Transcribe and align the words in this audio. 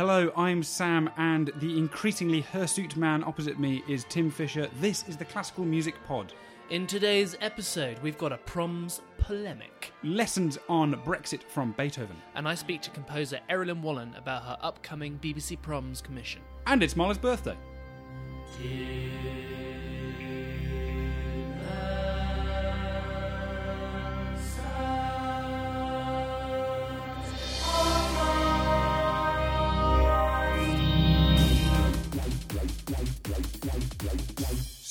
Hello, 0.00 0.32
I'm 0.34 0.62
Sam, 0.62 1.10
and 1.18 1.52
the 1.56 1.76
increasingly 1.76 2.40
hirsute 2.40 2.96
man 2.96 3.22
opposite 3.22 3.60
me 3.60 3.84
is 3.86 4.06
Tim 4.08 4.30
Fisher. 4.30 4.66
This 4.80 5.06
is 5.06 5.18
the 5.18 5.26
Classical 5.26 5.66
Music 5.66 5.94
Pod. 6.08 6.32
In 6.70 6.86
today's 6.86 7.36
episode, 7.42 7.98
we've 7.98 8.16
got 8.16 8.32
a 8.32 8.38
proms 8.38 9.02
polemic. 9.18 9.92
Lessons 10.02 10.56
on 10.70 10.94
Brexit 11.04 11.42
from 11.42 11.72
Beethoven. 11.72 12.16
And 12.34 12.48
I 12.48 12.54
speak 12.54 12.80
to 12.80 12.90
composer 12.90 13.40
Errollyn 13.50 13.82
Wallen 13.82 14.14
about 14.16 14.42
her 14.44 14.56
upcoming 14.62 15.18
BBC 15.18 15.60
Proms 15.60 16.00
commission. 16.00 16.40
And 16.66 16.82
it's 16.82 16.96
Molly's 16.96 17.18
birthday. 17.18 17.58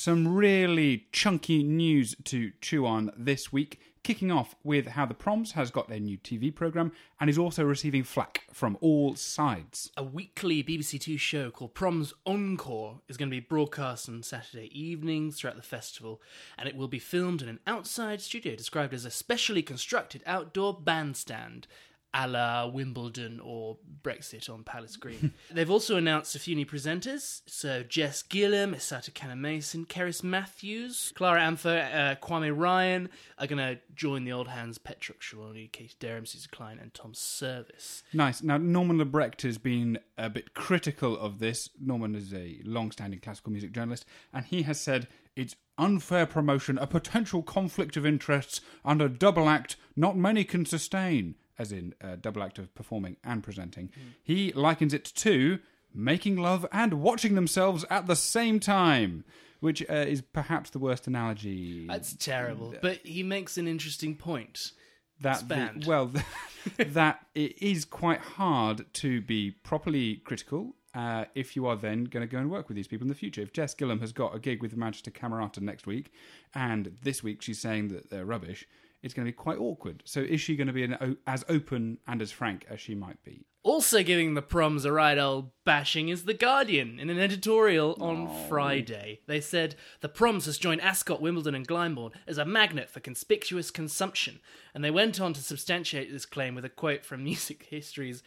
Some 0.02 0.34
really 0.34 1.08
chunky 1.12 1.62
news 1.62 2.16
to 2.24 2.52
chew 2.62 2.86
on 2.86 3.10
this 3.18 3.52
week, 3.52 3.78
kicking 4.02 4.30
off 4.30 4.54
with 4.64 4.86
how 4.86 5.04
the 5.04 5.12
Proms 5.12 5.52
has 5.52 5.70
got 5.70 5.90
their 5.90 6.00
new 6.00 6.16
TV 6.16 6.54
programme 6.54 6.92
and 7.20 7.28
is 7.28 7.36
also 7.36 7.64
receiving 7.64 8.02
flack 8.02 8.44
from 8.50 8.78
all 8.80 9.14
sides. 9.14 9.90
A 9.98 10.02
weekly 10.02 10.64
BBC 10.64 10.98
Two 11.02 11.18
show 11.18 11.50
called 11.50 11.74
Proms 11.74 12.14
Encore 12.24 13.02
is 13.08 13.18
going 13.18 13.28
to 13.28 13.36
be 13.36 13.40
broadcast 13.40 14.08
on 14.08 14.22
Saturday 14.22 14.70
evenings 14.72 15.38
throughout 15.38 15.56
the 15.56 15.62
festival, 15.62 16.22
and 16.56 16.66
it 16.66 16.76
will 16.76 16.88
be 16.88 16.98
filmed 16.98 17.42
in 17.42 17.50
an 17.50 17.60
outside 17.66 18.22
studio 18.22 18.56
described 18.56 18.94
as 18.94 19.04
a 19.04 19.10
specially 19.10 19.62
constructed 19.62 20.22
outdoor 20.24 20.72
bandstand 20.72 21.66
a 22.12 22.26
la 22.26 22.66
Wimbledon 22.66 23.40
or 23.42 23.76
Brexit 24.02 24.50
on 24.50 24.64
Palace 24.64 24.96
Green. 24.96 25.32
They've 25.50 25.70
also 25.70 25.96
announced 25.96 26.34
a 26.34 26.38
few 26.38 26.56
new 26.56 26.66
presenters. 26.66 27.42
So 27.46 27.82
Jess 27.82 28.22
Gillam, 28.22 28.74
Isata 28.74 29.12
Cannon 29.14 29.40
Mason, 29.40 29.86
Cerys 29.86 30.24
Matthews, 30.24 31.12
Clara 31.14 31.40
Amfo, 31.40 31.94
uh, 31.94 32.14
Kwame 32.16 32.56
Ryan 32.56 33.08
are 33.38 33.46
going 33.46 33.58
to 33.58 33.80
join 33.94 34.24
the 34.24 34.32
old 34.32 34.48
hands 34.48 34.78
Petroc 34.78 35.18
Trelawny, 35.20 35.70
Katie 35.70 35.96
Derham, 36.00 36.26
Suzy 36.26 36.48
Klein, 36.50 36.78
and 36.80 36.92
Tom 36.94 37.14
Service. 37.14 38.02
Nice. 38.12 38.42
Now, 38.42 38.56
Norman 38.58 38.98
Lebrecht 38.98 39.42
has 39.42 39.58
been 39.58 39.98
a 40.18 40.28
bit 40.28 40.54
critical 40.54 41.16
of 41.16 41.38
this. 41.38 41.70
Norman 41.80 42.14
is 42.14 42.34
a 42.34 42.60
long 42.64 42.90
standing 42.90 43.20
classical 43.20 43.52
music 43.52 43.72
journalist, 43.72 44.04
and 44.32 44.44
he 44.46 44.62
has 44.62 44.80
said 44.80 45.06
it's 45.36 45.56
unfair 45.78 46.26
promotion, 46.26 46.76
a 46.78 46.86
potential 46.86 47.42
conflict 47.42 47.96
of 47.96 48.04
interests, 48.04 48.60
and 48.84 49.00
a 49.00 49.08
double 49.08 49.48
act 49.48 49.76
not 49.96 50.16
many 50.16 50.44
can 50.44 50.66
sustain 50.66 51.36
as 51.60 51.72
in 51.72 51.94
a 52.00 52.16
double 52.16 52.42
act 52.42 52.58
of 52.58 52.74
performing 52.74 53.18
and 53.22 53.42
presenting. 53.42 53.88
Mm. 53.88 54.14
He 54.22 54.52
likens 54.52 54.94
it 54.94 55.04
to 55.04 55.58
making 55.94 56.36
love 56.36 56.64
and 56.72 56.94
watching 56.94 57.34
themselves 57.34 57.84
at 57.90 58.06
the 58.06 58.16
same 58.16 58.58
time, 58.60 59.24
which 59.60 59.82
uh, 59.90 59.94
is 59.94 60.22
perhaps 60.22 60.70
the 60.70 60.78
worst 60.78 61.06
analogy. 61.06 61.86
That's 61.86 62.14
terrible. 62.14 62.74
But 62.80 62.98
he 63.04 63.22
makes 63.22 63.58
an 63.58 63.68
interesting 63.68 64.16
point. 64.16 64.72
That 65.20 65.46
the, 65.48 65.84
well, 65.86 66.10
that 66.78 67.26
it 67.34 67.62
is 67.62 67.84
quite 67.84 68.20
hard 68.20 68.90
to 68.94 69.20
be 69.20 69.50
properly 69.50 70.16
critical 70.24 70.74
uh, 70.94 71.26
if 71.34 71.56
you 71.56 71.66
are 71.66 71.76
then 71.76 72.04
going 72.04 72.26
to 72.26 72.30
go 72.30 72.38
and 72.38 72.50
work 72.50 72.68
with 72.68 72.76
these 72.76 72.88
people 72.88 73.04
in 73.04 73.08
the 73.08 73.14
future. 73.14 73.42
If 73.42 73.52
Jess 73.52 73.74
Gillam 73.74 74.00
has 74.00 74.12
got 74.12 74.34
a 74.34 74.38
gig 74.38 74.62
with 74.62 74.70
the 74.70 74.78
Manchester 74.78 75.10
Camerata 75.10 75.60
next 75.60 75.86
week, 75.86 76.10
and 76.54 76.96
this 77.02 77.22
week 77.22 77.42
she's 77.42 77.60
saying 77.60 77.88
that 77.88 78.08
they're 78.08 78.24
rubbish, 78.24 78.66
it's 79.02 79.14
going 79.14 79.26
to 79.26 79.32
be 79.32 79.36
quite 79.36 79.58
awkward. 79.58 80.02
So 80.04 80.20
is 80.20 80.40
she 80.40 80.56
going 80.56 80.66
to 80.66 80.72
be 80.72 80.84
an, 80.84 81.16
as 81.26 81.44
open 81.48 81.98
and 82.06 82.20
as 82.20 82.30
frank 82.30 82.66
as 82.68 82.80
she 82.80 82.94
might 82.94 83.22
be? 83.24 83.46
Also 83.62 84.02
giving 84.02 84.34
the 84.34 84.42
proms 84.42 84.84
a 84.86 84.92
right 84.92 85.18
old 85.18 85.50
bashing 85.66 86.08
is 86.08 86.24
The 86.24 86.32
Guardian. 86.34 86.98
In 86.98 87.10
an 87.10 87.18
editorial 87.20 87.94
on 88.00 88.26
Oh. 88.28 88.46
Friday, 88.48 89.20
they 89.26 89.40
said 89.40 89.74
the 90.00 90.08
proms 90.08 90.46
has 90.46 90.56
joined 90.56 90.80
Ascot, 90.80 91.20
Wimbledon, 91.20 91.54
and 91.54 91.68
Glyndebourne 91.68 92.12
as 92.26 92.38
a 92.38 92.46
magnet 92.46 92.88
for 92.88 93.00
conspicuous 93.00 93.70
consumption. 93.70 94.40
And 94.74 94.82
they 94.82 94.90
went 94.90 95.20
on 95.20 95.32
to 95.34 95.42
substantiate 95.42 96.10
this 96.10 96.24
claim 96.24 96.54
with 96.54 96.64
a 96.64 96.68
quote 96.70 97.04
from 97.04 97.22
music 97.24 97.66
history's 97.68 98.22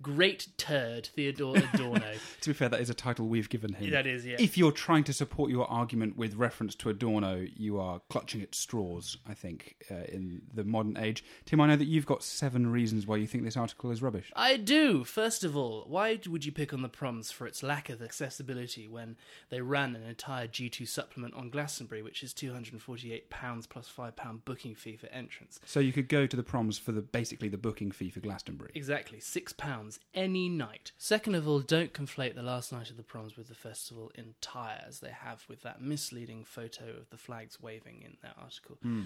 great 0.00 0.48
turd, 0.56 1.06
Theodor 1.06 1.54
Adorno. 1.74 2.12
To 2.42 2.50
be 2.50 2.54
fair, 2.54 2.68
that 2.68 2.80
is 2.80 2.90
a 2.90 2.94
title 2.94 3.26
we've 3.26 3.48
given 3.48 3.72
him. 3.72 3.90
That 3.90 4.06
is, 4.06 4.24
yeah. 4.24 4.36
If 4.38 4.56
you're 4.56 4.70
trying 4.70 5.02
to 5.04 5.12
support 5.12 5.50
your 5.50 5.68
argument 5.70 6.16
with 6.16 6.34
reference 6.34 6.74
to 6.76 6.90
Adorno, 6.90 7.44
you 7.56 7.80
are 7.80 8.00
clutching 8.10 8.40
at 8.42 8.54
straws, 8.54 9.16
I 9.28 9.34
think, 9.34 9.74
uh, 9.90 10.04
in 10.08 10.42
the 10.54 10.62
modern 10.64 10.96
age. 10.96 11.24
Tim, 11.44 11.60
I 11.60 11.66
know 11.66 11.76
that 11.76 11.86
you've 11.86 12.06
got 12.06 12.22
seven 12.22 12.68
reasons 12.68 13.06
why 13.06 13.16
you 13.16 13.26
think 13.26 13.42
this 13.44 13.56
article 13.56 13.90
is 13.90 14.00
rubbish. 14.02 14.30
I 14.36 14.58
do. 14.58 14.75
First 15.04 15.44
of 15.44 15.56
all, 15.56 15.84
why 15.88 16.18
would 16.26 16.44
you 16.44 16.52
pick 16.52 16.72
on 16.72 16.82
the 16.82 16.88
proms 16.88 17.30
for 17.30 17.46
its 17.46 17.62
lack 17.62 17.88
of 17.88 18.02
accessibility 18.02 18.86
when 18.86 19.16
they 19.50 19.60
ran 19.60 19.96
an 19.96 20.02
entire 20.02 20.46
G2 20.46 20.86
supplement 20.86 21.34
on 21.34 21.50
Glastonbury, 21.50 22.02
which 22.02 22.22
is 22.22 22.32
£248 22.34 23.22
plus 23.68 23.90
£5 23.96 24.44
booking 24.44 24.74
fee 24.74 24.96
for 24.96 25.06
entrance? 25.08 25.60
So 25.64 25.80
you 25.80 25.92
could 25.92 26.08
go 26.08 26.26
to 26.26 26.36
the 26.36 26.42
proms 26.42 26.78
for 26.78 26.92
the 26.92 27.02
basically 27.02 27.48
the 27.48 27.58
booking 27.58 27.90
fee 27.90 28.10
for 28.10 28.20
Glastonbury. 28.20 28.72
Exactly, 28.74 29.18
£6 29.18 29.98
any 30.14 30.48
night. 30.48 30.92
Second 30.98 31.34
of 31.34 31.48
all, 31.48 31.60
don't 31.60 31.92
conflate 31.92 32.34
the 32.34 32.42
last 32.42 32.72
night 32.72 32.90
of 32.90 32.96
the 32.96 33.02
proms 33.02 33.36
with 33.36 33.48
the 33.48 33.54
festival 33.54 34.12
entire, 34.14 34.82
as 34.86 35.00
they 35.00 35.10
have 35.10 35.44
with 35.48 35.62
that 35.62 35.80
misleading 35.80 36.44
photo 36.44 36.84
of 36.90 37.10
the 37.10 37.16
flags 37.16 37.60
waving 37.60 38.02
in 38.04 38.16
that 38.22 38.36
article. 38.40 38.78
Hmm. 38.82 39.02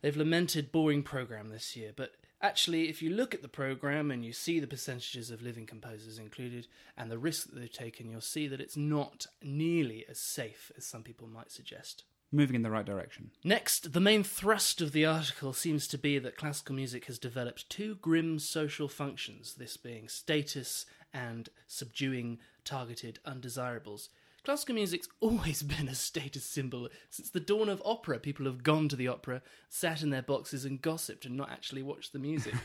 They've 0.00 0.16
lamented 0.16 0.70
boring 0.70 1.02
program 1.02 1.48
this 1.48 1.74
year, 1.74 1.92
but 1.94 2.14
actually, 2.42 2.88
if 2.88 3.02
you 3.02 3.10
look 3.10 3.34
at 3.34 3.42
the 3.42 3.48
program 3.48 4.10
and 4.10 4.24
you 4.24 4.32
see 4.32 4.60
the 4.60 4.66
percentages 4.66 5.30
of 5.30 5.42
living 5.42 5.66
composers 5.66 6.18
included 6.18 6.66
and 6.96 7.10
the 7.10 7.18
risk 7.18 7.48
that 7.48 7.58
they've 7.58 7.72
taken, 7.72 8.10
you'll 8.10 8.20
see 8.20 8.48
that 8.48 8.60
it's 8.60 8.76
not 8.76 9.26
nearly 9.42 10.04
as 10.08 10.18
safe 10.18 10.70
as 10.76 10.84
some 10.84 11.02
people 11.02 11.28
might 11.28 11.50
suggest. 11.50 12.04
Moving 12.30 12.56
in 12.56 12.62
the 12.62 12.70
right 12.70 12.84
direction. 12.84 13.30
Next, 13.42 13.94
the 13.94 14.00
main 14.00 14.22
thrust 14.22 14.82
of 14.82 14.92
the 14.92 15.06
article 15.06 15.54
seems 15.54 15.88
to 15.88 15.96
be 15.96 16.18
that 16.18 16.36
classical 16.36 16.74
music 16.74 17.06
has 17.06 17.18
developed 17.18 17.70
two 17.70 17.94
grim 17.96 18.38
social 18.38 18.86
functions, 18.86 19.54
this 19.54 19.78
being 19.78 20.08
status 20.08 20.84
and 21.14 21.48
subduing 21.66 22.38
targeted 22.64 23.18
undesirables. 23.24 24.10
Classical 24.48 24.76
music's 24.76 25.10
always 25.20 25.62
been 25.76 25.88
a 25.88 25.94
status 25.94 26.42
symbol. 26.42 26.88
Since 27.10 27.28
the 27.28 27.38
dawn 27.38 27.68
of 27.68 27.82
opera, 27.84 28.18
people 28.18 28.46
have 28.46 28.62
gone 28.62 28.88
to 28.88 28.96
the 28.96 29.06
opera, 29.06 29.42
sat 29.68 30.00
in 30.00 30.08
their 30.08 30.22
boxes, 30.22 30.64
and 30.64 30.80
gossiped 30.80 31.26
and 31.26 31.36
not 31.36 31.50
actually 31.50 31.82
watched 31.82 32.14
the 32.14 32.18
music. 32.18 32.54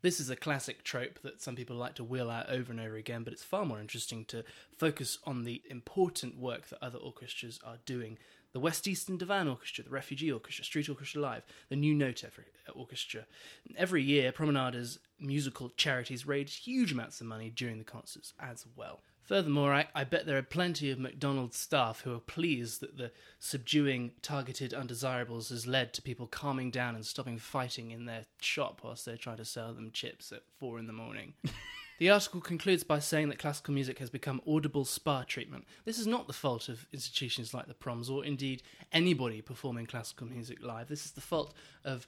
This 0.00 0.20
is 0.20 0.30
a 0.30 0.36
classic 0.36 0.84
trope 0.84 1.18
that 1.22 1.42
some 1.42 1.56
people 1.56 1.74
like 1.74 1.96
to 1.96 2.04
wheel 2.04 2.30
out 2.30 2.48
over 2.50 2.70
and 2.70 2.80
over 2.80 2.94
again, 2.94 3.24
but 3.24 3.32
it's 3.32 3.42
far 3.42 3.64
more 3.64 3.80
interesting 3.80 4.24
to 4.26 4.44
focus 4.76 5.18
on 5.24 5.42
the 5.42 5.60
important 5.68 6.38
work 6.38 6.68
that 6.68 6.84
other 6.84 6.98
orchestras 6.98 7.58
are 7.66 7.78
doing. 7.84 8.16
The 8.52 8.60
West 8.60 8.86
Eastern 8.86 9.16
Divan 9.16 9.48
Orchestra, 9.48 9.82
the 9.82 9.90
Refugee 9.90 10.30
Orchestra, 10.30 10.64
Street 10.64 10.88
Orchestra 10.88 11.20
Live, 11.20 11.42
the 11.68 11.74
New 11.74 11.94
Note 11.94 12.22
Orchestra. 12.72 13.26
Every 13.76 14.02
year, 14.04 14.30
Promenade's 14.30 15.00
musical 15.18 15.70
charities 15.70 16.26
raise 16.26 16.54
huge 16.54 16.92
amounts 16.92 17.20
of 17.20 17.26
money 17.26 17.50
during 17.50 17.78
the 17.78 17.84
concerts 17.84 18.34
as 18.38 18.66
well. 18.76 19.00
Furthermore, 19.28 19.74
I, 19.74 19.86
I 19.94 20.04
bet 20.04 20.24
there 20.24 20.38
are 20.38 20.42
plenty 20.42 20.90
of 20.90 20.98
McDonald's 20.98 21.58
staff 21.58 22.00
who 22.00 22.14
are 22.14 22.18
pleased 22.20 22.80
that 22.80 22.96
the 22.96 23.12
subduing 23.38 24.12
targeted 24.22 24.72
undesirables 24.72 25.50
has 25.50 25.66
led 25.66 25.92
to 25.92 26.02
people 26.02 26.26
calming 26.26 26.70
down 26.70 26.94
and 26.94 27.04
stopping 27.04 27.38
fighting 27.38 27.90
in 27.90 28.06
their 28.06 28.24
shop 28.40 28.80
whilst 28.82 29.04
they 29.04 29.16
try 29.16 29.36
to 29.36 29.44
sell 29.44 29.74
them 29.74 29.90
chips 29.92 30.32
at 30.32 30.44
four 30.58 30.78
in 30.78 30.86
the 30.86 30.94
morning. 30.94 31.34
The 31.98 32.10
article 32.10 32.40
concludes 32.40 32.84
by 32.84 33.00
saying 33.00 33.28
that 33.28 33.40
classical 33.40 33.74
music 33.74 33.98
has 33.98 34.08
become 34.08 34.40
audible 34.46 34.84
spa 34.84 35.24
treatment. 35.24 35.64
This 35.84 35.98
is 35.98 36.06
not 36.06 36.28
the 36.28 36.32
fault 36.32 36.68
of 36.68 36.86
institutions 36.92 37.52
like 37.52 37.66
the 37.66 37.74
Proms 37.74 38.08
or 38.08 38.24
indeed 38.24 38.62
anybody 38.92 39.40
performing 39.42 39.86
classical 39.86 40.28
music 40.28 40.62
live. 40.62 40.86
This 40.86 41.04
is 41.04 41.10
the 41.10 41.20
fault 41.20 41.54
of 41.84 42.06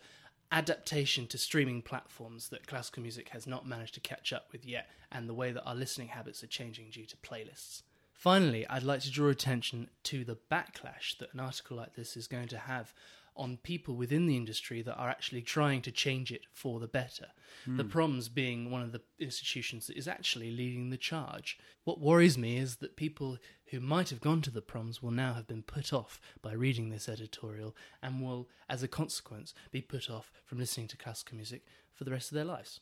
adaptation 0.52 1.26
to 1.28 1.38
streaming 1.38 1.82
platforms 1.82 2.48
that 2.48 2.66
classical 2.66 3.02
music 3.02 3.30
has 3.30 3.46
not 3.46 3.66
managed 3.66 3.94
to 3.94 4.00
catch 4.00 4.32
up 4.32 4.46
with 4.52 4.64
yet, 4.64 4.88
and 5.12 5.28
the 5.28 5.34
way 5.34 5.52
that 5.52 5.64
our 5.64 5.74
listening 5.74 6.08
habits 6.08 6.42
are 6.42 6.48
changing 6.48 6.90
due 6.90 7.06
to 7.06 7.16
playlists. 7.18 7.82
Finally, 8.12 8.66
I'd 8.68 8.82
like 8.82 9.00
to 9.00 9.10
draw 9.10 9.30
attention 9.30 9.88
to 10.04 10.24
the 10.24 10.36
backlash 10.50 11.16
that 11.18 11.32
an 11.32 11.40
article 11.40 11.76
like 11.76 11.94
this 11.94 12.16
is 12.16 12.26
going 12.26 12.48
to 12.48 12.58
have 12.58 12.92
on 13.36 13.56
people 13.62 13.96
within 13.96 14.26
the 14.26 14.36
industry 14.36 14.82
that 14.82 14.96
are 14.96 15.08
actually 15.08 15.40
trying 15.40 15.80
to 15.80 15.90
change 15.90 16.30
it 16.30 16.42
for 16.52 16.78
the 16.78 16.86
better. 16.86 17.28
Hmm. 17.64 17.78
The 17.78 17.84
Proms 17.84 18.28
being 18.28 18.70
one 18.70 18.82
of 18.82 18.92
the 18.92 19.00
institutions 19.18 19.86
that 19.86 19.96
is 19.96 20.06
actually 20.06 20.50
leading 20.50 20.90
the 20.90 20.98
charge. 20.98 21.58
What 21.84 22.00
worries 22.00 22.36
me 22.36 22.58
is 22.58 22.76
that 22.76 22.96
people 22.96 23.38
who 23.70 23.80
might 23.80 24.10
have 24.10 24.20
gone 24.20 24.42
to 24.42 24.50
the 24.50 24.60
Proms 24.60 25.02
will 25.02 25.10
now 25.10 25.34
have 25.34 25.46
been 25.46 25.62
put 25.62 25.92
off 25.92 26.20
by 26.42 26.52
reading 26.52 26.90
this 26.90 27.08
editorial 27.08 27.74
and 28.02 28.20
will, 28.20 28.48
as 28.68 28.82
a 28.82 28.88
consequence, 28.88 29.54
be 29.70 29.80
put 29.80 30.10
off 30.10 30.30
from 30.44 30.58
listening 30.58 30.88
to 30.88 30.96
classical 30.96 31.36
music 31.36 31.64
for 31.92 32.04
the 32.04 32.10
rest 32.10 32.30
of 32.30 32.34
their 32.34 32.44
lives. 32.44 32.80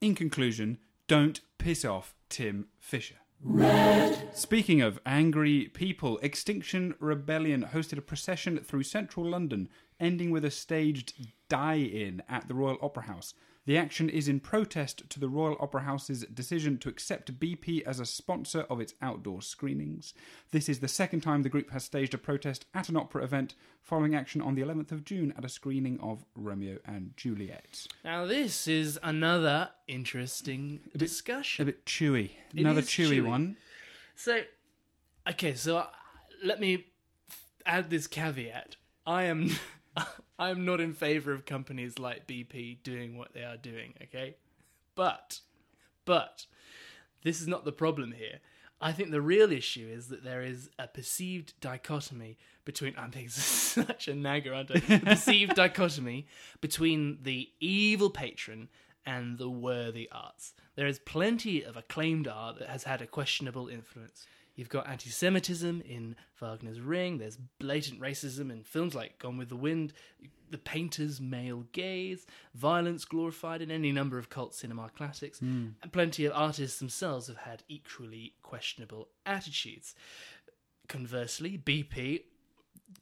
In 0.00 0.14
conclusion, 0.14 0.78
don't 1.06 1.40
piss 1.58 1.84
off 1.84 2.14
Tim 2.28 2.68
Fisher. 2.78 3.16
Speaking 4.34 4.82
of 4.82 4.98
angry 5.06 5.70
people, 5.72 6.18
Extinction 6.18 6.94
Rebellion 6.98 7.68
hosted 7.72 7.98
a 7.98 8.02
procession 8.02 8.58
through 8.58 8.82
central 8.82 9.24
London, 9.24 9.68
ending 10.00 10.32
with 10.32 10.44
a 10.44 10.50
staged 10.50 11.12
die 11.48 11.74
in 11.74 12.22
at 12.28 12.48
the 12.48 12.54
Royal 12.54 12.78
Opera 12.82 13.04
House. 13.04 13.34
The 13.68 13.76
action 13.76 14.08
is 14.08 14.28
in 14.28 14.40
protest 14.40 15.10
to 15.10 15.20
the 15.20 15.28
Royal 15.28 15.58
Opera 15.60 15.82
House's 15.82 16.24
decision 16.32 16.78
to 16.78 16.88
accept 16.88 17.38
BP 17.38 17.82
as 17.82 18.00
a 18.00 18.06
sponsor 18.06 18.60
of 18.70 18.80
its 18.80 18.94
outdoor 19.02 19.42
screenings. 19.42 20.14
This 20.52 20.70
is 20.70 20.78
the 20.80 20.88
second 20.88 21.20
time 21.20 21.42
the 21.42 21.50
group 21.50 21.68
has 21.72 21.84
staged 21.84 22.14
a 22.14 22.18
protest 22.18 22.64
at 22.72 22.88
an 22.88 22.96
opera 22.96 23.22
event 23.24 23.56
following 23.82 24.14
action 24.14 24.40
on 24.40 24.54
the 24.54 24.62
11th 24.62 24.90
of 24.90 25.04
June 25.04 25.34
at 25.36 25.44
a 25.44 25.50
screening 25.50 26.00
of 26.00 26.24
Romeo 26.34 26.78
and 26.86 27.12
Juliet. 27.18 27.86
Now, 28.06 28.24
this 28.24 28.66
is 28.66 28.98
another 29.02 29.68
interesting 29.86 30.80
discussion. 30.96 31.64
A 31.64 31.66
bit 31.66 31.84
chewy. 31.84 32.30
It 32.54 32.60
Another 32.60 32.80
chewy, 32.80 33.20
chewy. 33.20 33.28
one. 33.28 33.58
So, 34.14 34.40
okay, 35.28 35.52
so 35.52 35.76
uh, 35.76 35.86
let 36.42 36.58
me 36.58 36.86
add 37.66 37.90
this 37.90 38.06
caveat. 38.06 38.76
I 39.06 39.24
am 39.24 39.50
I 40.38 40.50
am 40.50 40.64
not 40.64 40.80
in 40.80 40.92
favor 40.92 41.32
of 41.32 41.44
companies 41.44 41.98
like 41.98 42.26
BP 42.26 42.82
doing 42.82 43.16
what 43.16 43.34
they 43.34 43.42
are 43.42 43.56
doing, 43.56 43.94
okay? 44.04 44.36
But 44.94 45.40
but 46.04 46.46
this 47.22 47.40
is 47.40 47.48
not 47.48 47.64
the 47.64 47.72
problem 47.72 48.12
here. 48.12 48.40
I 48.80 48.92
think 48.92 49.10
the 49.10 49.20
real 49.20 49.50
issue 49.50 49.88
is 49.90 50.08
that 50.08 50.22
there 50.22 50.42
is 50.42 50.70
a 50.78 50.86
perceived 50.86 51.54
dichotomy 51.60 52.38
between 52.64 52.94
I'm 52.96 53.10
being 53.10 53.28
such 53.28 54.08
a 54.08 54.14
nagger, 54.14 54.54
aren't 54.54 54.70
I? 54.70 54.94
A 54.94 55.00
perceived 55.00 55.54
dichotomy 55.56 56.26
between 56.60 57.18
the 57.22 57.48
evil 57.60 58.10
patron 58.10 58.68
and 59.04 59.38
the 59.38 59.50
worthy 59.50 60.08
arts. 60.12 60.52
There 60.76 60.86
is 60.86 60.98
plenty 60.98 61.62
of 61.62 61.76
acclaimed 61.76 62.28
art 62.28 62.58
that 62.58 62.68
has 62.68 62.84
had 62.84 63.02
a 63.02 63.06
questionable 63.06 63.68
influence. 63.68 64.26
You've 64.58 64.68
got 64.68 64.88
anti 64.88 65.08
Semitism 65.08 65.82
in 65.82 66.16
Wagner's 66.40 66.80
Ring, 66.80 67.18
there's 67.18 67.38
blatant 67.60 68.00
racism 68.00 68.50
in 68.50 68.64
films 68.64 68.92
like 68.92 69.20
Gone 69.20 69.38
with 69.38 69.50
the 69.50 69.56
Wind, 69.56 69.92
the 70.50 70.58
painter's 70.58 71.20
male 71.20 71.66
gaze, 71.70 72.26
violence 72.56 73.04
glorified 73.04 73.62
in 73.62 73.70
any 73.70 73.92
number 73.92 74.18
of 74.18 74.30
cult 74.30 74.56
cinema 74.56 74.90
classics, 74.96 75.38
hmm. 75.38 75.68
and 75.80 75.92
plenty 75.92 76.24
of 76.24 76.32
artists 76.34 76.80
themselves 76.80 77.28
have 77.28 77.36
had 77.36 77.62
equally 77.68 78.34
questionable 78.42 79.10
attitudes. 79.24 79.94
Conversely, 80.88 81.56
BP 81.56 82.22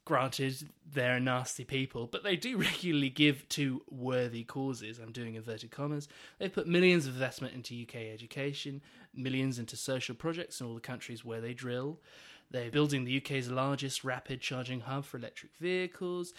granted 0.05 0.69
they're 0.93 1.19
nasty 1.19 1.63
people, 1.63 2.07
but 2.07 2.23
they 2.23 2.35
do 2.35 2.57
regularly 2.57 3.09
give 3.09 3.47
to 3.49 3.81
worthy 3.89 4.43
causes. 4.43 4.99
I'm 4.99 5.11
doing 5.11 5.35
inverted 5.35 5.71
commas. 5.71 6.07
They've 6.39 6.53
put 6.53 6.67
millions 6.67 7.07
of 7.07 7.13
investment 7.13 7.53
into 7.53 7.81
UK 7.81 8.13
education, 8.13 8.81
millions 9.13 9.59
into 9.59 9.75
social 9.75 10.15
projects 10.15 10.61
in 10.61 10.67
all 10.67 10.75
the 10.75 10.81
countries 10.81 11.25
where 11.25 11.41
they 11.41 11.53
drill. 11.53 11.99
They're 12.49 12.71
building 12.71 13.03
the 13.03 13.17
UK's 13.17 13.51
largest 13.51 14.05
rapid 14.05 14.39
charging 14.39 14.79
hub 14.81 15.03
for 15.03 15.17
electric 15.17 15.53
vehicles. 15.57 16.33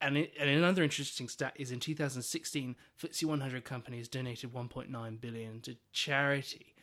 And, 0.00 0.16
it, 0.16 0.32
and 0.38 0.50
another 0.50 0.82
interesting 0.82 1.28
stat 1.28 1.52
is 1.56 1.70
in 1.70 1.78
2016, 1.78 2.74
FTSE 3.00 3.24
100 3.24 3.64
companies 3.64 4.08
donated 4.08 4.52
1.9 4.52 5.20
billion 5.20 5.60
to 5.60 5.76
charity. 5.92 6.74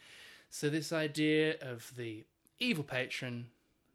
So 0.49 0.69
this 0.69 0.93
idea 0.93 1.55
of 1.61 1.91
the 1.97 2.23
evil 2.59 2.85
patron 2.85 3.47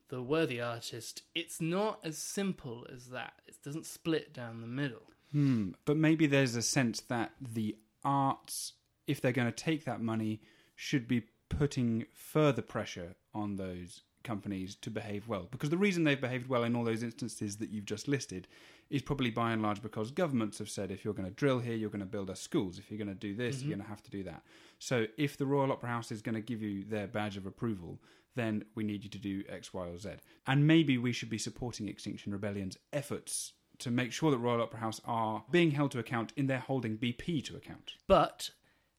the 0.08 0.22
worthy 0.22 0.60
artist, 0.60 1.22
it's 1.34 1.60
not 1.60 2.00
as 2.04 2.18
simple 2.18 2.86
as 2.92 3.08
that. 3.08 3.34
It 3.46 3.56
doesn't 3.64 3.86
split 3.86 4.32
down 4.32 4.60
the 4.60 4.66
middle. 4.66 5.02
Hmm. 5.32 5.70
But 5.84 5.96
maybe 5.96 6.26
there's 6.26 6.56
a 6.56 6.62
sense 6.62 7.00
that 7.02 7.32
the 7.40 7.76
arts, 8.04 8.74
if 9.06 9.20
they're 9.20 9.32
going 9.32 9.50
to 9.50 9.64
take 9.64 9.84
that 9.84 10.00
money, 10.00 10.40
should 10.76 11.08
be 11.08 11.24
putting 11.48 12.06
further 12.12 12.62
pressure 12.62 13.14
on 13.34 13.56
those 13.56 14.02
companies 14.22 14.74
to 14.76 14.90
behave 14.90 15.28
well. 15.28 15.46
Because 15.50 15.70
the 15.70 15.76
reason 15.76 16.04
they've 16.04 16.20
behaved 16.20 16.48
well 16.48 16.64
in 16.64 16.74
all 16.74 16.84
those 16.84 17.02
instances 17.02 17.56
that 17.58 17.70
you've 17.70 17.84
just 17.84 18.08
listed 18.08 18.48
is 18.90 19.02
probably 19.02 19.30
by 19.30 19.52
and 19.52 19.62
large 19.62 19.82
because 19.82 20.10
governments 20.10 20.58
have 20.58 20.68
said 20.68 20.90
if 20.90 21.04
you're 21.04 21.14
going 21.14 21.28
to 21.28 21.34
drill 21.34 21.58
here, 21.58 21.74
you're 21.74 21.90
going 21.90 22.00
to 22.00 22.06
build 22.06 22.30
us 22.30 22.40
schools. 22.40 22.78
If 22.78 22.90
you're 22.90 22.98
going 22.98 23.08
to 23.08 23.14
do 23.14 23.34
this, 23.34 23.62
you're 23.62 23.76
going 23.76 23.84
to 23.84 23.88
have 23.88 24.02
to 24.02 24.10
do 24.10 24.22
that. 24.24 24.42
So 24.78 25.06
if 25.16 25.36
the 25.36 25.46
Royal 25.46 25.72
Opera 25.72 25.88
House 25.88 26.10
is 26.10 26.22
going 26.22 26.34
to 26.34 26.40
give 26.40 26.62
you 26.62 26.84
their 26.84 27.06
badge 27.06 27.36
of 27.36 27.46
approval, 27.46 28.00
then 28.34 28.64
we 28.74 28.84
need 28.84 29.04
you 29.04 29.10
to 29.10 29.18
do 29.18 29.44
X, 29.48 29.72
Y, 29.72 29.86
or 29.86 29.98
Z. 29.98 30.10
And 30.46 30.66
maybe 30.66 30.98
we 30.98 31.12
should 31.12 31.30
be 31.30 31.38
supporting 31.38 31.88
Extinction 31.88 32.32
Rebellion's 32.32 32.78
efforts 32.92 33.52
to 33.78 33.90
make 33.90 34.12
sure 34.12 34.30
that 34.30 34.38
Royal 34.38 34.62
Opera 34.62 34.80
House 34.80 35.00
are 35.04 35.44
being 35.50 35.72
held 35.72 35.90
to 35.92 35.98
account 35.98 36.32
in 36.36 36.46
their 36.46 36.58
holding 36.58 36.96
BP 36.96 37.44
to 37.46 37.56
account. 37.56 37.92
But 38.06 38.50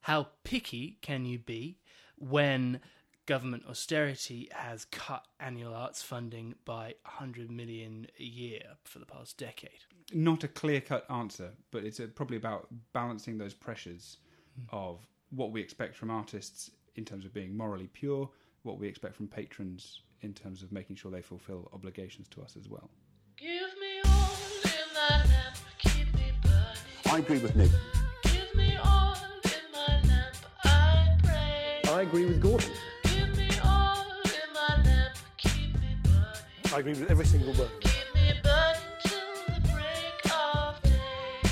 how 0.01 0.27
picky 0.43 0.97
can 1.01 1.25
you 1.25 1.39
be 1.39 1.79
when 2.17 2.81
government 3.25 3.63
austerity 3.67 4.49
has 4.51 4.85
cut 4.85 5.25
annual 5.39 5.73
arts 5.73 6.03
funding 6.03 6.55
by 6.63 6.93
100 7.03 7.49
million 7.49 8.07
a 8.19 8.23
year 8.23 8.61
for 8.83 8.99
the 8.99 9.05
past 9.05 9.37
decade? 9.37 9.85
Not 10.13 10.43
a 10.43 10.47
clear 10.47 10.81
cut 10.81 11.09
answer, 11.09 11.51
but 11.71 11.83
it's 11.83 11.99
uh 11.99 12.07
probably 12.13 12.37
about 12.37 12.67
balancing 12.93 13.37
those 13.37 13.53
pressures 13.53 14.17
of 14.69 14.99
what 15.31 15.51
we 15.51 15.61
expect 15.61 15.95
from 15.95 16.11
artists 16.11 16.71
in 16.95 17.03
terms 17.03 17.25
of 17.25 17.33
being 17.33 17.57
morally 17.57 17.87
pure, 17.87 18.29
what 18.65 18.79
we 18.79 18.87
expect 18.87 19.15
from 19.15 19.27
patrons 19.27 20.01
in 20.21 20.33
terms 20.33 20.63
of 20.63 20.71
making 20.71 20.95
sure 20.95 21.11
they 21.11 21.21
fulfill 21.21 21.69
obligations 21.71 22.27
to 22.29 22.41
us 22.41 22.57
as 22.57 22.67
well. 22.67 22.89
Give 23.37 23.47
me 23.79 24.01
all 24.05 24.35
in 24.63 24.93
my 24.93 25.17
lamp, 25.23 25.55
keep 25.77 26.13
me 26.15 26.31
burning. 26.41 27.11
I 27.11 27.19
agree 27.19 27.37
with 27.37 27.55
Nick. 27.55 27.71
Give 28.23 28.55
me 28.55 28.75
all 28.83 29.15
in 29.43 29.71
my 29.71 30.01
lamp, 30.07 30.35
I 30.63 31.17
pray. 31.23 31.81
I 31.91 32.01
agree 32.01 32.25
with 32.25 32.41
Gordon. 32.41 32.71
Give 33.03 33.37
me 33.37 33.49
all 33.63 34.05
in 34.23 34.53
my 34.53 34.83
lamp, 34.83 35.15
keep 35.37 35.73
me 35.79 35.97
burning. 36.03 36.73
I 36.73 36.79
agree 36.79 36.93
with 36.93 37.11
every 37.11 37.25
single 37.25 37.53
word. 37.53 37.69
Keep 37.81 38.15
me 38.15 38.33
burning 38.41 38.81
till 39.03 39.53
the 39.53 39.61
break 39.61 40.35
of 40.35 40.81
day. 40.81 41.49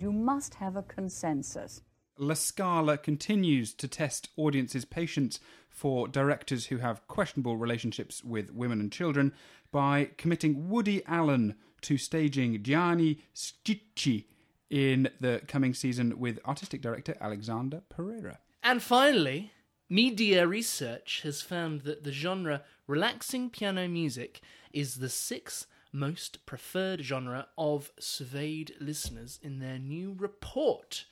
You 0.00 0.10
must 0.10 0.54
have 0.54 0.76
a 0.76 0.82
consensus. 0.82 1.82
La 2.16 2.34
Scala 2.34 2.96
continues 2.96 3.74
to 3.74 3.88
test 3.88 4.28
audiences' 4.36 4.84
patience 4.84 5.40
for 5.74 6.06
directors 6.06 6.66
who 6.66 6.78
have 6.78 7.06
questionable 7.08 7.56
relationships 7.56 8.22
with 8.22 8.52
women 8.52 8.80
and 8.80 8.92
children 8.92 9.32
by 9.72 10.08
committing 10.16 10.68
Woody 10.70 11.02
Allen 11.04 11.56
to 11.82 11.98
staging 11.98 12.62
Gianni 12.62 13.18
Schicchi 13.34 14.26
in 14.70 15.10
the 15.20 15.42
coming 15.48 15.74
season 15.74 16.18
with 16.18 16.38
artistic 16.46 16.80
director 16.80 17.16
Alexander 17.20 17.82
Pereira. 17.88 18.38
And 18.62 18.80
finally, 18.80 19.50
media 19.90 20.46
research 20.46 21.20
has 21.24 21.42
found 21.42 21.80
that 21.82 22.04
the 22.04 22.12
genre 22.12 22.62
relaxing 22.86 23.50
piano 23.50 23.88
music 23.88 24.40
is 24.72 24.96
the 24.96 25.08
sixth 25.08 25.66
most 25.92 26.46
preferred 26.46 27.04
genre 27.04 27.48
of 27.58 27.90
surveyed 27.98 28.74
listeners 28.80 29.40
in 29.42 29.58
their 29.58 29.78
new 29.78 30.14
report 30.18 31.04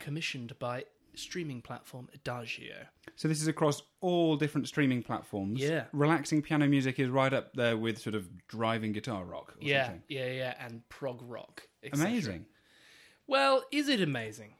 commissioned 0.00 0.58
by 0.58 0.84
streaming 1.18 1.60
platform 1.62 2.08
Adagio. 2.14 2.74
So 3.16 3.28
this 3.28 3.42
is 3.42 3.48
across 3.48 3.82
all 4.00 4.36
different 4.36 4.68
streaming 4.68 5.02
platforms. 5.02 5.60
Yeah. 5.60 5.84
Relaxing 5.92 6.40
piano 6.42 6.66
music 6.68 6.98
is 6.98 7.08
right 7.08 7.32
up 7.32 7.52
there 7.54 7.76
with 7.76 7.98
sort 7.98 8.14
of 8.14 8.28
driving 8.48 8.92
guitar 8.92 9.24
rock 9.24 9.52
or 9.52 9.56
Yeah, 9.60 9.84
something. 9.86 10.02
yeah, 10.08 10.30
yeah, 10.30 10.54
and 10.64 10.88
prog 10.88 11.20
rock. 11.22 11.62
Amazing. 11.92 12.46
Well, 13.26 13.64
is 13.70 13.88
it 13.88 14.00
amazing? 14.00 14.54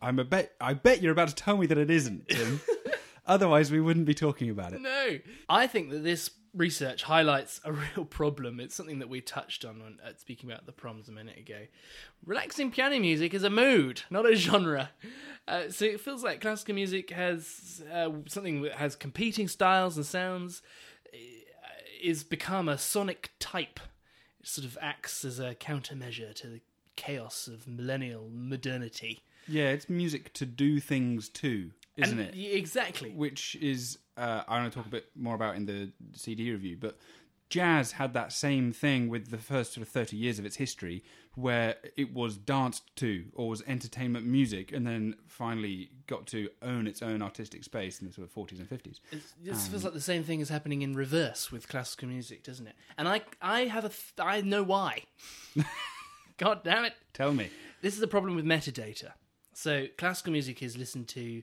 I'm 0.00 0.18
a 0.18 0.24
bet 0.24 0.52
I 0.60 0.74
bet 0.74 1.02
you're 1.02 1.12
about 1.12 1.28
to 1.28 1.34
tell 1.34 1.56
me 1.56 1.66
that 1.66 1.78
it 1.78 1.90
isn't, 1.90 2.28
Tim. 2.28 2.60
Otherwise 3.26 3.70
we 3.70 3.80
wouldn't 3.80 4.06
be 4.06 4.14
talking 4.14 4.48
about 4.48 4.72
it. 4.72 4.80
No. 4.80 5.18
I 5.48 5.66
think 5.66 5.90
that 5.90 6.04
this 6.04 6.30
research 6.58 7.04
highlights 7.04 7.60
a 7.64 7.72
real 7.96 8.04
problem. 8.04 8.60
It's 8.60 8.74
something 8.74 8.98
that 8.98 9.08
we 9.08 9.20
touched 9.22 9.64
on 9.64 9.80
when 9.82 9.98
uh, 10.04 10.10
speaking 10.18 10.50
about 10.50 10.66
the 10.66 10.72
proms 10.72 11.08
a 11.08 11.12
minute 11.12 11.38
ago. 11.38 11.60
Relaxing 12.26 12.70
piano 12.70 12.98
music 13.00 13.32
is 13.32 13.44
a 13.44 13.50
mood, 13.50 14.02
not 14.10 14.30
a 14.30 14.34
genre. 14.34 14.90
Uh, 15.46 15.70
so 15.70 15.84
it 15.86 16.00
feels 16.00 16.22
like 16.22 16.40
classical 16.42 16.74
music 16.74 17.10
has 17.10 17.82
uh, 17.90 18.10
something 18.26 18.60
that 18.62 18.72
has 18.72 18.94
competing 18.96 19.48
styles 19.48 19.96
and 19.96 20.04
sounds, 20.04 20.60
uh, 21.14 21.16
is 22.02 22.22
become 22.24 22.68
a 22.68 22.76
sonic 22.76 23.30
type. 23.38 23.80
It 24.40 24.46
sort 24.46 24.66
of 24.66 24.76
acts 24.82 25.24
as 25.24 25.38
a 25.38 25.54
countermeasure 25.54 26.34
to 26.34 26.46
the 26.48 26.60
chaos 26.96 27.46
of 27.48 27.66
millennial 27.66 28.28
modernity. 28.32 29.22
Yeah, 29.46 29.70
it's 29.70 29.88
music 29.88 30.32
to 30.34 30.44
do 30.44 30.80
things 30.80 31.28
to, 31.30 31.70
isn't 31.96 32.18
And- 32.18 32.34
it? 32.34 32.54
Exactly. 32.56 33.10
Which 33.10 33.56
is 33.60 33.98
uh, 34.18 34.44
I 34.48 34.58
want 34.60 34.72
to 34.72 34.76
talk 34.76 34.86
a 34.86 34.90
bit 34.90 35.06
more 35.16 35.34
about 35.34 35.56
in 35.56 35.66
the 35.66 35.92
CD 36.12 36.50
review, 36.50 36.76
but 36.78 36.98
jazz 37.48 37.92
had 37.92 38.12
that 38.14 38.32
same 38.32 38.72
thing 38.72 39.08
with 39.08 39.30
the 39.30 39.38
first 39.38 39.72
sort 39.72 39.86
of 39.86 39.88
30 39.88 40.16
years 40.16 40.38
of 40.38 40.44
its 40.44 40.56
history 40.56 41.02
where 41.34 41.76
it 41.96 42.12
was 42.12 42.36
danced 42.36 42.94
to 42.96 43.24
or 43.32 43.48
was 43.48 43.62
entertainment 43.66 44.26
music 44.26 44.72
and 44.72 44.86
then 44.86 45.14
finally 45.26 45.88
got 46.06 46.26
to 46.26 46.48
own 46.62 46.86
its 46.86 47.00
own 47.00 47.22
artistic 47.22 47.62
space 47.62 48.00
in 48.00 48.08
the 48.08 48.12
sort 48.12 48.26
of 48.28 48.34
40s 48.34 48.58
and 48.58 48.68
50s. 48.68 49.00
It 49.12 49.22
just 49.44 49.70
feels 49.70 49.84
like 49.84 49.94
the 49.94 50.00
same 50.00 50.24
thing 50.24 50.40
is 50.40 50.48
happening 50.48 50.82
in 50.82 50.94
reverse 50.94 51.52
with 51.52 51.68
classical 51.68 52.08
music, 52.08 52.42
doesn't 52.42 52.66
it? 52.66 52.74
And 52.98 53.08
I, 53.08 53.22
I 53.40 53.60
have 53.62 53.84
a, 53.84 53.88
th- 53.88 54.12
I 54.18 54.40
know 54.40 54.62
why. 54.64 55.04
God 56.38 56.62
damn 56.64 56.84
it! 56.84 56.94
Tell 57.14 57.32
me. 57.32 57.50
This 57.82 57.94
is 57.94 58.00
the 58.00 58.06
problem 58.06 58.36
with 58.36 58.44
metadata. 58.44 59.12
So 59.54 59.86
classical 59.96 60.32
music 60.32 60.62
is 60.62 60.76
listened 60.76 61.08
to 61.08 61.42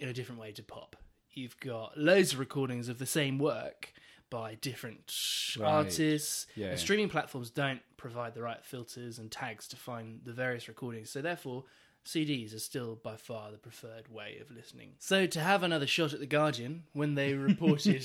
in 0.00 0.08
a 0.08 0.12
different 0.12 0.40
way 0.40 0.50
to 0.52 0.62
pop. 0.64 0.96
You've 1.32 1.58
got 1.60 1.98
loads 1.98 2.32
of 2.32 2.38
recordings 2.38 2.88
of 2.88 2.98
the 2.98 3.06
same 3.06 3.38
work 3.38 3.92
by 4.30 4.54
different 4.54 5.12
Right. 5.58 5.68
artists. 5.68 6.46
Yeah. 6.56 6.68
And 6.68 6.78
streaming 6.78 7.08
platforms 7.08 7.50
don't 7.50 7.80
provide 7.96 8.34
the 8.34 8.42
right 8.42 8.64
filters 8.64 9.18
and 9.18 9.30
tags 9.30 9.68
to 9.68 9.76
find 9.76 10.20
the 10.24 10.32
various 10.32 10.68
recordings. 10.68 11.10
So 11.10 11.20
therefore, 11.22 11.64
CDs 12.04 12.54
are 12.54 12.58
still 12.58 12.96
by 12.96 13.16
far 13.16 13.50
the 13.52 13.58
preferred 13.58 14.08
way 14.08 14.38
of 14.40 14.50
listening. 14.50 14.94
So, 14.98 15.24
to 15.26 15.40
have 15.40 15.62
another 15.62 15.86
shot 15.86 16.12
at 16.12 16.18
The 16.20 16.26
Guardian, 16.26 16.84
when 16.92 17.14
they 17.14 17.34
reported 17.50 18.04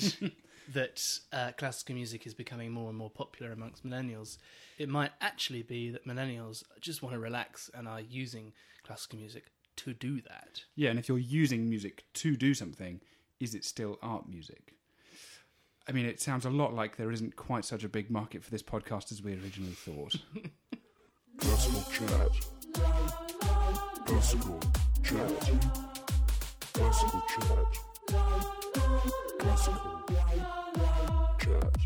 that 0.72 1.18
uh, 1.32 1.50
classical 1.58 1.94
music 1.96 2.24
is 2.26 2.32
becoming 2.34 2.70
more 2.70 2.90
and 2.90 2.96
more 2.98 3.10
popular 3.10 3.50
amongst 3.52 3.84
millennials, 3.84 4.38
it 4.78 4.88
might 4.88 5.10
actually 5.20 5.62
be 5.62 5.90
that 5.90 6.06
millennials 6.06 6.62
just 6.80 7.02
want 7.02 7.14
to 7.14 7.18
relax 7.18 7.70
and 7.74 7.88
are 7.88 8.00
using 8.00 8.52
classical 8.84 9.18
music 9.18 9.46
to 9.76 9.94
do 9.94 10.20
that. 10.20 10.62
Yeah, 10.76 10.90
and 10.90 10.98
if 10.98 11.08
you're 11.08 11.18
using 11.18 11.68
music 11.68 12.04
to 12.14 12.36
do 12.36 12.54
something, 12.54 13.00
is 13.40 13.54
it 13.54 13.64
still 13.64 13.98
art 14.02 14.28
music? 14.28 14.74
I 15.88 15.92
mean, 15.92 16.06
it 16.06 16.20
sounds 16.20 16.44
a 16.44 16.50
lot 16.50 16.74
like 16.74 16.96
there 16.96 17.10
isn't 17.10 17.36
quite 17.36 17.64
such 17.64 17.84
a 17.84 17.88
big 17.88 18.10
market 18.10 18.44
for 18.44 18.50
this 18.50 18.62
podcast 18.62 19.10
as 19.10 19.22
we 19.22 19.32
originally 19.32 19.72
thought. 19.72 20.16
Classical 21.38 21.82
chat. 21.90 22.28
Classical 24.04 24.60
chat. 25.02 25.50
Classical 26.72 27.22
chat. 27.28 27.78
Classical 29.38 30.04
chat. 31.38 31.76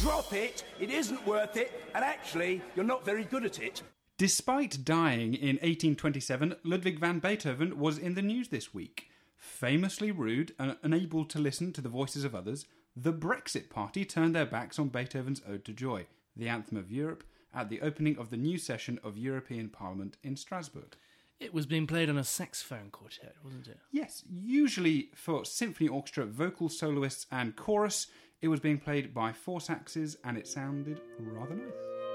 Drop 0.00 0.32
it, 0.32 0.64
it 0.78 0.90
isn't 0.90 1.26
worth 1.26 1.56
it, 1.56 1.72
and 1.94 2.04
actually, 2.04 2.60
you're 2.74 2.84
not 2.84 3.04
very 3.04 3.24
good 3.24 3.44
at 3.44 3.58
it. 3.60 3.82
Despite 4.18 4.84
dying 4.84 5.34
in 5.34 5.56
1827, 5.56 6.56
Ludwig 6.64 6.98
van 6.98 7.20
Beethoven 7.20 7.78
was 7.78 7.98
in 7.98 8.14
the 8.14 8.22
news 8.22 8.48
this 8.48 8.74
week. 8.74 9.10
Famously 9.36 10.10
rude 10.10 10.54
and 10.58 10.76
unable 10.82 11.24
to 11.26 11.38
listen 11.38 11.72
to 11.72 11.80
the 11.80 11.88
voices 11.88 12.24
of 12.24 12.34
others, 12.34 12.66
the 12.94 13.12
Brexit 13.12 13.68
Party 13.70 14.04
turned 14.04 14.34
their 14.34 14.46
backs 14.46 14.78
on 14.78 14.88
Beethoven's 14.88 15.42
Ode 15.48 15.64
to 15.66 15.72
Joy, 15.72 16.06
the 16.34 16.48
anthem 16.48 16.78
of 16.78 16.90
Europe, 16.90 17.24
at 17.54 17.68
the 17.68 17.80
opening 17.80 18.18
of 18.18 18.30
the 18.30 18.36
new 18.36 18.58
session 18.58 18.98
of 19.04 19.16
European 19.16 19.68
Parliament 19.68 20.16
in 20.22 20.36
Strasbourg. 20.36 20.96
It 21.38 21.52
was 21.52 21.66
being 21.66 21.86
played 21.86 22.08
on 22.08 22.16
a 22.16 22.24
saxophone 22.24 22.90
quartet, 22.90 23.34
wasn't 23.44 23.68
it? 23.68 23.78
Yes, 23.92 24.24
usually 24.30 25.10
for 25.14 25.44
symphony 25.44 25.88
orchestra, 25.88 26.24
vocal 26.24 26.70
soloists, 26.70 27.26
and 27.30 27.54
chorus, 27.56 28.06
it 28.40 28.48
was 28.48 28.60
being 28.60 28.78
played 28.78 29.12
by 29.12 29.32
four 29.32 29.60
saxes 29.60 30.16
and 30.24 30.38
it 30.38 30.46
sounded 30.46 31.00
rather 31.18 31.54
nice. 31.54 32.05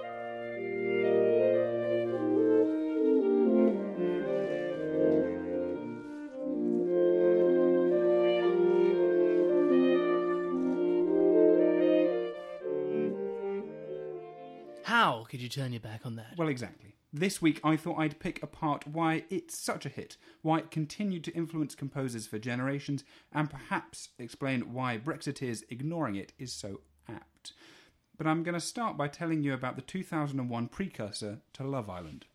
Turn 15.51 15.73
your 15.73 15.81
back 15.81 16.05
on 16.05 16.15
that? 16.15 16.35
Well, 16.37 16.47
exactly. 16.47 16.95
This 17.13 17.41
week 17.41 17.59
I 17.63 17.75
thought 17.75 17.99
I'd 17.99 18.19
pick 18.19 18.41
apart 18.41 18.87
why 18.87 19.25
it's 19.29 19.57
such 19.57 19.85
a 19.85 19.89
hit, 19.89 20.15
why 20.41 20.59
it 20.59 20.71
continued 20.71 21.25
to 21.25 21.33
influence 21.33 21.75
composers 21.75 22.25
for 22.25 22.39
generations, 22.39 23.03
and 23.33 23.49
perhaps 23.49 24.09
explain 24.17 24.73
why 24.73 24.97
Brexiteers 24.97 25.63
ignoring 25.69 26.15
it 26.15 26.31
is 26.39 26.53
so 26.53 26.79
apt. 27.09 27.51
But 28.17 28.27
I'm 28.27 28.43
going 28.43 28.53
to 28.53 28.61
start 28.61 28.97
by 28.97 29.09
telling 29.09 29.43
you 29.43 29.53
about 29.53 29.75
the 29.75 29.81
2001 29.81 30.67
precursor 30.69 31.39
to 31.53 31.63
Love 31.63 31.89
Island. 31.89 32.27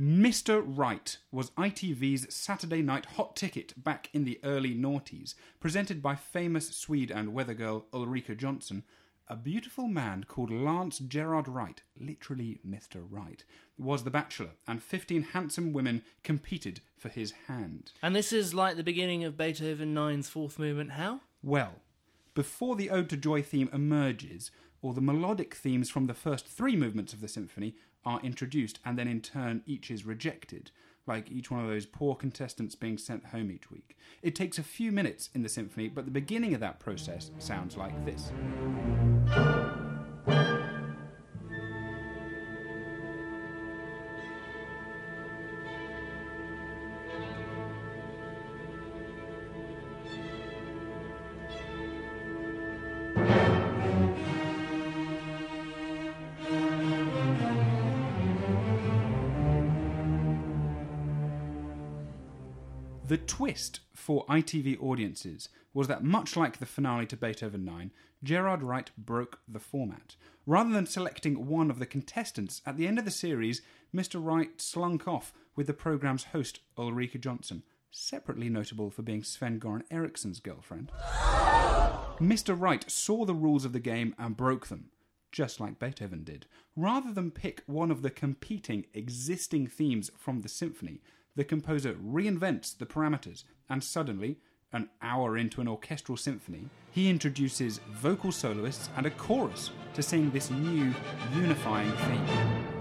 Mr. 0.00 0.62
Right 0.62 1.16
was 1.32 1.52
ITV's 1.52 2.34
Saturday 2.34 2.82
night 2.82 3.06
hot 3.06 3.34
ticket 3.34 3.72
back 3.82 4.10
in 4.12 4.24
the 4.24 4.38
early 4.44 4.74
noughties, 4.74 5.34
presented 5.58 6.02
by 6.02 6.14
famous 6.14 6.68
Swede 6.76 7.10
and 7.10 7.32
weather 7.32 7.54
girl 7.54 7.86
Ulrika 7.94 8.34
Jonsson. 8.34 8.82
A 9.28 9.36
beautiful 9.36 9.88
man 9.88 10.24
called 10.28 10.50
Lance 10.50 10.98
Gerard 10.98 11.48
Wright, 11.48 11.82
literally 11.98 12.60
Mr. 12.66 13.06
Wright, 13.08 13.42
was 13.78 14.04
the 14.04 14.10
bachelor, 14.10 14.50
and 14.68 14.82
15 14.82 15.22
handsome 15.32 15.72
women 15.72 16.02
competed 16.22 16.82
for 16.98 17.08
his 17.08 17.32
hand. 17.48 17.92
And 18.02 18.14
this 18.14 18.34
is 18.34 18.52
like 18.52 18.76
the 18.76 18.84
beginning 18.84 19.24
of 19.24 19.38
Beethoven 19.38 19.94
9's 19.94 20.28
fourth 20.28 20.58
movement. 20.58 20.92
How? 20.92 21.20
Well, 21.42 21.76
before 22.34 22.76
the 22.76 22.90
Ode 22.90 23.08
to 23.08 23.16
Joy 23.16 23.40
theme 23.42 23.70
emerges, 23.72 24.50
or 24.82 24.92
the 24.92 25.00
melodic 25.00 25.54
themes 25.54 25.88
from 25.88 26.06
the 26.06 26.14
first 26.14 26.46
three 26.46 26.76
movements 26.76 27.14
of 27.14 27.22
the 27.22 27.28
symphony 27.28 27.74
are 28.06 28.20
introduced, 28.22 28.78
and 28.84 28.98
then 28.98 29.08
in 29.08 29.20
turn 29.20 29.62
each 29.66 29.90
is 29.90 30.06
rejected, 30.06 30.70
like 31.06 31.30
each 31.30 31.50
one 31.50 31.60
of 31.60 31.68
those 31.68 31.84
poor 31.84 32.14
contestants 32.14 32.74
being 32.74 32.96
sent 32.96 33.26
home 33.26 33.50
each 33.50 33.70
week. 33.70 33.98
It 34.22 34.34
takes 34.34 34.58
a 34.58 34.62
few 34.62 34.92
minutes 34.92 35.28
in 35.34 35.42
the 35.42 35.48
symphony, 35.48 35.88
but 35.88 36.04
the 36.04 36.10
beginning 36.10 36.54
of 36.54 36.60
that 36.60 36.78
process 36.78 37.30
sounds 37.38 37.76
like 37.76 38.04
this. 38.06 38.30
The 63.06 63.18
twist 63.18 63.80
for 63.94 64.26
ITV 64.26 64.82
audiences 64.82 65.48
was 65.72 65.86
that, 65.86 66.02
much 66.02 66.36
like 66.36 66.58
the 66.58 66.66
finale 66.66 67.06
to 67.06 67.16
Beethoven 67.16 67.64
9, 67.64 67.92
Gerard 68.24 68.64
Wright 68.64 68.90
broke 68.98 69.38
the 69.46 69.60
format. 69.60 70.16
Rather 70.44 70.70
than 70.70 70.86
selecting 70.86 71.46
one 71.46 71.70
of 71.70 71.78
the 71.78 71.86
contestants, 71.86 72.62
at 72.66 72.76
the 72.76 72.88
end 72.88 72.98
of 72.98 73.04
the 73.04 73.12
series, 73.12 73.62
Mr. 73.94 74.22
Wright 74.22 74.60
slunk 74.60 75.06
off 75.06 75.32
with 75.54 75.68
the 75.68 75.72
programme's 75.72 76.24
host, 76.24 76.58
Ulrika 76.76 77.18
Jonsson, 77.18 77.62
separately 77.92 78.48
notable 78.48 78.90
for 78.90 79.02
being 79.02 79.22
Sven 79.22 79.60
Goran 79.60 79.84
Eriksson's 79.88 80.40
girlfriend. 80.40 80.90
Mr. 82.18 82.58
Wright 82.58 82.90
saw 82.90 83.24
the 83.24 83.34
rules 83.34 83.64
of 83.64 83.72
the 83.72 83.78
game 83.78 84.16
and 84.18 84.36
broke 84.36 84.66
them, 84.66 84.90
just 85.30 85.60
like 85.60 85.78
Beethoven 85.78 86.24
did. 86.24 86.46
Rather 86.74 87.12
than 87.12 87.30
pick 87.30 87.62
one 87.66 87.92
of 87.92 88.02
the 88.02 88.10
competing 88.10 88.86
existing 88.94 89.68
themes 89.68 90.10
from 90.18 90.40
the 90.40 90.48
symphony, 90.48 91.02
the 91.36 91.44
composer 91.44 91.94
reinvents 91.94 92.76
the 92.76 92.86
parameters, 92.86 93.44
and 93.68 93.84
suddenly, 93.84 94.38
an 94.72 94.88
hour 95.00 95.36
into 95.36 95.60
an 95.60 95.68
orchestral 95.68 96.16
symphony, 96.16 96.68
he 96.90 97.08
introduces 97.08 97.80
vocal 97.92 98.32
soloists 98.32 98.88
and 98.96 99.06
a 99.06 99.10
chorus 99.10 99.70
to 99.94 100.02
sing 100.02 100.30
this 100.30 100.50
new 100.50 100.92
unifying 101.34 101.92
theme. 101.92 102.75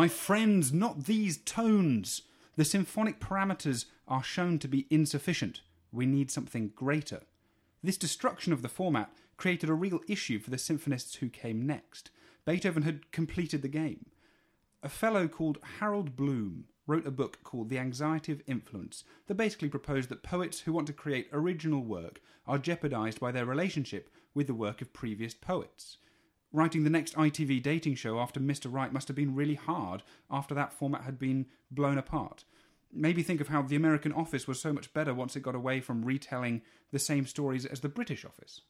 My 0.00 0.08
friends, 0.08 0.72
not 0.72 1.04
these 1.04 1.36
tones. 1.36 2.22
The 2.56 2.64
symphonic 2.64 3.20
parameters 3.20 3.84
are 4.08 4.22
shown 4.22 4.58
to 4.60 4.66
be 4.66 4.86
insufficient. 4.88 5.60
We 5.92 6.06
need 6.06 6.30
something 6.30 6.72
greater. 6.74 7.20
This 7.82 7.98
destruction 7.98 8.54
of 8.54 8.62
the 8.62 8.70
format 8.70 9.12
created 9.36 9.68
a 9.68 9.74
real 9.74 10.00
issue 10.08 10.38
for 10.38 10.48
the 10.48 10.56
symphonists 10.56 11.16
who 11.16 11.28
came 11.28 11.66
next. 11.66 12.10
Beethoven 12.46 12.84
had 12.84 13.12
completed 13.12 13.60
the 13.60 13.68
game. 13.68 14.06
A 14.82 14.88
fellow 14.88 15.28
called 15.28 15.58
Harold 15.80 16.16
Bloom 16.16 16.64
wrote 16.86 17.06
a 17.06 17.10
book 17.10 17.40
called 17.44 17.68
The 17.68 17.78
Anxiety 17.78 18.32
of 18.32 18.40
Influence 18.46 19.04
that 19.26 19.34
basically 19.34 19.68
proposed 19.68 20.08
that 20.08 20.22
poets 20.22 20.60
who 20.60 20.72
want 20.72 20.86
to 20.86 20.94
create 20.94 21.28
original 21.30 21.82
work 21.82 22.22
are 22.46 22.56
jeopardized 22.56 23.20
by 23.20 23.32
their 23.32 23.44
relationship 23.44 24.08
with 24.32 24.46
the 24.46 24.54
work 24.54 24.80
of 24.80 24.94
previous 24.94 25.34
poets. 25.34 25.98
Writing 26.52 26.82
the 26.82 26.90
next 26.90 27.14
ITV 27.14 27.62
dating 27.62 27.94
show 27.94 28.18
after 28.18 28.40
Mr. 28.40 28.72
Right 28.72 28.92
must 28.92 29.06
have 29.06 29.16
been 29.16 29.36
really 29.36 29.54
hard 29.54 30.02
after 30.28 30.52
that 30.54 30.72
format 30.72 31.02
had 31.02 31.16
been 31.16 31.46
blown 31.70 31.96
apart. 31.96 32.44
Maybe 32.92 33.22
think 33.22 33.40
of 33.40 33.46
how 33.48 33.62
The 33.62 33.76
American 33.76 34.12
Office 34.12 34.48
was 34.48 34.60
so 34.60 34.72
much 34.72 34.92
better 34.92 35.14
once 35.14 35.36
it 35.36 35.44
got 35.44 35.54
away 35.54 35.80
from 35.80 36.04
retelling 36.04 36.62
the 36.90 36.98
same 36.98 37.24
stories 37.24 37.64
as 37.64 37.80
the 37.80 37.88
British 37.88 38.24
Office. 38.24 38.62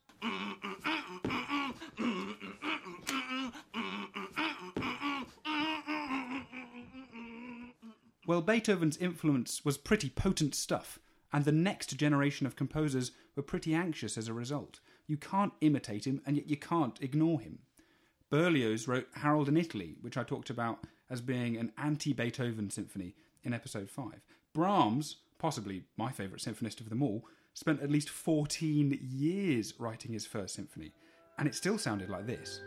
Well, 8.26 8.42
Beethoven's 8.42 8.98
influence 8.98 9.64
was 9.64 9.78
pretty 9.78 10.10
potent 10.10 10.54
stuff, 10.54 10.98
and 11.32 11.46
the 11.46 11.50
next 11.50 11.96
generation 11.96 12.46
of 12.46 12.56
composers 12.56 13.12
were 13.34 13.42
pretty 13.42 13.74
anxious 13.74 14.18
as 14.18 14.28
a 14.28 14.34
result. 14.34 14.80
You 15.06 15.16
can't 15.16 15.54
imitate 15.62 16.06
him, 16.06 16.20
and 16.26 16.36
yet 16.36 16.48
you 16.48 16.58
can't 16.58 17.00
ignore 17.02 17.40
him. 17.40 17.60
Berlioz 18.30 18.86
wrote 18.86 19.08
Harold 19.14 19.48
in 19.48 19.56
Italy, 19.56 19.96
which 20.00 20.16
I 20.16 20.22
talked 20.22 20.50
about 20.50 20.78
as 21.10 21.20
being 21.20 21.56
an 21.56 21.72
anti 21.76 22.12
Beethoven 22.12 22.70
symphony 22.70 23.16
in 23.42 23.52
episode 23.52 23.90
5. 23.90 24.20
Brahms, 24.54 25.16
possibly 25.38 25.82
my 25.96 26.12
favourite 26.12 26.40
symphonist 26.40 26.80
of 26.80 26.88
them 26.88 27.02
all, 27.02 27.24
spent 27.54 27.82
at 27.82 27.90
least 27.90 28.08
14 28.08 28.98
years 29.02 29.74
writing 29.78 30.12
his 30.12 30.26
first 30.26 30.54
symphony, 30.54 30.92
and 31.38 31.48
it 31.48 31.56
still 31.56 31.76
sounded 31.76 32.08
like 32.08 32.26
this. 32.26 32.60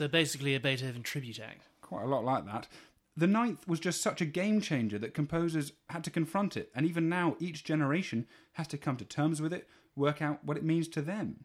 So 0.00 0.08
basically, 0.08 0.54
a 0.54 0.60
Beethoven 0.60 1.02
tribute 1.02 1.38
act. 1.38 1.68
Quite 1.82 2.04
a 2.04 2.08
lot 2.08 2.24
like 2.24 2.46
that. 2.46 2.68
The 3.18 3.26
ninth 3.26 3.68
was 3.68 3.78
just 3.78 4.00
such 4.00 4.22
a 4.22 4.24
game 4.24 4.62
changer 4.62 4.98
that 4.98 5.12
composers 5.12 5.74
had 5.90 6.04
to 6.04 6.10
confront 6.10 6.56
it, 6.56 6.70
and 6.74 6.86
even 6.86 7.10
now, 7.10 7.36
each 7.38 7.64
generation 7.64 8.26
has 8.52 8.66
to 8.68 8.78
come 8.78 8.96
to 8.96 9.04
terms 9.04 9.42
with 9.42 9.52
it, 9.52 9.68
work 9.94 10.22
out 10.22 10.42
what 10.42 10.56
it 10.56 10.64
means 10.64 10.88
to 10.88 11.02
them. 11.02 11.44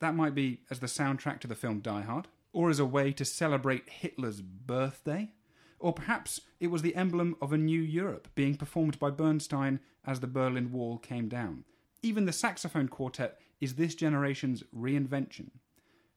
That 0.00 0.14
might 0.14 0.34
be 0.34 0.60
as 0.70 0.80
the 0.80 0.86
soundtrack 0.86 1.40
to 1.40 1.46
the 1.46 1.54
film 1.54 1.80
Die 1.80 2.02
Hard, 2.02 2.28
or 2.52 2.68
as 2.68 2.78
a 2.78 2.84
way 2.84 3.10
to 3.10 3.24
celebrate 3.24 3.88
Hitler's 3.88 4.42
birthday, 4.42 5.32
or 5.78 5.94
perhaps 5.94 6.42
it 6.60 6.66
was 6.66 6.82
the 6.82 6.96
emblem 6.96 7.36
of 7.40 7.54
a 7.54 7.56
new 7.56 7.80
Europe 7.80 8.28
being 8.34 8.56
performed 8.56 8.98
by 8.98 9.08
Bernstein 9.08 9.80
as 10.06 10.20
the 10.20 10.26
Berlin 10.26 10.72
Wall 10.72 10.98
came 10.98 11.30
down. 11.30 11.64
Even 12.02 12.26
the 12.26 12.32
saxophone 12.32 12.88
quartet 12.88 13.40
is 13.62 13.76
this 13.76 13.94
generation's 13.94 14.62
reinvention. 14.76 15.52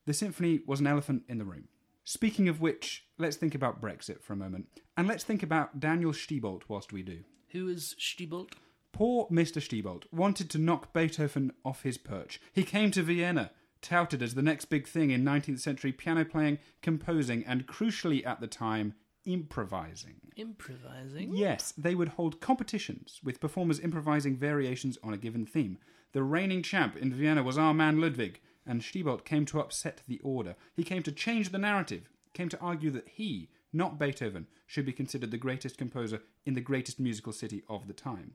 The 0.04 0.12
symphony 0.12 0.60
was 0.66 0.80
an 0.80 0.86
elephant 0.86 1.22
in 1.28 1.38
the 1.38 1.46
room. 1.46 1.68
Speaking 2.08 2.48
of 2.48 2.58
which, 2.58 3.04
let's 3.18 3.36
think 3.36 3.54
about 3.54 3.82
Brexit 3.82 4.22
for 4.22 4.32
a 4.32 4.36
moment. 4.36 4.68
And 4.96 5.06
let's 5.06 5.24
think 5.24 5.42
about 5.42 5.78
Daniel 5.78 6.12
Steibelt 6.12 6.62
whilst 6.66 6.90
we 6.90 7.02
do. 7.02 7.18
Who 7.50 7.68
is 7.68 7.94
Steibelt? 8.00 8.52
Poor 8.92 9.28
Mr. 9.30 9.60
Steibelt 9.60 10.04
wanted 10.10 10.48
to 10.48 10.58
knock 10.58 10.94
Beethoven 10.94 11.52
off 11.66 11.82
his 11.82 11.98
perch. 11.98 12.40
He 12.54 12.62
came 12.62 12.90
to 12.92 13.02
Vienna, 13.02 13.50
touted 13.82 14.22
as 14.22 14.34
the 14.34 14.40
next 14.40 14.70
big 14.70 14.86
thing 14.86 15.10
in 15.10 15.22
19th 15.22 15.60
century 15.60 15.92
piano 15.92 16.24
playing, 16.24 16.60
composing, 16.80 17.44
and 17.44 17.66
crucially 17.66 18.26
at 18.26 18.40
the 18.40 18.46
time, 18.46 18.94
improvising. 19.26 20.16
Improvising. 20.34 21.36
Yes, 21.36 21.74
they 21.76 21.94
would 21.94 22.08
hold 22.08 22.40
competitions 22.40 23.20
with 23.22 23.38
performers 23.38 23.80
improvising 23.80 24.34
variations 24.34 24.96
on 25.02 25.12
a 25.12 25.18
given 25.18 25.44
theme. 25.44 25.76
The 26.12 26.22
reigning 26.22 26.62
champ 26.62 26.96
in 26.96 27.12
Vienna 27.12 27.42
was 27.42 27.58
our 27.58 27.74
man 27.74 28.00
Ludwig, 28.00 28.40
and 28.68 28.82
Steibelt 28.82 29.24
came 29.24 29.46
to 29.46 29.58
upset 29.58 30.02
the 30.06 30.20
order. 30.22 30.54
He 30.76 30.84
came 30.84 31.02
to 31.02 31.10
change 31.10 31.48
the 31.48 31.58
narrative, 31.58 32.08
came 32.34 32.48
to 32.50 32.60
argue 32.60 32.90
that 32.90 33.08
he, 33.08 33.48
not 33.72 33.98
Beethoven, 33.98 34.46
should 34.66 34.86
be 34.86 34.92
considered 34.92 35.30
the 35.30 35.38
greatest 35.38 35.78
composer 35.78 36.20
in 36.46 36.54
the 36.54 36.60
greatest 36.60 37.00
musical 37.00 37.32
city 37.32 37.62
of 37.68 37.88
the 37.88 37.94
time. 37.94 38.34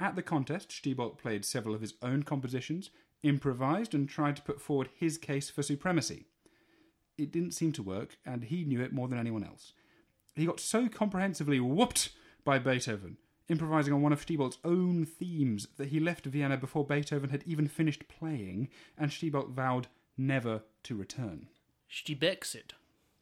At 0.00 0.16
the 0.16 0.22
contest, 0.22 0.70
Steibelt 0.70 1.18
played 1.18 1.44
several 1.44 1.74
of 1.74 1.80
his 1.80 1.94
own 2.02 2.22
compositions, 2.22 2.90
improvised, 3.22 3.94
and 3.94 4.08
tried 4.08 4.36
to 4.36 4.42
put 4.42 4.60
forward 4.60 4.88
his 4.94 5.18
case 5.18 5.50
for 5.50 5.62
supremacy. 5.62 6.24
It 7.16 7.32
didn't 7.32 7.52
seem 7.52 7.72
to 7.72 7.82
work, 7.82 8.16
and 8.24 8.44
he 8.44 8.64
knew 8.64 8.80
it 8.80 8.92
more 8.92 9.08
than 9.08 9.18
anyone 9.18 9.44
else. 9.44 9.72
He 10.34 10.46
got 10.46 10.60
so 10.60 10.88
comprehensively 10.88 11.60
whooped 11.60 12.10
by 12.44 12.58
Beethoven, 12.58 13.18
improvising 13.48 13.92
on 13.92 14.02
one 14.02 14.12
of 14.12 14.24
Steibelt's 14.24 14.58
own 14.64 15.04
themes, 15.04 15.68
that 15.76 15.88
he 15.88 16.00
left 16.00 16.26
Vienna 16.26 16.56
before 16.56 16.84
Beethoven 16.84 17.30
had 17.30 17.42
even 17.46 17.68
finished 17.68 18.08
playing, 18.08 18.68
and 18.96 19.10
Steibelt 19.10 19.50
vowed 19.50 19.88
never 20.16 20.62
to 20.84 20.94
return. 20.94 21.48
Stiebexit. 21.90 22.72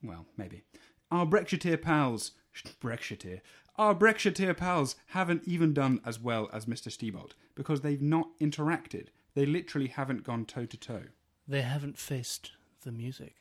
Well, 0.02 0.26
maybe. 0.36 0.62
Our 1.10 1.26
Brexiteer 1.26 1.80
pals, 1.80 2.32
Brexiteer, 2.80 3.40
our 3.78 3.94
Brexiteer 3.94 4.56
pals 4.56 4.96
haven't 5.08 5.46
even 5.46 5.74
done 5.74 6.00
as 6.04 6.18
well 6.18 6.48
as 6.52 6.64
Mr. 6.64 6.88
Steibelt 6.88 7.32
because 7.54 7.82
they've 7.82 8.00
not 8.00 8.28
interacted. 8.40 9.08
They 9.34 9.44
literally 9.44 9.88
haven't 9.88 10.24
gone 10.24 10.46
toe 10.46 10.64
to 10.64 10.76
toe. 10.76 11.02
They 11.46 11.60
haven't 11.60 11.98
faced 11.98 12.52
the 12.82 12.92
music. 12.92 13.34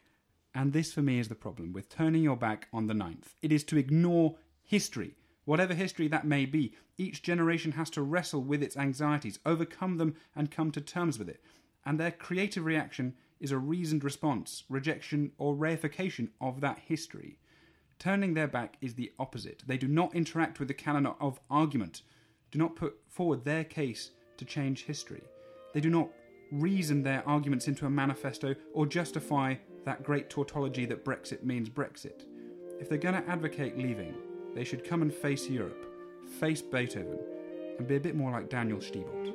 And 0.54 0.74
this, 0.74 0.93
for 0.93 1.02
me, 1.02 1.19
is 1.19 1.30
the 1.30 1.36
problem 1.36 1.74
with 1.74 1.89
turning 1.89 2.24
your 2.24 2.36
back 2.36 2.67
on 2.74 2.88
the 2.88 2.93
ninth. 2.93 3.36
It 3.41 3.52
is 3.52 3.63
to 3.65 3.78
ignore 3.78 4.36
history. 4.62 5.15
Whatever 5.46 5.74
history 5.74 6.08
that 6.08 6.26
may 6.26 6.46
be, 6.46 6.74
each 6.98 7.22
generation 7.22 7.74
has 7.74 7.90
to 7.92 8.02
wrestle 8.02 8.42
with 8.42 8.64
its 8.64 8.76
anxieties, 8.76 9.40
overcome 9.46 9.98
them, 9.98 10.16
and 10.36 10.52
come 10.52 10.72
to 10.72 10.82
terms 10.82 11.18
with 11.18 11.30
it. 11.30 11.42
And 11.86 12.00
their 12.00 12.12
creative 12.12 12.66
reaction 12.66 13.14
is 13.40 13.52
a 13.52 13.58
reasoned 13.58 14.04
response, 14.04 14.64
rejection, 14.70 15.32
or 15.38 15.56
reification 15.56 16.30
of 16.42 16.62
that 16.62 16.80
history. 16.80 17.38
Turning 18.00 18.34
their 18.34 18.48
back 18.48 18.78
is 18.82 18.96
the 18.96 19.12
opposite. 19.20 19.64
They 19.68 19.78
do 19.78 19.88
not 19.88 20.16
interact 20.16 20.60
with 20.60 20.68
the 20.68 20.74
canon 20.74 21.06
of 21.06 21.40
argument, 21.50 22.02
do 22.52 22.60
not 22.60 22.76
put 22.76 22.96
forward 23.08 23.46
their 23.46 23.64
case 23.64 24.12
to 24.38 24.46
change 24.46 24.86
history. 24.86 25.24
They 25.74 25.82
do 25.82 25.90
not 25.90 26.10
reason 26.52 27.04
their 27.04 27.28
arguments 27.28 27.68
into 27.68 27.86
a 27.86 27.90
manifesto 27.90 28.56
or 28.74 28.86
justify 28.86 29.56
that 29.84 30.04
great 30.04 30.30
tautology 30.30 30.86
that 30.86 31.06
Brexit 31.06 31.44
means 31.44 31.70
Brexit. 31.70 32.24
If 32.80 32.90
they're 32.90 32.98
going 32.98 33.22
to 33.22 33.30
advocate 33.30 33.78
leaving, 33.78 34.16
they 34.56 34.63
should 34.63 34.84
come 34.86 35.02
and 35.02 35.13
face 35.13 35.50
Europe, 35.50 35.86
face 36.39 36.62
Beethoven, 36.62 37.20
and 37.78 37.88
be 37.88 37.98
a 37.98 38.00
bit 38.00 38.15
more 38.15 38.32
like 38.32 38.50
Daniel 38.50 38.80
Steibelt. 38.80 39.34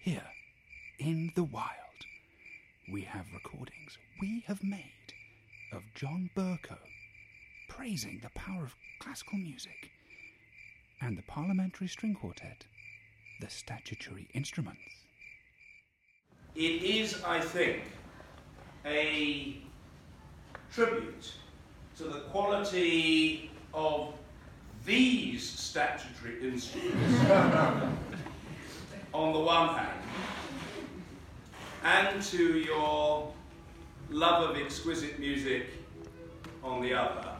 Here, 0.00 0.22
in 1.00 1.32
the 1.34 1.44
wild, 1.44 1.72
we 2.90 3.02
have 3.02 3.26
recordings 3.34 3.98
we 4.20 4.44
have 4.46 4.62
made 4.62 5.12
of 5.72 5.82
John 5.94 6.30
Bercow 6.34 6.78
praising 7.68 8.20
the 8.22 8.30
power 8.30 8.64
of 8.64 8.74
classical 9.00 9.38
music 9.38 9.90
and 11.00 11.18
the 11.18 11.22
Parliamentary 11.22 11.88
String 11.88 12.14
Quartet, 12.14 12.64
the 13.40 13.50
statutory 13.50 14.28
instruments. 14.34 15.07
It 16.58 16.82
is, 16.82 17.22
I 17.22 17.40
think, 17.40 17.84
a 18.84 19.58
tribute 20.72 21.32
to 21.98 22.02
the 22.02 22.18
quality 22.32 23.52
of 23.72 24.12
these 24.84 25.48
statutory 25.48 26.42
instruments 26.42 27.30
on 29.14 29.32
the 29.34 29.38
one 29.38 29.68
hand, 29.68 30.00
and 31.84 32.20
to 32.24 32.58
your 32.58 33.32
love 34.10 34.50
of 34.50 34.56
exquisite 34.56 35.20
music 35.20 35.66
on 36.64 36.82
the 36.82 36.92
other, 36.92 37.36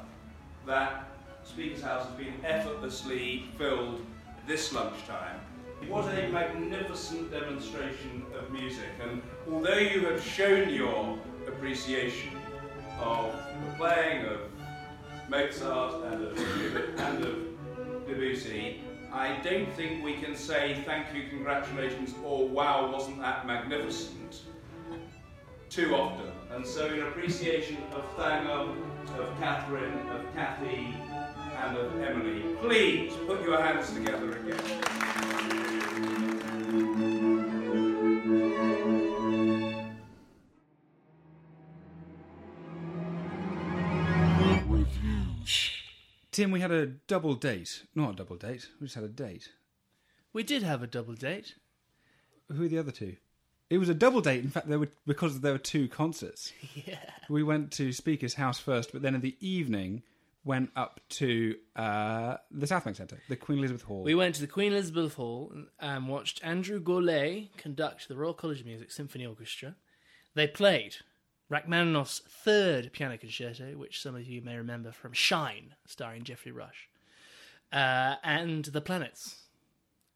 that 0.65 1.11
Speaker's 1.43 1.83
House 1.83 2.07
has 2.07 2.15
been 2.15 2.35
effortlessly 2.45 3.47
filled 3.59 4.01
this 4.47 4.73
lunchtime. 4.73 5.41
What 5.87 6.13
a 6.13 6.29
magnificent 6.29 7.31
demonstration 7.31 8.27
of 8.39 8.51
music, 8.51 8.89
and 9.03 9.23
although 9.51 9.79
you 9.79 10.07
have 10.07 10.23
shown 10.23 10.69
your 10.69 11.19
appreciation 11.47 12.31
of 13.01 13.33
the 13.65 13.73
playing 13.77 14.27
of 14.27 14.41
Mozart 15.31 16.05
and 16.13 16.25
of 16.27 16.39
and 16.99 17.25
of 17.25 18.07
Debussy, 18.07 18.83
I 19.13 19.39
don't 19.43 19.73
think 19.75 20.05
we 20.05 20.15
can 20.15 20.37
say 20.37 20.83
thank 20.85 21.15
you, 21.15 21.29
congratulations, 21.31 22.15
or 22.23 22.47
wow, 22.47 22.91
wasn't 22.93 23.21
that 23.21 23.47
magnificent 23.47 24.43
too 25.71 25.95
often. 25.95 26.31
And 26.51 26.67
so, 26.67 26.87
in 26.87 27.01
appreciation 27.01 27.79
of 27.95 28.05
Thanger, 28.17 28.75
of 29.19 29.39
Catherine, 29.39 30.09
of 30.11 30.35
Kathy, 30.35 30.95
and 31.65 31.77
of 31.77 32.01
Emily, 32.03 32.43
please 32.61 33.13
put 33.27 33.43
your 33.43 33.61
hands 33.61 33.93
together 33.93 34.33
again. 34.39 35.08
Tim, 46.39 46.53
we 46.53 46.61
had 46.61 46.71
a 46.71 46.87
double 46.87 47.35
date. 47.35 47.83
Not 47.97 48.13
a 48.13 48.17
double 48.19 48.37
date, 48.37 48.69
we 48.81 48.87
just 48.87 48.95
had 48.95 49.03
a 49.03 49.09
date. 49.09 49.49
We 50.33 50.45
did 50.45 50.63
have 50.63 50.85
a 50.85 50.87
double 50.87 51.15
date. 51.15 51.57
Who 52.49 52.63
are 52.63 52.69
the 52.69 52.79
other 52.79 52.93
two? 52.93 53.17
It 53.69 53.79
was 53.79 53.89
a 53.89 53.95
double 53.95 54.21
date. 54.21 54.45
In 54.45 54.51
fact, 54.51 54.69
there 54.69 54.79
were 54.79 54.89
because 55.05 55.41
there 55.41 55.51
were 55.51 55.59
two 55.59 55.89
concerts. 55.89 56.53
Yeah. 56.87 57.01
We 57.29 57.43
went 57.43 57.73
to 57.73 57.93
Speaker's 57.93 58.35
house 58.35 58.61
first, 58.61 58.93
but 58.93 59.03
then 59.03 59.17
in 59.17 59.21
the 59.21 59.35
evening 59.41 60.05
went 60.45 60.71
up 60.77 61.01
to 61.09 61.57
uh, 61.75 62.37
the 62.53 62.67
Southbank 62.67 62.95
Centre, 62.95 63.19
the 63.29 63.35
Queen 63.35 63.59
Elizabeth 63.59 63.83
Hall. 63.83 64.05
We 64.05 64.15
went 64.15 64.37
to 64.37 64.41
the 64.41 64.47
Queen 64.47 64.73
Elizabeth 64.73 65.15
Hall 65.15 65.53
and 65.81 66.09
watched 66.09 66.41
Andrew 66.45 66.81
Gourlay 66.81 67.49
conduct 67.57 68.07
the 68.07 68.17
Royal 68.17 68.33
College 68.33 68.61
of 68.61 68.67
Music 68.67 68.93
Symphony 68.93 69.27
Orchestra. 69.27 69.75
They 70.37 70.47
played 70.47 70.99
Rachmaninoff's 71.51 72.21
third 72.29 72.93
piano 72.93 73.17
concerto, 73.17 73.73
which 73.77 74.01
some 74.03 74.15
of 74.15 74.27
you 74.27 74.43
may 74.43 74.57
remember 74.57 74.93
from 74.93 75.13
Shine, 75.13 75.75
starring 75.87 76.25
Geoffrey 76.25 76.53
Rush, 76.53 76.89
uh, 77.73 78.17
and 78.23 78.67
The 78.67 78.81
Planets. 78.81 79.45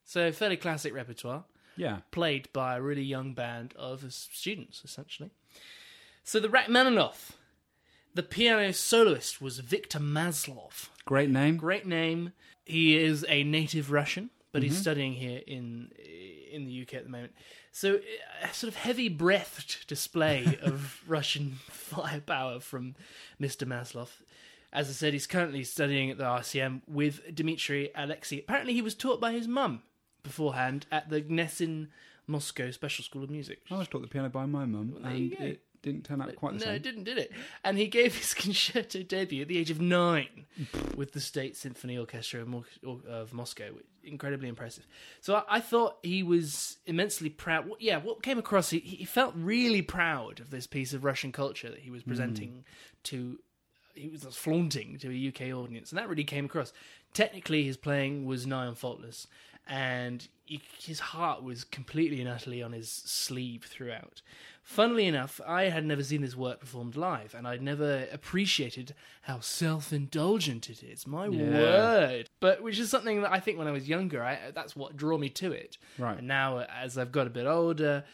So, 0.04 0.30
fairly 0.32 0.56
classic 0.56 0.94
repertoire. 0.94 1.44
Yeah. 1.74 2.00
played 2.10 2.52
by 2.52 2.76
a 2.76 2.82
really 2.82 3.02
young 3.02 3.32
band 3.32 3.72
of 3.76 4.12
students, 4.12 4.82
essentially. 4.84 5.30
So 6.22 6.38
the 6.38 6.50
Rachmaninoff, 6.50 7.32
the 8.14 8.22
piano 8.22 8.72
soloist 8.74 9.40
was 9.40 9.58
Victor 9.58 9.98
Maslov. 9.98 10.90
Great 11.06 11.30
name. 11.30 11.56
Great 11.56 11.86
name. 11.86 12.32
He 12.64 12.96
is 12.96 13.24
a 13.28 13.42
native 13.42 13.90
Russian, 13.90 14.28
but 14.52 14.62
he's 14.62 14.76
studying 14.76 15.14
here 15.14 15.40
in 15.46 15.90
in 16.52 16.66
the 16.66 16.82
UK 16.82 16.94
at 16.94 17.04
the 17.04 17.10
moment. 17.10 17.32
So 17.72 17.94
uh, 17.94 17.98
a 18.48 18.54
sort 18.54 18.68
of 18.68 18.76
heavy 18.76 19.08
breathed 19.08 19.86
display 19.88 20.58
of 20.62 21.02
Russian 21.08 21.58
firepower 21.68 22.60
from 22.60 22.94
Mr. 23.40 23.66
Maslov. 23.66 24.08
As 24.72 24.88
I 24.88 24.92
said, 24.92 25.12
he's 25.12 25.26
currently 25.26 25.64
studying 25.64 26.10
at 26.10 26.18
the 26.18 26.24
RCM 26.24 26.82
with 26.86 27.34
Dmitry 27.34 27.90
Alexei. 27.94 28.38
Apparently, 28.38 28.72
he 28.72 28.82
was 28.82 28.94
taught 28.94 29.20
by 29.20 29.32
his 29.32 29.48
mum 29.48 29.82
beforehand 30.22 30.86
at 30.90 31.10
the 31.10 31.20
Gnesin 31.20 31.88
Moscow 32.26 32.70
Special 32.70 33.04
School 33.04 33.24
of 33.24 33.30
Music. 33.30 33.60
I 33.70 33.76
was 33.76 33.88
taught 33.88 34.02
the 34.02 34.08
piano 34.08 34.28
by 34.28 34.46
my 34.46 34.64
mum, 34.64 34.94
you 34.98 35.04
and 35.04 35.32
it 35.32 35.62
didn't 35.82 36.04
turn 36.04 36.22
out 36.22 36.34
quite 36.36 36.54
the 36.54 36.60
no, 36.60 36.64
same. 36.66 36.74
it 36.76 36.82
didn't, 36.82 37.04
did 37.04 37.18
it? 37.18 37.32
And 37.64 37.76
he 37.76 37.88
gave 37.88 38.16
his 38.16 38.34
concerto 38.34 39.02
debut 39.02 39.42
at 39.42 39.48
the 39.48 39.58
age 39.58 39.70
of 39.70 39.80
nine 39.80 40.46
with 40.96 41.12
the 41.12 41.20
State 41.20 41.56
Symphony 41.56 41.98
Orchestra 41.98 42.40
of, 42.40 42.48
Mo- 42.48 42.64
of 43.08 43.32
Moscow. 43.32 43.70
Incredibly 44.04 44.48
impressive. 44.48 44.86
So 45.20 45.36
I, 45.36 45.42
I 45.48 45.60
thought 45.60 45.98
he 46.02 46.22
was 46.22 46.78
immensely 46.86 47.28
proud. 47.28 47.68
Yeah, 47.78 47.98
what 47.98 48.22
came 48.22 48.38
across, 48.38 48.70
he, 48.70 48.78
he 48.80 49.04
felt 49.04 49.34
really 49.36 49.82
proud 49.82 50.40
of 50.40 50.50
this 50.50 50.66
piece 50.66 50.92
of 50.92 51.04
Russian 51.04 51.32
culture 51.32 51.68
that 51.68 51.80
he 51.80 51.90
was 51.90 52.02
mm. 52.02 52.08
presenting 52.08 52.64
to. 53.04 53.38
He 53.94 54.08
was 54.08 54.22
flaunting 54.22 54.96
to 55.00 55.08
a 55.10 55.28
UK 55.28 55.54
audience, 55.54 55.90
and 55.90 55.98
that 55.98 56.08
really 56.08 56.24
came 56.24 56.46
across. 56.46 56.72
Technically, 57.12 57.64
his 57.64 57.76
playing 57.76 58.24
was 58.24 58.46
nigh 58.46 58.66
on 58.66 58.74
faultless, 58.74 59.26
and 59.68 60.26
his 60.80 61.00
heart 61.00 61.42
was 61.42 61.64
completely 61.64 62.20
and 62.20 62.28
utterly 62.28 62.62
on 62.62 62.72
his 62.72 62.90
sleeve 62.90 63.64
throughout. 63.64 64.22
Funnily 64.62 65.06
enough, 65.06 65.40
I 65.46 65.64
had 65.64 65.84
never 65.84 66.04
seen 66.04 66.22
this 66.22 66.36
work 66.36 66.60
performed 66.60 66.94
live, 66.96 67.34
and 67.34 67.46
I'd 67.48 67.62
never 67.62 68.06
appreciated 68.12 68.94
how 69.22 69.40
self-indulgent 69.40 70.70
it 70.70 70.82
is. 70.82 71.06
My 71.06 71.26
Yeah. 71.26 71.50
word! 71.58 72.30
But 72.40 72.62
which 72.62 72.78
is 72.78 72.88
something 72.90 73.22
that 73.22 73.32
I 73.32 73.40
think 73.40 73.58
when 73.58 73.66
I 73.66 73.72
was 73.72 73.88
younger, 73.88 74.22
I, 74.22 74.52
that's 74.54 74.76
what 74.76 74.96
drew 74.96 75.18
me 75.18 75.28
to 75.30 75.52
it. 75.52 75.78
Right. 75.98 76.18
And 76.18 76.28
now, 76.28 76.60
as 76.60 76.96
I've 76.96 77.12
got 77.12 77.26
a 77.26 77.30
bit 77.30 77.46
older, 77.46 78.04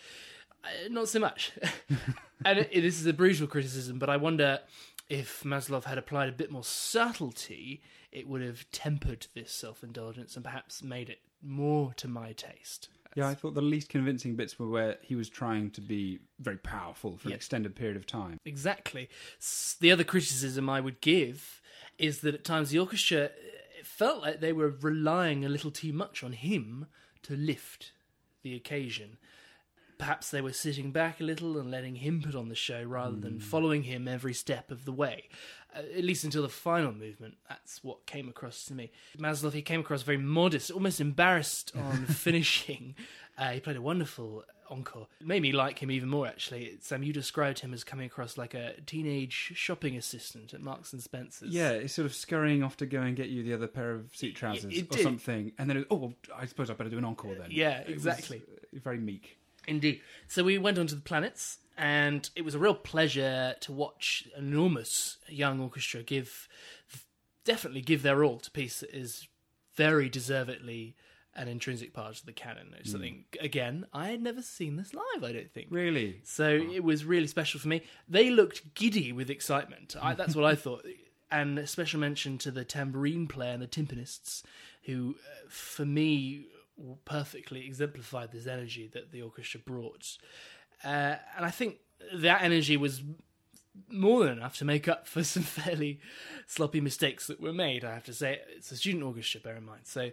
not 0.88 1.09
so 1.09 1.18
much. 1.20 1.53
and 2.44 2.61
it, 2.61 2.70
this 2.72 2.98
is 3.01 3.07
a 3.07 3.12
brutal 3.12 3.46
criticism, 3.46 3.98
but 3.98 4.09
I 4.09 4.16
wonder 4.16 4.61
if 5.09 5.42
Maslov 5.42 5.85
had 5.85 5.98
applied 5.98 6.29
a 6.29 6.33
bit 6.33 6.51
more 6.51 6.64
subtlety, 6.64 7.83
it 8.12 8.27
would 8.27 8.42
have 8.42 8.70
tempered 8.72 9.27
this 9.35 9.53
self-indulgence 9.53 10.35
and 10.35 10.44
perhaps 10.44 10.83
made 10.83 11.09
it 11.11 11.20
more 11.42 11.92
to 11.94 12.09
my 12.09 12.33
taste. 12.33 12.88
Yeah, 13.14 13.29
I 13.29 13.35
thought 13.35 13.55
the 13.55 13.62
least 13.62 13.88
convincing 13.88 14.37
bits 14.37 14.59
were 14.59 14.68
where 14.68 14.96
he 15.03 15.16
was 15.16 15.29
trying 15.29 15.70
to 15.72 15.81
be 15.81 16.20
very 16.38 16.59
powerful 16.59 17.16
for 17.16 17.29
an 17.29 17.35
extended 17.35 17.74
period 17.74 17.96
of 17.96 18.07
time. 18.07 18.38
Exactly. 18.44 19.09
S- 19.40 19.77
The 19.81 19.90
other 19.90 20.05
criticism 20.05 20.68
I 20.68 20.81
would 20.81 21.01
give 21.01 21.61
is 21.98 22.20
that 22.20 22.35
at 22.35 22.44
times 22.44 22.70
the 22.70 22.79
orchestra 22.79 23.31
it 23.79 23.87
felt 23.87 24.22
like 24.22 24.40
they 24.40 24.53
were 24.53 24.68
relying 24.68 25.44
a 25.44 25.48
little 25.48 25.70
too 25.70 25.92
much 25.92 26.22
on 26.22 26.33
him 26.33 26.87
to 27.22 27.35
lift 27.35 27.92
the 28.42 28.55
occasion. 28.55 29.16
Perhaps 29.98 30.31
they 30.31 30.40
were 30.40 30.53
sitting 30.53 30.92
back 30.92 31.20
a 31.20 31.24
little 31.24 31.59
and 31.59 31.72
letting 31.72 31.96
him 31.96 32.22
put 32.22 32.37
on 32.37 32.48
the 32.48 32.55
show 32.55 32.85
rather 32.85 33.16
than 33.16 33.35
hmm. 33.35 33.38
following 33.40 33.83
him 33.83 34.07
every 34.07 34.35
step 34.35 34.70
of 34.70 34.85
the 34.85 34.92
way. 34.92 35.29
Uh, 35.74 35.81
at 35.96 36.04
least 36.04 36.24
until 36.24 36.42
the 36.42 36.48
final 36.48 36.92
movement, 36.92 37.35
that's 37.48 37.85
what 37.85 38.07
came 38.07 38.28
across 38.28 38.64
to 38.64 38.74
me. 38.74 38.90
Maslov, 39.18 39.52
he 39.52 39.62
came 39.62 39.81
across 39.81 40.02
very 40.02 40.16
modest, 40.16 40.70
almost 40.70 41.00
embarrassed 41.00 41.72
on 41.76 42.07
finishing. 42.07 42.94
Uh, 43.37 43.50
he 43.50 43.61
played 43.61 43.76
a 43.76 43.83
wonderful 43.83 44.44
encore. 44.70 45.07
It 45.20 45.26
made 45.26 45.42
me 45.42 45.52
like 45.52 45.78
him 45.78 45.90
even 45.90 46.09
more, 46.09 46.26
actually. 46.26 46.76
Sam, 46.81 47.02
you 47.02 47.12
described 47.12 47.61
him 47.61 47.72
as 47.72 47.85
coming 47.85 48.07
across 48.07 48.37
like 48.38 48.54
a 48.54 48.74
teenage 48.87 49.52
shopping 49.54 49.96
assistant 49.96 50.54
at 50.54 50.61
Marks 50.61 50.92
and 50.92 51.02
Spencer's. 51.02 51.50
Yeah, 51.50 51.70
it's 51.70 51.94
sort 51.94 52.07
of 52.07 52.14
scurrying 52.14 52.62
off 52.62 52.76
to 52.78 52.87
go 52.87 53.02
and 53.02 53.16
get 53.16 53.28
you 53.28 53.42
the 53.42 53.54
other 53.54 53.66
pair 53.66 53.92
of 53.92 54.14
suit 54.14 54.35
trousers 54.35 54.74
it 54.76 54.87
or 54.90 54.96
did. 54.96 55.02
something, 55.02 55.52
and 55.59 55.68
then 55.68 55.78
it, 55.78 55.87
oh, 55.90 56.14
I 56.35 56.46
suppose 56.46 56.70
I 56.70 56.74
better 56.74 56.90
do 56.90 56.98
an 56.98 57.04
encore 57.04 57.35
then. 57.35 57.48
Yeah, 57.50 57.83
exactly. 57.87 58.42
uh, 58.74 58.78
very 58.83 58.98
meek. 58.98 59.38
Indeed. 59.66 60.00
So 60.28 60.44
we 60.44 60.57
went 60.59 60.78
on 60.78 60.87
to 60.88 60.94
the 60.94 61.00
planets, 61.02 61.59
and 61.78 62.28
it 62.34 62.44
was 62.44 62.56
a 62.56 62.58
real 62.58 62.74
pleasure 62.74 63.54
to 63.60 63.72
watch 63.72 64.28
an 64.36 64.48
enormous 64.48 65.18
young 65.28 65.60
orchestra 65.60 66.02
give, 66.02 66.48
definitely 67.44 67.80
give 67.80 68.02
their 68.02 68.24
all 68.24 68.40
to 68.40 68.50
piece 68.50 68.80
that 68.80 68.94
is 68.94 69.28
very 69.76 70.08
deservedly 70.08 70.96
an 71.36 71.46
intrinsic 71.46 71.94
part 71.94 72.18
of 72.18 72.26
the 72.26 72.32
canon. 72.32 72.74
It's 72.80 72.90
something 72.90 73.24
again 73.40 73.86
I 73.92 74.08
had 74.08 74.20
never 74.20 74.42
seen 74.42 74.74
this 74.74 74.92
live. 74.92 75.22
I 75.22 75.30
don't 75.30 75.52
think. 75.52 75.68
Really? 75.70 76.20
So 76.24 76.48
it 76.48 76.82
was 76.82 77.04
really 77.04 77.28
special 77.28 77.60
for 77.60 77.68
me. 77.68 77.82
They 78.08 78.30
looked 78.30 78.74
giddy 78.74 79.12
with 79.12 79.30
excitement. 79.30 79.94
I, 80.02 80.14
that's 80.14 80.34
what 80.34 80.44
I 80.44 80.54
thought. 80.56 80.84
And 81.30 81.58
a 81.60 81.66
special 81.66 82.00
mention 82.00 82.38
to 82.38 82.50
the 82.50 82.64
tambourine 82.64 83.28
player 83.28 83.52
and 83.52 83.62
the 83.62 83.68
timpanists, 83.68 84.42
who, 84.84 85.14
uh, 85.18 85.48
for 85.48 85.84
me, 85.84 86.46
perfectly 87.04 87.66
exemplified 87.66 88.32
this 88.32 88.46
energy 88.46 88.90
that 88.94 89.12
the 89.12 89.22
orchestra 89.22 89.60
brought. 89.60 90.16
Uh, 90.84 91.16
and 91.36 91.44
I 91.44 91.50
think 91.50 91.76
that 92.14 92.42
energy 92.42 92.76
was 92.76 93.02
more 93.90 94.24
than 94.24 94.38
enough 94.38 94.56
to 94.58 94.64
make 94.64 94.88
up 94.88 95.06
for 95.06 95.22
some 95.34 95.42
fairly 95.42 96.00
sloppy 96.46 96.80
mistakes 96.80 97.26
that 97.26 97.40
were 97.40 97.52
made. 97.52 97.84
I 97.84 97.94
have 97.94 98.04
to 98.04 98.14
say, 98.14 98.40
it's 98.56 98.70
a 98.70 98.76
student 98.76 99.04
orchestra, 99.04 99.40
bear 99.40 99.56
in 99.56 99.64
mind. 99.64 99.82
So 99.84 100.10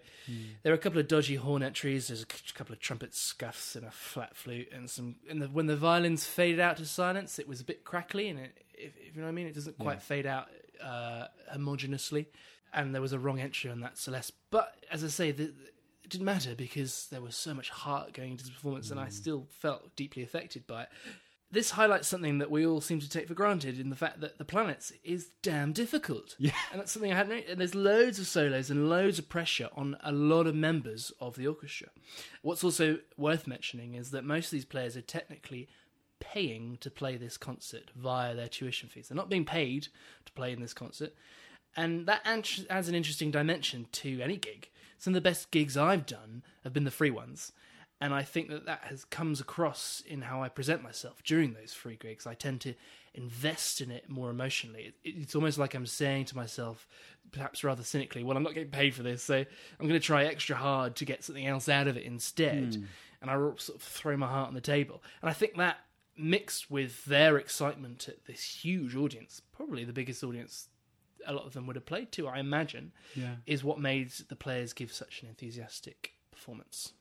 there 0.64 0.72
are 0.72 0.76
a 0.76 0.80
couple 0.80 1.00
of 1.00 1.08
dodgy 1.08 1.36
horn 1.36 1.64
entries. 1.64 2.08
There's 2.08 2.24
a 2.24 2.54
couple 2.54 2.74
of 2.74 2.80
trumpet 2.80 3.16
scuffs 3.16 3.76
and 3.76 3.86
a 3.86 3.92
flat 3.92 4.36
flute, 4.36 4.70
and 4.74 4.90
some. 4.90 5.16
And 5.30 5.42
the, 5.42 5.48
when 5.48 5.68
the 5.68 5.78
violins 5.78 6.26
faded 6.26 6.60
out 6.60 6.78
to 6.78 6.86
silence, 6.86 7.40
it 7.40 7.48
was 7.48 7.62
a 7.62 7.66
bit 7.66 7.84
crackly, 7.84 8.30
and 8.30 8.40
it, 8.40 8.58
if, 8.74 8.94
if 8.98 9.16
you 9.16 9.22
know 9.22 9.28
what 9.28 9.32
I 9.32 9.36
mean, 9.36 9.48
it 9.48 9.56
doesn't 9.56 9.78
quite 9.78 10.02
fade 10.02 10.26
out 10.26 10.48
uh, 10.84 11.28
homogeneously. 11.54 12.28
And 12.74 12.94
there 12.94 13.02
was 13.02 13.14
a 13.14 13.20
wrong 13.20 13.40
entry 13.40 13.72
on 13.72 13.80
that 13.82 13.98
Celeste. 13.98 14.34
But 14.52 14.76
as 14.92 15.02
I 15.04 15.08
say, 15.08 15.32
the, 15.32 15.54
it 16.06 16.12
didn't 16.12 16.26
matter 16.26 16.54
because 16.56 17.08
there 17.12 17.22
was 17.22 17.36
so 17.36 17.54
much 17.54 17.70
heart 17.70 18.14
going 18.14 18.32
into 18.32 18.46
the 18.46 18.52
performance, 18.52 18.92
and 18.92 19.00
I 19.00 19.08
mm. 19.08 19.12
still 19.12 19.48
felt 19.50 19.96
deeply 19.96 20.22
affected 20.22 20.68
by 20.68 20.84
it. 20.84 20.90
This 21.52 21.72
highlights 21.72 22.08
something 22.08 22.38
that 22.38 22.52
we 22.52 22.66
all 22.66 22.80
seem 22.80 23.00
to 23.00 23.10
take 23.10 23.28
for 23.28 23.34
granted 23.34 23.80
in 23.80 23.90
the 23.90 23.96
fact 23.96 24.20
that 24.22 24.38
the 24.38 24.46
planets 24.46 24.92
is 25.04 25.30
damn 25.42 25.74
difficult. 25.74 26.36
Yeah. 26.38 26.52
And 26.72 26.80
that's 26.80 26.92
something 26.92 27.12
I 27.12 27.16
hadn't. 27.16 27.46
And 27.48 27.60
there's 27.60 27.74
loads 27.74 28.20
of 28.20 28.28
solos 28.28 28.70
and 28.70 28.90
loads 28.90 29.20
of 29.20 29.30
pressure 29.30 29.70
on 29.76 29.96
a 30.04 30.12
lot 30.12 30.48
of 30.48 30.56
members 30.56 31.12
of 31.20 31.36
the 31.36 31.48
orchestra. 31.48 31.88
What's 32.42 32.64
also 32.64 33.00
worth 33.18 33.48
mentioning 33.48 33.96
is 33.96 34.12
that 34.12 34.26
most 34.26 34.48
of 34.48 34.52
these 34.52 34.66
players 34.66 34.98
are 34.98 35.02
technically 35.02 35.70
paying 36.20 36.78
to 36.82 36.92
play 36.92 37.16
this 37.16 37.38
concert 37.38 37.90
via 37.96 38.36
their 38.36 38.50
tuition 38.50 38.90
fees. 38.90 39.08
They're 39.08 39.16
not 39.16 39.30
being 39.30 39.46
paid 39.46 39.88
to 40.26 40.34
play 40.34 40.52
in 40.52 40.62
this 40.62 40.74
concert. 40.74 41.14
And 41.78 42.06
that 42.08 42.22
adds 42.26 42.90
an 42.90 42.96
interesting 42.96 43.32
dimension 43.32 43.88
to 43.94 44.22
any 44.22 44.38
gig. 44.38 44.70
Some 45.06 45.14
of 45.14 45.22
the 45.22 45.30
best 45.30 45.52
gigs 45.52 45.78
I've 45.78 46.08
done 46.08 46.42
have 46.64 46.74
been 46.74 46.84
the 46.84 46.90
free 46.90 47.12
ones. 47.12 47.52
And 48.02 48.12
I 48.12 48.24
think 48.24 48.50
that 48.50 48.66
that 48.66 48.86
has 48.86 49.06
comes 49.06 49.40
across 49.40 50.02
in 50.04 50.24
how 50.24 50.42
I 50.42 50.50
present 50.50 50.82
myself 50.82 51.22
during 51.24 51.54
those 51.54 51.74
free 51.74 51.96
gigs. 51.96 52.26
I 52.26 52.34
tend 52.34 52.62
to 52.62 52.74
invest 53.14 53.82
in 53.82 53.92
it 53.92 54.10
more 54.10 54.32
emotionally. 54.32 54.96
It, 55.04 55.12
it's 55.20 55.36
almost 55.36 55.60
like 55.60 55.76
I'm 55.76 55.86
saying 55.86 56.26
to 56.26 56.36
myself, 56.36 56.88
perhaps 57.32 57.64
rather 57.64 57.84
cynically, 57.84 58.24
"Well, 58.24 58.36
I'm 58.36 58.42
not 58.42 58.56
getting 58.56 58.72
paid 58.72 58.96
for 58.96 59.04
this, 59.04 59.22
so 59.22 59.36
I'm 59.36 59.88
going 59.88 59.92
to 59.92 60.00
try 60.00 60.26
extra 60.26 60.56
hard 60.56 60.96
to 60.96 61.06
get 61.06 61.24
something 61.24 61.46
else 61.46 61.70
out 61.70 61.88
of 61.88 61.98
it 61.98 62.04
instead." 62.04 62.74
Hmm. 62.74 62.86
And 63.22 63.30
I 63.30 63.36
sort 63.36 63.78
of 63.78 63.84
throw 63.84 64.18
my 64.18 64.28
heart 64.28 64.48
on 64.48 64.56
the 64.56 64.60
table. 64.60 65.04
And 65.22 65.30
I 65.30 65.34
think 65.34 65.56
that 65.58 65.78
mixed 66.18 66.72
with 66.72 67.06
their 67.06 67.38
excitement 67.38 68.08
at 68.08 68.26
this 68.26 68.44
huge 68.44 68.96
audience, 68.96 69.40
probably 69.52 69.84
the 69.84 69.94
biggest 69.94 70.24
audience 70.24 70.70
a 71.26 71.34
lot 71.34 71.46
of 71.46 71.54
them 71.54 71.68
would 71.68 71.76
have 71.76 71.86
played 71.86 72.12
to, 72.14 72.28
I 72.28 72.40
imagine, 72.40 72.92
Yeah. 73.16 73.36
is 73.46 73.64
what 73.64 73.80
made 73.80 74.12
the 74.30 74.36
players 74.36 74.74
give 74.74 74.92
such 74.94 75.22
an 75.22 75.30
enthusiastic 75.30 76.14
performance. 76.32 76.94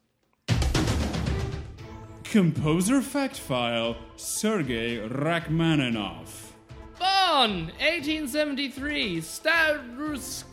Composer 2.25 3.01
fact 3.01 3.39
file 3.39 3.97
Sergei 4.17 4.99
Rachmaninoff. 5.09 6.53
Born 6.99 7.71
1873, 7.81 9.19
Starusk, 9.19 10.45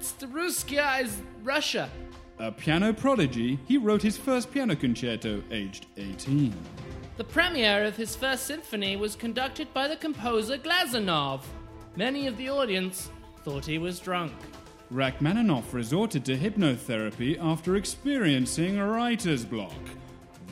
Staruskia 0.00 1.02
is 1.04 1.20
Russia. 1.42 1.88
A 2.38 2.50
piano 2.50 2.92
prodigy, 2.92 3.58
he 3.68 3.76
wrote 3.76 4.02
his 4.02 4.16
first 4.16 4.50
piano 4.50 4.74
concerto 4.74 5.42
aged 5.50 5.86
18. 5.98 6.52
The 7.16 7.24
premiere 7.24 7.84
of 7.84 7.96
his 7.96 8.16
first 8.16 8.46
symphony 8.46 8.96
was 8.96 9.14
conducted 9.14 9.72
by 9.74 9.88
the 9.88 9.96
composer 9.96 10.56
Glazunov. 10.56 11.42
Many 11.96 12.26
of 12.26 12.36
the 12.36 12.48
audience 12.48 13.10
thought 13.44 13.66
he 13.66 13.78
was 13.78 13.98
drunk. 13.98 14.32
Rachmaninoff 14.90 15.72
resorted 15.72 16.24
to 16.24 16.36
hypnotherapy 16.36 17.38
after 17.40 17.76
experiencing 17.76 18.78
writer's 18.78 19.44
block. 19.44 19.72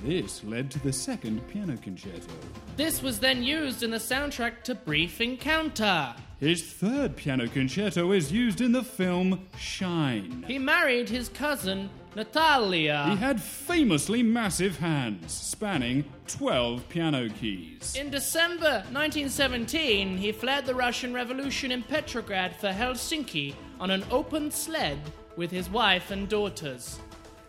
This 0.05 0.45
led 0.45 0.71
to 0.71 0.79
the 0.81 0.93
second 0.93 1.47
piano 1.49 1.77
concerto. 1.77 2.33
This 2.77 3.03
was 3.03 3.19
then 3.19 3.43
used 3.43 3.83
in 3.83 3.91
the 3.91 3.99
soundtrack 3.99 4.63
to 4.65 4.75
Brief 4.75 5.21
Encounter. 5.21 6.15
His 6.39 6.63
third 6.63 7.17
piano 7.17 7.49
concerto 7.49 8.13
is 8.13 8.31
used 8.31 8.61
in 8.61 8.71
the 8.71 8.85
film 8.85 9.49
Shine. 9.59 10.45
He 10.47 10.57
married 10.57 11.09
his 11.09 11.29
cousin, 11.29 11.91
Natalia. 12.15 13.09
He 13.11 13.17
had 13.17 13.43
famously 13.43 14.23
massive 14.23 14.79
hands, 14.79 15.33
spanning 15.33 16.05
12 16.29 16.89
piano 16.89 17.29
keys. 17.29 17.97
In 17.99 18.11
December 18.11 18.85
1917, 18.93 20.17
he 20.17 20.31
fled 20.31 20.65
the 20.65 20.75
Russian 20.77 21.13
Revolution 21.13 21.73
in 21.73 21.83
Petrograd 21.83 22.55
for 22.55 22.69
Helsinki 22.69 23.55
on 23.81 23.91
an 23.91 24.05
open 24.11 24.53
sled 24.53 24.99
with 25.37 25.51
his 25.51 25.69
wife 25.69 26.13
and 26.13 26.29
daughters. 26.29 27.01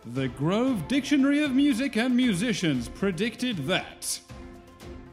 The 0.06 0.28
Grove 0.28 0.88
Dictionary 0.88 1.42
of 1.42 1.52
Music 1.52 1.94
and 1.98 2.16
Musicians 2.16 2.88
predicted 2.88 3.66
that. 3.66 4.18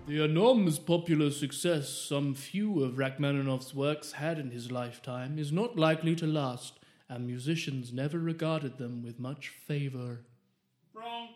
The 0.08 0.24
enormous 0.24 0.80
popular 0.80 1.30
success 1.30 1.90
some 1.90 2.34
few 2.34 2.82
of 2.86 2.98
Rachmaninoff's 2.98 3.76
works 3.76 4.14
had 4.14 4.40
in 4.40 4.50
his 4.50 4.72
lifetime 4.72 5.38
is 5.38 5.52
not 5.52 5.78
likely 5.78 6.16
to 6.16 6.26
last, 6.26 6.80
and 7.10 7.28
musicians 7.28 7.92
never 7.92 8.18
regarded 8.18 8.78
them 8.78 9.04
with 9.04 9.20
much 9.20 9.50
favor. 9.50 10.22
Wrong. 10.94 11.32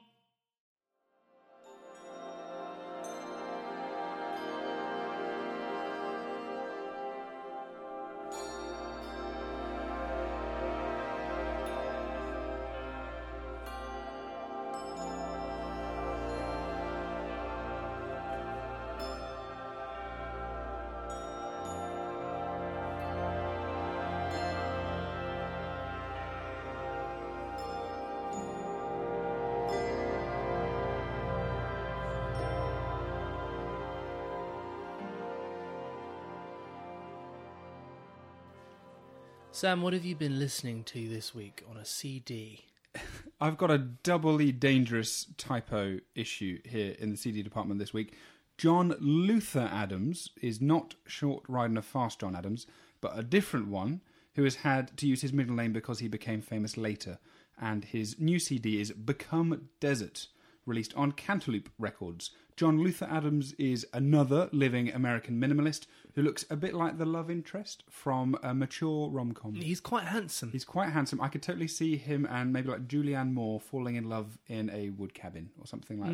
Sam, 39.61 39.83
what 39.83 39.93
have 39.93 40.03
you 40.03 40.15
been 40.15 40.39
listening 40.39 40.83
to 40.85 41.07
this 41.07 41.35
week 41.35 41.63
on 41.69 41.77
a 41.77 41.85
CD? 41.85 42.65
I've 43.39 43.59
got 43.59 43.69
a 43.69 43.77
doubly 43.77 44.51
dangerous 44.51 45.27
typo 45.37 45.99
issue 46.15 46.57
here 46.65 46.95
in 46.97 47.11
the 47.11 47.15
CD 47.15 47.43
department 47.43 47.79
this 47.79 47.93
week. 47.93 48.15
John 48.57 48.95
Luther 48.99 49.69
Adams 49.71 50.31
is 50.41 50.61
not 50.61 50.95
short 51.05 51.43
Riding 51.47 51.77
a 51.77 51.83
Fast 51.83 52.21
John 52.21 52.35
Adams, 52.35 52.65
but 53.01 53.15
a 53.15 53.21
different 53.21 53.67
one 53.67 54.01
who 54.33 54.45
has 54.45 54.55
had 54.55 54.97
to 54.97 55.05
use 55.05 55.21
his 55.21 55.31
middle 55.31 55.55
name 55.55 55.73
because 55.73 55.99
he 55.99 56.07
became 56.07 56.41
famous 56.41 56.75
later. 56.75 57.19
And 57.61 57.85
his 57.85 58.19
new 58.19 58.39
CD 58.39 58.81
is 58.81 58.91
Become 58.91 59.69
Desert, 59.79 60.25
released 60.65 60.95
on 60.95 61.11
Cantaloupe 61.11 61.69
Records. 61.77 62.31
John 62.61 62.77
Luther 62.77 63.07
Adams 63.09 63.53
is 63.53 63.87
another 63.91 64.47
living 64.51 64.91
American 64.91 65.41
minimalist 65.41 65.87
who 66.13 66.21
looks 66.21 66.45
a 66.47 66.55
bit 66.55 66.75
like 66.75 66.99
the 66.99 67.07
love 67.07 67.31
interest 67.31 67.83
from 67.89 68.37
a 68.43 68.53
mature 68.53 69.09
rom 69.09 69.31
com. 69.31 69.55
He's 69.55 69.79
quite 69.79 70.03
handsome. 70.03 70.51
He's 70.51 70.63
quite 70.63 70.91
handsome. 70.91 71.19
I 71.21 71.27
could 71.27 71.41
totally 71.41 71.67
see 71.67 71.97
him 71.97 72.27
and 72.29 72.53
maybe 72.53 72.69
like 72.69 72.87
Julianne 72.87 73.33
Moore 73.33 73.59
falling 73.59 73.95
in 73.95 74.07
love 74.07 74.37
in 74.45 74.69
a 74.69 74.91
wood 74.91 75.15
cabin 75.15 75.49
or 75.59 75.65
something 75.65 75.99
like 75.99 76.11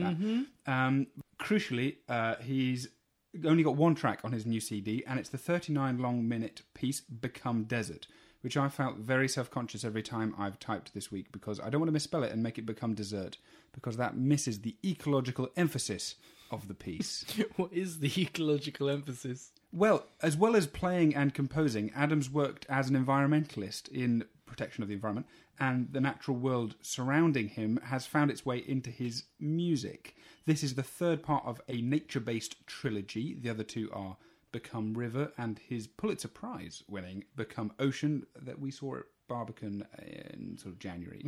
that. 0.66 0.72
Um, 0.72 1.08
crucially, 1.38 1.98
uh, 2.08 2.36
he's 2.36 2.88
only 3.44 3.64
got 3.64 3.76
one 3.76 3.94
track 3.94 4.22
on 4.24 4.32
his 4.32 4.46
new 4.46 4.62
CD, 4.62 5.04
and 5.06 5.20
it's 5.20 5.28
the 5.28 5.38
39 5.38 5.98
long 5.98 6.26
minute 6.26 6.62
piece 6.74 7.02
Become 7.02 7.66
Desert, 7.66 8.08
which 8.40 8.56
I 8.56 8.70
felt 8.70 8.96
very 8.96 9.28
self 9.28 9.52
conscious 9.52 9.84
every 9.84 10.02
time 10.02 10.34
I've 10.40 10.60
typed 10.60 10.94
this 10.94 11.12
week 11.12 11.30
because 11.34 11.60
I 11.60 11.70
don't 11.70 11.82
want 11.82 11.90
to 11.90 12.00
misspell 12.00 12.24
it 12.24 12.32
and 12.32 12.42
make 12.42 12.58
it 12.58 12.66
become 12.66 12.94
dessert 12.94 13.38
because 13.74 13.98
that 13.98 14.16
misses 14.16 14.62
the 14.62 14.78
ecological 14.86 15.50
emphasis 15.58 16.16
of 16.52 16.68
the 16.68 16.74
piece. 16.74 17.26
what 17.56 17.72
is 17.74 18.00
the 18.00 18.22
ecological 18.22 18.90
emphasis? 18.90 19.52
Well, 19.72 20.06
as 20.22 20.38
well 20.38 20.56
as 20.56 20.68
playing 20.68 21.16
and 21.16 21.34
composing, 21.34 21.92
Adams 21.96 22.30
worked 22.30 22.66
as 22.70 22.90
an 22.90 23.06
environmentalist 23.06 23.90
in 23.90 24.26
protection 24.46 24.82
of 24.82 24.90
the 24.90 24.96
environment, 24.96 25.28
and 25.60 25.92
the 25.92 26.02
natural 26.02 26.38
world 26.38 26.76
surrounding 26.82 27.50
him 27.50 27.80
has 27.84 28.06
found 28.06 28.32
its 28.32 28.46
way 28.46 28.58
into 28.58 28.90
his 28.90 29.24
music. 29.40 30.16
This 30.46 30.64
is 30.64 30.76
the 30.76 30.84
third 30.84 31.22
part 31.22 31.46
of 31.46 31.62
a 31.68 31.82
nature 31.82 32.20
based 32.20 32.66
trilogy. 32.66 33.36
The 33.40 33.50
other 33.50 33.64
two 33.64 33.90
are 33.92 34.18
Become 34.52 34.94
River 34.94 35.34
and 35.38 35.60
his 35.60 35.88
Pulitzer 35.88 36.30
Prize 36.30 36.84
winning 36.88 37.26
Become 37.36 37.74
Ocean 37.80 38.26
that 38.42 38.60
we 38.60 38.72
saw 38.72 38.96
at 38.96 39.04
Barbican 39.28 39.86
in 40.00 40.58
sort 40.58 40.74
of 40.74 40.80
January 40.80 41.20
ish. 41.20 41.26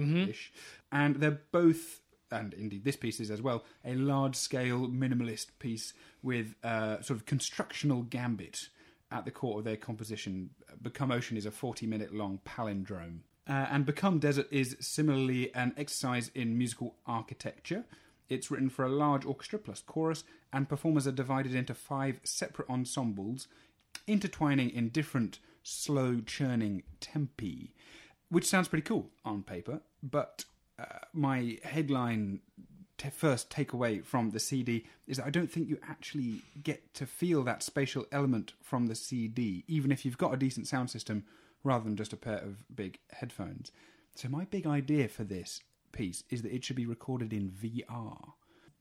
Mm-hmm. 0.53 0.95
And 0.95 1.15
they're 1.17 1.41
both 1.51 2.01
and 2.31 2.53
indeed 2.53 2.83
this 2.83 2.95
piece 2.95 3.19
is 3.19 3.31
as 3.31 3.41
well, 3.41 3.63
a 3.85 3.95
large 3.95 4.35
scale 4.35 4.87
minimalist 4.87 5.47
piece 5.59 5.93
with 6.21 6.55
uh, 6.63 7.01
sort 7.01 7.19
of 7.19 7.25
constructional 7.25 8.03
gambit 8.03 8.69
at 9.11 9.25
the 9.25 9.31
core 9.31 9.59
of 9.59 9.65
their 9.65 9.77
composition. 9.77 10.51
Become 10.81 11.11
Ocean 11.11 11.37
is 11.37 11.45
a 11.45 11.51
40 11.51 11.87
minute 11.87 12.13
long 12.13 12.39
palindrome. 12.45 13.19
Uh, 13.47 13.65
and 13.71 13.85
Become 13.85 14.19
Desert 14.19 14.47
is 14.51 14.77
similarly 14.79 15.53
an 15.55 15.73
exercise 15.75 16.29
in 16.35 16.57
musical 16.57 16.95
architecture. 17.07 17.85
It's 18.29 18.51
written 18.51 18.69
for 18.69 18.85
a 18.85 18.89
large 18.89 19.25
orchestra 19.25 19.57
plus 19.57 19.81
chorus, 19.81 20.23
and 20.53 20.69
performers 20.69 21.07
are 21.07 21.11
divided 21.11 21.55
into 21.55 21.73
five 21.73 22.19
separate 22.23 22.69
ensembles, 22.69 23.47
intertwining 24.05 24.69
in 24.69 24.89
different 24.89 25.39
slow 25.63 26.21
churning 26.21 26.83
tempi, 26.99 27.73
which 28.29 28.45
sounds 28.45 28.67
pretty 28.67 28.83
cool 28.83 29.09
on 29.25 29.41
paper, 29.41 29.81
but 30.03 30.45
uh, 30.79 30.99
my 31.13 31.57
headline 31.63 32.39
t- 32.97 33.09
first 33.09 33.49
takeaway 33.49 34.03
from 34.03 34.29
the 34.31 34.39
CD 34.39 34.85
is 35.07 35.17
that 35.17 35.25
I 35.25 35.29
don't 35.31 35.51
think 35.51 35.67
you 35.67 35.79
actually 35.87 36.41
get 36.61 36.93
to 36.95 37.05
feel 37.05 37.43
that 37.43 37.63
spatial 37.63 38.05
element 38.11 38.53
from 38.61 38.87
the 38.87 38.95
CD, 38.95 39.63
even 39.67 39.91
if 39.91 40.05
you've 40.05 40.17
got 40.17 40.33
a 40.33 40.37
decent 40.37 40.67
sound 40.67 40.89
system 40.89 41.23
rather 41.63 41.83
than 41.83 41.95
just 41.95 42.13
a 42.13 42.17
pair 42.17 42.37
of 42.37 42.63
big 42.75 42.99
headphones. 43.11 43.71
So, 44.15 44.29
my 44.29 44.45
big 44.45 44.67
idea 44.67 45.07
for 45.07 45.23
this 45.23 45.61
piece 45.91 46.23
is 46.29 46.41
that 46.43 46.53
it 46.53 46.63
should 46.63 46.75
be 46.75 46.85
recorded 46.85 47.33
in 47.33 47.49
VR. 47.49 48.33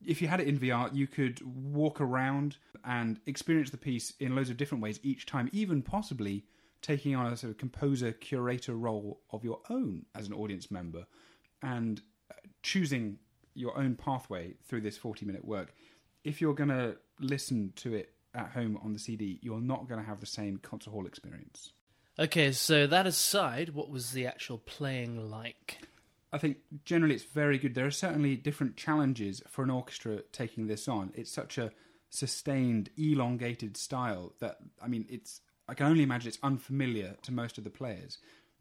If 0.05 0.23
you 0.23 0.29
had 0.29 0.41
it 0.41 0.47
in 0.47 0.59
VR, 0.59 0.95
you 0.95 1.07
could 1.07 1.41
walk 1.43 2.01
around 2.01 2.57
and 2.85 3.21
experience 3.27 3.71
the 3.71 3.77
piece 3.77 4.13
in 4.21 4.37
loads 4.37 4.51
of 4.51 4.57
different 4.57 4.83
ways 4.83 5.01
each 5.03 5.27
time, 5.27 5.49
even 5.53 5.83
possibly 5.83 6.45
taking 6.83 7.17
on 7.17 7.27
a 7.27 7.37
sort 7.37 7.51
of 7.51 7.59
composer 7.59 8.13
curator 8.13 8.75
role 8.75 9.21
of 9.31 9.43
your 9.43 9.61
own 9.69 10.05
as 10.15 10.29
an 10.29 10.35
audience 10.35 10.71
member 10.71 11.07
and 11.63 12.01
uh, 12.31 12.35
choosing 12.63 13.19
your 13.55 13.77
own 13.77 13.95
pathway 13.95 14.55
through 14.67 14.83
this 14.83 14.97
40 14.97 15.27
minute 15.27 15.45
work. 15.45 15.75
If 16.25 16.41
you're 16.41 16.55
going 16.55 16.71
to 16.71 16.97
listen 17.21 17.73
to 17.77 17.95
it 17.95 18.13
at 18.35 18.51
home 18.51 18.79
on 18.83 18.93
the 18.93 18.99
CD, 18.99 19.39
you're 19.43 19.61
not 19.61 19.89
going 19.89 20.01
to 20.01 20.07
have 20.07 20.21
the 20.21 20.27
same 20.27 20.59
concert 20.59 20.91
hall 20.91 21.07
experience. 21.07 21.73
Okay, 22.19 22.53
so 22.53 22.87
that 22.87 23.07
aside, 23.07 23.71
what 23.71 23.91
was 23.91 24.13
the 24.13 24.27
actual 24.27 24.59
playing 24.59 25.31
like? 25.31 25.79
I 26.33 26.39
think 26.39 26.59
generally 26.85 27.15
it's 27.15 27.25
very 27.25 27.59
good. 27.59 27.75
There 27.75 27.87
are 27.87 27.91
certainly 27.91 28.37
different 28.37 28.77
challenges 28.77 29.43
for 29.49 29.63
an 29.63 29.71
orchestra 29.71 30.23
taking 30.33 30.67
this 30.67 30.89
on. 30.89 31.13
It's 31.15 31.31
such 31.31 31.59
a 31.59 31.73
sustained, 32.11 32.91
elongated 32.97 33.77
style 33.77 34.35
that, 34.41 34.59
I 34.83 34.89
mean, 34.89 35.07
it's. 35.09 35.41
I 35.71 35.75
can 35.75 35.87
only 35.87 36.03
imagine 36.03 36.29
it's 36.29 36.39
unfamiliar 36.43 37.17
to 37.23 37.33
most 37.33 37.59
of 37.59 37.65
the 37.65 37.69
players. 37.69 38.17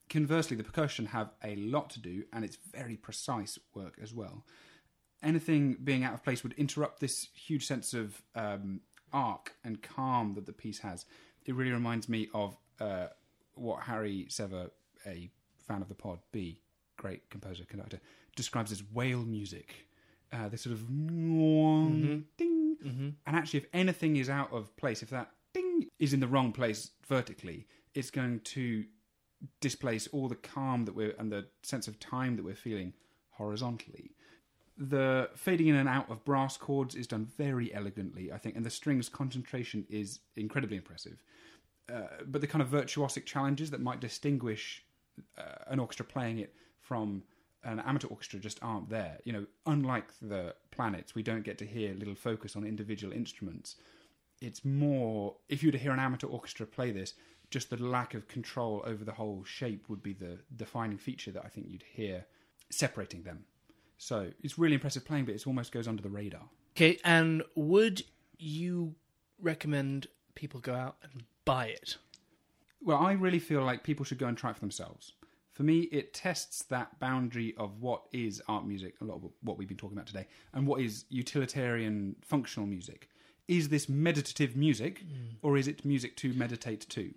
Conversely, 0.10 0.56
the 0.56 0.64
percussion 0.64 1.08
have 1.08 1.32
a 1.44 1.56
lot 1.58 1.90
to 1.92 2.00
do, 2.00 2.24
and 2.32 2.46
it's 2.46 2.58
very 2.74 2.96
precise 2.96 3.60
work 3.74 3.98
as 4.02 4.14
well. 4.14 4.46
Anything 5.22 5.78
being 5.84 6.04
out 6.04 6.14
of 6.14 6.24
place 6.24 6.44
would 6.44 6.54
interrupt 6.54 7.00
this 7.00 7.28
huge 7.34 7.66
sense 7.66 7.94
of 7.94 8.22
um, 8.36 8.82
arc 9.12 9.54
and 9.64 9.82
calm 9.82 10.34
that 10.36 10.46
the 10.46 10.54
piece 10.54 10.80
has. 10.80 11.06
It 11.46 11.56
really 11.56 11.72
reminds 11.72 12.08
me 12.08 12.30
of 12.34 12.58
uh, 12.80 13.08
what 13.56 13.84
Harry 13.84 14.28
Sever, 14.30 14.70
a 15.06 15.30
fan 15.68 15.82
of 15.82 15.90
the 15.90 15.96
pod, 15.96 16.20
B, 16.32 16.60
great 16.98 17.30
composer, 17.30 17.66
conductor, 17.66 18.00
describes 18.36 18.72
as 18.72 18.84
whale 18.94 19.24
music. 19.24 19.88
Uh, 20.32 20.50
this 20.50 20.62
sort 20.62 20.74
of 20.74 20.88
ding. 22.38 22.76
And 23.26 23.36
actually, 23.36 23.60
if 23.60 23.66
anything 23.74 24.18
is 24.18 24.30
out 24.30 24.52
of 24.54 24.76
place, 24.78 25.02
if 25.02 25.10
that 25.10 25.32
ding 25.54 25.88
is 26.00 26.14
in 26.14 26.20
the 26.20 26.28
wrong 26.28 26.52
place 26.52 26.92
vertically, 27.08 27.66
it's 27.96 28.12
going 28.12 28.42
to 28.42 28.86
displace 29.62 30.08
all 30.08 30.28
the 30.28 30.36
calm 30.36 30.86
that 30.86 30.96
we're 30.96 31.14
and 31.20 31.32
the 31.32 31.46
sense 31.64 31.88
of 31.88 32.00
time 32.00 32.36
that 32.36 32.44
we're 32.44 32.56
feeling 32.56 32.94
horizontally. 33.32 34.12
The 34.78 35.30
fading 35.36 35.68
in 35.68 35.76
and 35.76 35.90
out 35.90 36.10
of 36.10 36.24
brass 36.24 36.58
chords 36.58 36.96
is 36.96 37.08
done 37.08 37.28
very 37.38 37.74
elegantly, 37.74 38.32
I 38.32 38.38
think, 38.38 38.56
and 38.56 38.66
the 38.66 38.70
strings 38.70 39.10
concentration 39.10 39.86
is 39.90 40.20
incredibly 40.36 40.78
impressive. 40.78 41.24
Uh, 41.92 42.02
but 42.28 42.42
the 42.42 42.48
kind 42.48 42.62
of 42.62 42.70
virtuosic 42.70 43.26
challenges 43.26 43.72
that 43.72 43.82
might 43.82 44.02
distinguish 44.02 44.84
uh, 45.38 45.64
an 45.68 45.80
orchestra 45.80 46.06
playing 46.06 46.40
it 46.40 46.54
from 46.82 47.24
an 47.64 47.80
amateur 47.82 48.08
orchestra 48.08 48.40
just 48.40 48.60
aren't 48.62 48.90
there. 48.90 49.18
You 49.24 49.34
know, 49.34 49.46
unlike 49.66 50.12
the 50.22 50.54
planets, 50.72 51.16
we 51.16 51.24
don't 51.24 51.44
get 51.44 51.58
to 51.60 51.66
hear 51.66 51.94
little 51.94 52.16
focus 52.16 52.56
on 52.56 52.64
individual 52.64 53.14
instruments. 53.14 53.78
It's 54.42 54.64
more 54.64 55.36
if 55.50 55.64
you 55.64 55.68
were 55.68 55.74
to 55.74 55.78
hear 55.78 55.92
an 55.92 56.00
amateur 56.00 56.28
orchestra 56.28 56.66
play 56.66 56.92
this, 56.92 57.14
just 57.50 57.70
the 57.70 57.78
lack 57.78 58.14
of 58.14 58.28
control 58.28 58.84
over 58.86 59.04
the 59.04 59.12
whole 59.12 59.44
shape 59.46 59.88
would 59.90 60.04
be 60.04 60.14
the 60.14 60.40
defining 60.56 60.98
feature 60.98 61.32
that 61.32 61.44
I 61.46 61.50
think 61.50 61.68
you'd 61.70 61.84
hear 61.84 62.26
separating 62.70 63.24
them. 63.24 63.46
So 63.98 64.32
it's 64.44 64.60
really 64.60 64.76
impressive 64.76 65.06
playing, 65.06 65.26
but 65.26 65.36
it 65.36 65.48
almost 65.48 65.72
goes 65.72 65.88
under 65.88 66.04
the 66.04 66.10
radar. 66.10 66.50
Okay, 66.76 67.00
and 67.04 67.44
would 67.56 68.04
you 68.38 68.96
recommend 69.42 70.08
people 70.36 70.60
go 70.60 70.76
out 70.76 70.98
and 71.02 71.24
buy 71.46 71.68
it? 71.68 71.98
Well, 72.82 72.98
I 72.98 73.14
really 73.14 73.40
feel 73.40 73.64
like 73.64 73.84
people 73.84 74.06
should 74.06 74.20
go 74.20 74.28
and 74.28 74.38
try 74.38 74.52
it 74.52 74.56
for 74.56 74.60
themselves. 74.60 75.14
For 75.52 75.64
me, 75.64 75.82
it 75.92 76.14
tests 76.14 76.64
that 76.66 77.00
boundary 77.00 77.56
of 77.58 77.82
what 77.82 78.04
is 78.12 78.44
art 78.48 78.68
music, 78.68 78.94
a 79.02 79.06
lot 79.06 79.16
of 79.16 79.32
what 79.42 79.58
we've 79.58 79.68
been 79.68 79.78
talking 79.78 79.98
about 79.98 80.06
today, 80.06 80.28
and 80.54 80.68
what 80.68 80.82
is 80.82 81.06
utilitarian 81.10 82.16
functional 82.22 82.68
music. 82.68 83.10
Is 83.48 83.70
this 83.70 83.90
meditative 83.90 84.56
music, 84.56 85.04
mm. 85.04 85.38
or 85.42 85.58
is 85.58 85.68
it 85.68 85.84
music 85.84 86.16
to 86.18 86.34
meditate 86.34 86.88
to? 86.90 87.12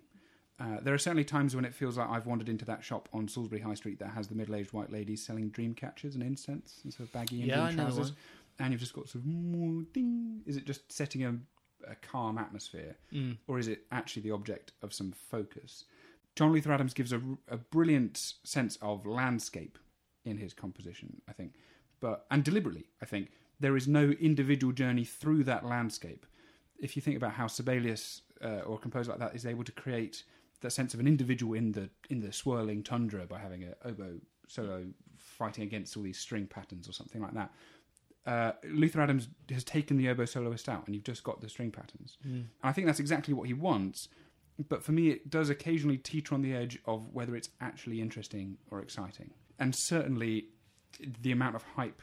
Uh, 0.59 0.79
there 0.81 0.93
are 0.93 0.97
certainly 0.99 1.23
times 1.23 1.55
when 1.55 1.65
it 1.65 1.73
feels 1.73 1.97
like 1.97 2.07
I've 2.09 2.27
wandered 2.27 2.47
into 2.49 2.65
that 2.65 2.83
shop 2.83 3.09
on 3.13 3.27
Salisbury 3.27 3.61
High 3.61 3.73
Street 3.73 3.97
that 3.99 4.09
has 4.09 4.27
the 4.27 4.35
middle-aged 4.35 4.73
white 4.73 4.91
ladies 4.91 5.25
selling 5.25 5.49
dream 5.49 5.73
catchers 5.73 6.13
and 6.13 6.23
incense 6.23 6.81
and 6.83 6.93
sort 6.93 7.07
of 7.09 7.13
baggy 7.13 7.41
Indian 7.41 7.59
the 7.77 7.83
trousers, 7.83 8.11
and 8.59 8.71
you've 8.71 8.79
just 8.81 8.93
got 8.93 9.09
sort 9.09 9.23
of 9.25 9.93
ding. 9.93 10.41
Is 10.45 10.57
it 10.57 10.65
just 10.65 10.91
setting 10.91 11.23
a, 11.25 11.35
a 11.89 11.95
calm 11.95 12.37
atmosphere, 12.37 12.95
Mm. 13.11 13.37
or 13.47 13.57
is 13.57 13.67
it 13.67 13.85
actually 13.91 14.21
the 14.21 14.31
object 14.31 14.73
of 14.83 14.93
some 14.93 15.11
focus? 15.11 15.85
John 16.35 16.51
Luther 16.53 16.71
Adams 16.71 16.93
gives 16.93 17.11
a, 17.11 17.21
a 17.49 17.57
brilliant 17.57 18.17
sense 18.43 18.77
of 18.83 19.05
landscape 19.07 19.79
in 20.25 20.37
his 20.37 20.53
composition, 20.53 21.21
I 21.27 21.33
think, 21.33 21.55
but 21.99 22.25
and 22.29 22.43
deliberately, 22.43 22.85
I 23.01 23.05
think 23.05 23.31
there 23.59 23.75
is 23.75 23.87
no 23.87 24.11
individual 24.11 24.73
journey 24.73 25.05
through 25.05 25.43
that 25.45 25.65
landscape. 25.65 26.25
If 26.79 26.95
you 26.95 27.01
think 27.01 27.17
about 27.17 27.31
how 27.33 27.47
Sibelius 27.47 28.21
uh, 28.43 28.59
or 28.65 28.75
a 28.75 28.79
composer 28.79 29.09
like 29.11 29.19
that 29.19 29.35
is 29.35 29.45
able 29.45 29.63
to 29.63 29.71
create 29.71 30.23
that 30.61 30.71
sense 30.71 30.93
of 30.93 30.99
an 30.99 31.07
individual 31.07 31.53
in 31.53 31.71
the 31.71 31.89
in 32.09 32.21
the 32.21 32.31
swirling 32.31 32.83
tundra 32.83 33.25
by 33.25 33.39
having 33.39 33.63
a 33.63 33.87
oboe 33.87 34.19
solo 34.47 34.85
fighting 35.17 35.63
against 35.63 35.95
all 35.95 36.03
these 36.03 36.19
string 36.19 36.47
patterns 36.47 36.87
or 36.87 36.93
something 36.93 37.21
like 37.21 37.33
that. 37.33 37.51
Uh, 38.25 38.51
Luther 38.65 39.01
Adams 39.01 39.29
has 39.49 39.63
taken 39.63 39.97
the 39.97 40.07
oboe 40.09 40.25
soloist 40.25 40.69
out, 40.69 40.85
and 40.85 40.93
you've 40.93 41.03
just 41.03 41.23
got 41.23 41.41
the 41.41 41.49
string 41.49 41.71
patterns. 41.71 42.17
And 42.61 42.69
I 42.69 42.71
think 42.71 42.85
that's 42.85 42.99
exactly 42.99 43.33
what 43.33 43.47
he 43.47 43.53
wants. 43.53 44.09
But 44.69 44.83
for 44.83 44.91
me, 44.91 45.09
it 45.09 45.29
does 45.29 45.49
occasionally 45.49 45.97
teeter 45.97 46.35
on 46.35 46.41
the 46.41 46.53
edge 46.53 46.77
of 46.85 47.07
whether 47.13 47.35
it's 47.35 47.49
actually 47.61 47.99
interesting 47.99 48.57
or 48.69 48.79
exciting. 48.79 49.31
And 49.57 49.73
certainly, 49.73 50.49
the 51.21 51.31
amount 51.31 51.55
of 51.55 51.63
hype 51.63 52.01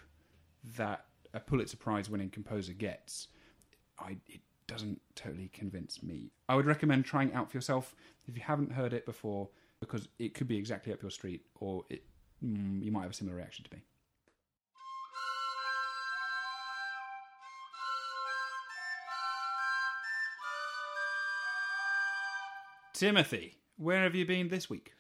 that 0.77 1.05
a 1.33 1.41
Pulitzer 1.41 1.77
Prize 1.77 2.11
winning 2.11 2.31
composer 2.31 2.73
gets, 2.73 3.29
I, 3.99 4.17
it 4.27 4.41
doesn't 4.69 5.01
totally 5.17 5.49
convince 5.49 6.03
me. 6.03 6.31
I 6.49 6.55
would 6.55 6.67
recommend 6.67 7.05
trying 7.05 7.31
it 7.31 7.35
out 7.35 7.51
for 7.51 7.57
yourself 7.57 7.97
if 8.27 8.37
you 8.37 8.43
haven't 8.43 8.71
heard 8.71 8.93
it 8.93 9.05
before, 9.05 9.49
because 9.81 10.09
it 10.19 10.35
could 10.35 10.47
be 10.47 10.57
exactly 10.57 10.93
up 10.93 11.03
your 11.03 11.11
street, 11.11 11.43
or 11.57 11.85
it, 11.89 12.05
mm, 12.45 12.81
you 12.83 12.93
might 12.93 13.03
have 13.03 13.11
a 13.11 13.15
similar 13.15 13.37
reaction 13.37 13.65
to 13.65 13.75
me. 13.75 13.83
Timothy, 22.93 23.59
where 23.77 24.03
have 24.03 24.15
you 24.17 24.27
been 24.27 24.49
this 24.49 24.69
week? 24.69 24.93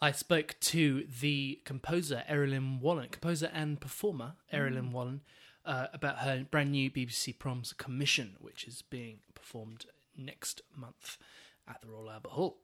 I 0.00 0.12
spoke 0.12 0.56
to 0.60 1.06
the 1.20 1.60
composer 1.64 2.22
Errollyn 2.28 2.80
Wallen, 2.80 3.08
composer 3.10 3.50
and 3.52 3.80
performer 3.80 4.34
Errollyn 4.52 4.90
Wallen, 4.90 5.20
uh, 5.66 5.88
about 5.92 6.18
her 6.18 6.46
brand 6.50 6.72
new 6.72 6.90
BBC 6.90 7.38
Proms 7.38 7.72
commission, 7.72 8.36
which 8.38 8.64
is 8.64 8.82
being 8.82 9.18
performed 9.34 9.86
next 10.16 10.62
month 10.74 11.18
at 11.68 11.80
the 11.82 11.88
Royal 11.88 12.10
Albert 12.10 12.32
Hall. 12.32 12.58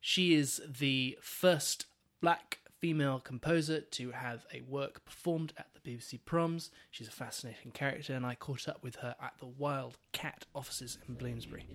She 0.00 0.34
is 0.34 0.60
the 0.68 1.18
first 1.22 1.86
black 2.20 2.58
female 2.78 3.18
composer 3.18 3.80
to 3.80 4.10
have 4.10 4.44
a 4.52 4.60
work 4.60 5.02
performed 5.06 5.54
at 5.56 5.68
the 5.72 5.80
BBC 5.80 6.18
Proms. 6.26 6.70
She's 6.90 7.08
a 7.08 7.12
fascinating 7.12 7.70
character, 7.70 8.12
and 8.12 8.26
I 8.26 8.34
caught 8.34 8.68
up 8.68 8.82
with 8.82 8.96
her 8.96 9.16
at 9.22 9.32
the 9.40 9.46
Wild 9.46 9.96
Cat 10.12 10.44
offices 10.54 10.98
in 11.08 11.14
Bloomsbury. 11.14 11.66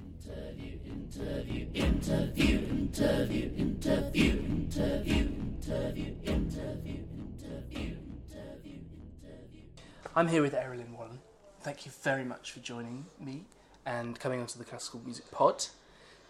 I'm 10.15 10.27
here 10.27 10.41
with 10.41 10.53
Errollyn 10.53 10.91
Wallen. 10.97 11.19
Thank 11.61 11.85
you 11.85 11.91
very 12.01 12.23
much 12.23 12.51
for 12.51 12.59
joining 12.61 13.05
me 13.19 13.43
and 13.85 14.19
coming 14.19 14.39
onto 14.39 14.57
the 14.57 14.65
Classical 14.65 14.99
Music 15.05 15.29
Pod. 15.29 15.67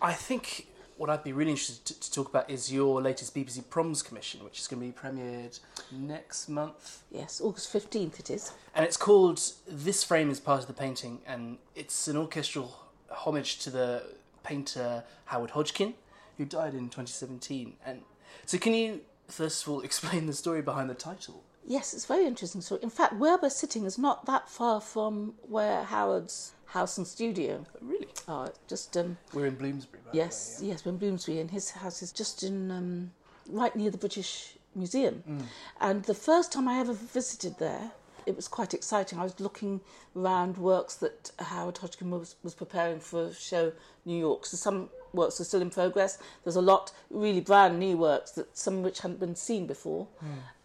I 0.01 0.11
think 0.11 0.67
what 0.97 1.09
I'd 1.09 1.23
be 1.23 1.31
really 1.31 1.51
interested 1.51 1.85
to, 1.85 1.99
to 1.99 2.11
talk 2.11 2.27
about 2.27 2.49
is 2.49 2.73
your 2.73 3.01
latest 3.01 3.33
BBC 3.33 3.69
Proms 3.69 4.03
commission, 4.03 4.43
which 4.43 4.59
is 4.59 4.67
going 4.67 4.81
to 4.81 4.87
be 4.87 4.91
premiered 4.91 5.57
next 5.93 6.49
month. 6.49 7.03
Yes, 7.09 7.39
August 7.39 7.71
15th 7.71 8.19
it 8.19 8.29
is. 8.29 8.51
And 8.75 8.83
it's 8.83 8.97
called 8.97 9.41
This 9.65 10.03
Frame 10.03 10.29
is 10.29 10.41
Part 10.41 10.59
of 10.59 10.67
the 10.67 10.73
Painting, 10.73 11.21
and 11.25 11.57
it's 11.73 12.09
an 12.09 12.17
orchestral 12.17 12.77
homage 13.09 13.59
to 13.59 13.69
the 13.69 14.03
painter 14.43 15.05
Howard 15.25 15.51
Hodgkin, 15.51 15.93
who 16.37 16.43
died 16.43 16.73
in 16.73 16.89
2017. 16.89 17.77
And 17.85 18.01
so, 18.45 18.57
can 18.57 18.73
you, 18.73 19.01
first 19.29 19.63
of 19.63 19.71
all, 19.71 19.79
explain 19.83 20.25
the 20.25 20.33
story 20.33 20.61
behind 20.61 20.89
the 20.89 20.95
title? 20.95 21.45
Yes, 21.65 21.93
it's 21.93 22.05
very 22.05 22.25
interesting 22.25 22.61
So, 22.61 22.77
In 22.77 22.89
fact, 22.89 23.13
where 23.15 23.37
we're 23.41 23.49
sitting 23.49 23.85
is 23.85 23.97
not 23.97 24.25
that 24.25 24.49
far 24.49 24.81
from 24.81 25.35
where 25.47 25.83
Howard's 25.83 26.53
house 26.67 26.97
and 26.97 27.05
studio 27.07 27.65
Really? 27.81 28.07
Oh, 28.27 28.49
Just, 28.67 28.95
um, 28.97 29.17
We're 29.33 29.47
in 29.47 29.55
Bloomsbury, 29.55 30.01
by 30.05 30.11
yes, 30.13 30.57
the 30.57 30.65
way. 30.65 30.71
yes, 30.71 30.85
we're 30.85 30.91
in 30.91 30.97
Bloomsbury, 30.97 31.39
and 31.39 31.51
his 31.51 31.71
house 31.71 32.01
is 32.01 32.11
just 32.11 32.43
in, 32.43 32.71
um, 32.71 33.11
right 33.47 33.75
near 33.75 33.91
the 33.91 33.97
British 33.97 34.55
Museum. 34.75 35.23
Mm. 35.27 35.43
And 35.81 36.03
the 36.03 36.13
first 36.13 36.51
time 36.51 36.67
I 36.67 36.79
ever 36.79 36.93
visited 36.93 37.57
there, 37.57 37.91
it 38.25 38.35
was 38.35 38.47
quite 38.47 38.75
exciting. 38.75 39.17
I 39.17 39.23
was 39.23 39.39
looking 39.39 39.81
around 40.15 40.57
works 40.57 40.95
that 40.97 41.31
Howard 41.39 41.79
Hodgkin 41.79 42.11
was, 42.11 42.35
was 42.43 42.53
preparing 42.53 42.99
for 42.99 43.25
a 43.25 43.33
show 43.33 43.71
New 44.05 44.17
York. 44.17 44.45
So 44.45 44.57
some 44.57 44.89
works 45.13 45.41
are 45.41 45.43
still 45.43 45.61
in 45.63 45.71
progress. 45.71 46.19
There's 46.43 46.55
a 46.55 46.61
lot 46.61 46.91
really 47.09 47.41
brand 47.41 47.79
new 47.79 47.97
works 47.97 48.31
that 48.31 48.55
some 48.55 48.77
of 48.77 48.83
which 48.83 48.99
hadn't 48.99 49.19
been 49.19 49.35
seen 49.35 49.65
before. 49.65 50.07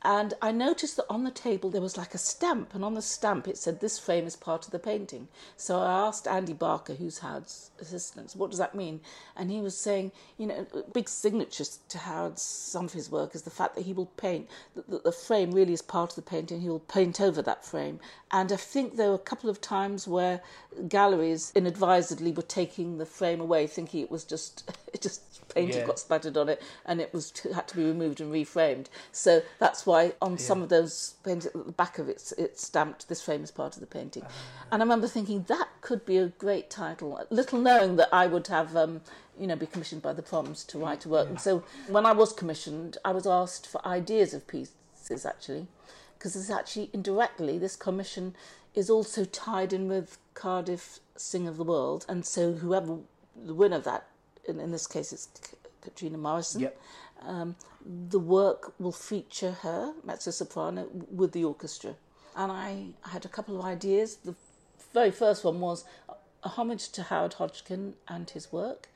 And 0.05 0.35
I 0.43 0.53
noticed 0.53 0.97
that 0.97 1.07
on 1.09 1.25
the 1.25 1.31
table 1.31 1.71
there 1.71 1.81
was 1.81 1.97
like 1.97 2.15
a 2.15 2.19
stamp, 2.19 2.75
and 2.75 2.85
on 2.85 2.93
the 2.93 3.01
stamp 3.01 3.49
it 3.49 3.57
said 3.57 3.81
this 3.81 3.99
frame 3.99 4.27
is 4.27 4.37
part 4.37 4.67
of 4.67 4.71
the 4.71 4.79
painting. 4.79 5.29
So 5.57 5.79
I 5.81 6.07
asked 6.07 6.29
Andy 6.29 6.53
Barker, 6.53 6.95
who's 6.95 7.21
Howard's 7.21 7.71
assistant, 7.81 8.33
what 8.37 8.51
does 8.51 8.59
that 8.59 8.75
mean? 8.75 9.01
And 9.35 9.51
he 9.51 9.63
was 9.63 9.77
saying, 9.77 10.13
you 10.37 10.47
know, 10.47 10.67
big 10.93 11.09
signature 11.09 11.65
to 11.89 11.99
Howard's 11.99 12.43
some 12.43 12.85
of 12.85 12.93
his 12.93 13.11
work 13.11 13.35
is 13.35 13.43
the 13.43 13.51
fact 13.51 13.77
that 13.77 13.87
he 13.87 13.95
will 13.95 14.07
paint 14.07 14.49
that 14.75 15.05
the, 15.05 15.13
frame 15.13 15.53
really 15.53 15.73
is 15.73 15.81
part 15.81 16.11
of 16.11 16.17
the 16.17 16.23
painting. 16.23 16.61
He 16.61 16.69
will 16.69 16.81
paint 16.81 17.21
over 17.21 17.41
that 17.41 17.65
frame. 17.65 17.99
And 18.31 18.53
I 18.53 18.57
think 18.57 18.97
there 18.97 19.09
were 19.09 19.15
a 19.15 19.19
couple 19.19 19.49
of 19.49 19.61
times 19.61 20.07
where 20.07 20.43
galleries 20.89 21.51
inadvisedly 21.55 22.33
were 22.33 22.43
taking 22.43 22.99
the 22.99 23.07
frame 23.07 23.41
away, 23.41 23.67
thinking 23.67 24.03
it 24.03 24.11
was 24.11 24.25
just 24.25 24.71
it 24.93 25.01
just 25.01 25.34
paint 25.55 25.71
Yeah. 25.75 25.87
got 25.87 25.99
splattered 25.99 26.37
on 26.37 26.49
it 26.49 26.63
and 26.85 27.01
it 27.01 27.13
was 27.13 27.33
had 27.55 27.69
to 27.69 27.77
be 27.77 27.85
removed 27.85 28.21
and 28.21 28.33
reframed. 28.33 28.87
So 29.13 29.43
that's 29.59 29.87
why 29.87 30.15
on 30.21 30.39
some 30.39 30.63
of 30.63 30.69
those 30.69 31.15
paintings 31.25 31.47
at 31.47 31.67
the 31.67 31.73
back 31.73 31.99
of 31.99 32.09
it, 32.09 32.33
it's 32.37 32.67
stamped 32.67 33.09
this 33.09 33.23
frame 33.23 33.43
is 33.45 33.51
part 33.51 33.75
of 33.75 33.81
the 33.81 33.87
painting. 33.87 34.25
And 34.71 34.83
I 34.83 34.85
remember 34.85 35.09
thinking 35.09 35.45
that 35.49 35.69
could 35.81 36.05
be 36.05 36.17
a 36.19 36.29
great 36.29 36.71
title, 36.71 37.21
little 37.31 37.61
knowing 37.61 37.97
that 37.97 38.09
I 38.13 38.27
would 38.27 38.47
have. 38.49 38.77
Um, 38.77 39.01
you 39.37 39.49
know, 39.49 39.57
be 39.57 39.67
commissioned 39.67 40.01
by 40.01 40.13
the 40.13 40.23
Proms 40.23 40.63
to 40.63 40.79
write 40.79 41.05
a 41.05 41.09
work. 41.09 41.29
And 41.29 41.41
so 41.41 41.65
when 41.89 42.07
I 42.07 42.13
was 42.13 42.33
commissioned, 42.33 42.99
I 43.05 43.11
was 43.11 43.27
asked 43.27 43.67
for 43.67 43.85
ideas 43.85 44.33
of 44.33 44.47
pieces 44.47 45.27
actually, 45.27 45.67
because 46.17 46.37
it's 46.37 46.51
actually 46.51 46.89
indirectly 46.93 47.59
this 47.59 47.75
commission 47.75 48.37
is 48.77 48.89
also 48.89 49.25
tied 49.25 49.73
in 49.73 49.89
with 49.89 50.19
Cardiff 50.35 51.01
Singer 51.17 51.51
of 51.51 51.57
the 51.57 51.65
World, 51.65 52.07
and 52.09 52.25
so 52.25 52.53
whoever 52.53 52.99
the 53.37 53.55
winner 53.55 53.77
of 53.79 53.85
that, 53.85 54.07
in, 54.49 54.61
in 54.61 54.71
this 54.71 54.87
case 54.87 55.13
it's 55.13 55.29
Catriona 55.83 56.19
Morison, 56.19 56.63
Yep. 56.63 56.81
um, 57.23 57.57
the 58.11 58.19
work 58.19 58.73
will 58.79 58.93
feature 58.93 59.53
her, 59.63 59.93
mezzo 60.05 60.31
soprano, 60.31 60.89
with 61.11 61.33
the 61.33 61.45
orchestra. 61.45 61.95
And 62.37 62.51
I, 62.51 62.87
I 63.05 63.11
had 63.11 63.25
a 63.25 63.29
couple 63.29 63.59
of 63.59 63.65
ideas. 63.65 64.17
The 64.17 64.35
very 64.93 65.11
first 65.11 65.45
one 65.45 65.61
was 65.61 65.85
a 66.43 66.49
homage 66.49 66.91
to 66.91 67.03
Howard 67.05 67.35
Hodgkin 67.35 67.95
and 68.09 68.29
his 68.31 68.53
work, 68.53 68.89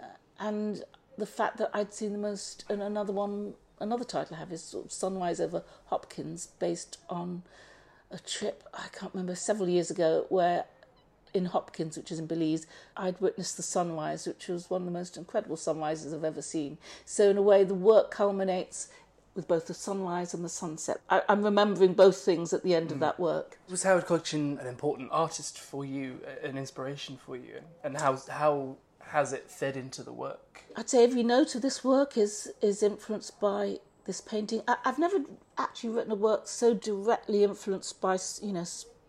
uh, 0.00 0.04
and 0.38 0.84
the 1.18 1.26
fact 1.26 1.58
that 1.58 1.70
I'd 1.74 1.92
seen 1.92 2.12
the 2.12 2.18
most. 2.18 2.64
And 2.70 2.82
another 2.82 3.12
one, 3.12 3.54
another 3.78 4.04
title 4.04 4.36
I 4.36 4.38
have 4.40 4.52
is 4.52 4.62
sort 4.62 4.86
of 4.86 4.92
Sunrise 4.92 5.40
over 5.40 5.62
Hopkins, 5.86 6.48
based 6.58 6.98
on 7.08 7.42
a 8.10 8.18
trip 8.18 8.64
I 8.74 8.88
can't 8.92 9.14
remember 9.14 9.34
several 9.36 9.68
years 9.68 9.90
ago 9.90 10.26
where 10.30 10.64
in 11.34 11.46
Hopkins, 11.46 11.96
which 11.96 12.10
is 12.10 12.18
in 12.18 12.26
Belize, 12.26 12.66
I'd 12.96 13.20
witnessed 13.20 13.56
the 13.56 13.62
sunrise, 13.62 14.26
which 14.26 14.48
was 14.48 14.70
one 14.70 14.82
of 14.82 14.86
the 14.86 14.92
most 14.92 15.16
incredible 15.16 15.56
sunrises 15.56 16.12
I've 16.12 16.24
ever 16.24 16.42
seen. 16.42 16.78
So 17.04 17.30
in 17.30 17.36
a 17.36 17.42
way, 17.42 17.64
the 17.64 17.74
work 17.74 18.10
culminates 18.10 18.88
with 19.34 19.46
both 19.46 19.66
the 19.66 19.74
sunrise 19.74 20.34
and 20.34 20.44
the 20.44 20.48
sunset. 20.48 21.00
I, 21.08 21.22
I'm 21.28 21.42
remembering 21.42 21.94
both 21.94 22.18
things 22.18 22.52
at 22.52 22.62
the 22.62 22.74
end 22.74 22.90
of 22.90 22.98
mm. 22.98 23.00
that 23.00 23.20
work. 23.20 23.58
Was 23.68 23.84
Howard 23.84 24.04
Hodgkin 24.04 24.58
an 24.58 24.66
important 24.66 25.08
artist 25.12 25.58
for 25.58 25.84
you, 25.84 26.20
an 26.42 26.58
inspiration 26.58 27.18
for 27.24 27.36
you, 27.36 27.60
and 27.84 27.96
how 27.96 28.18
how 28.28 28.76
has 29.00 29.32
it 29.32 29.50
fed 29.50 29.76
into 29.76 30.02
the 30.02 30.12
work? 30.12 30.62
I'd 30.76 30.88
say 30.88 31.04
every 31.04 31.22
note 31.22 31.54
of 31.54 31.62
this 31.62 31.84
work 31.84 32.16
is 32.18 32.52
is 32.60 32.82
influenced 32.82 33.40
by 33.40 33.78
this 34.04 34.20
painting. 34.20 34.62
I, 34.66 34.76
I've 34.84 34.98
never 34.98 35.18
actually 35.56 35.90
written 35.90 36.12
a 36.12 36.16
work 36.16 36.48
so 36.48 36.74
directly 36.74 37.44
influenced 37.44 38.00
by 38.00 38.18
you 38.42 38.52
know 38.52 38.66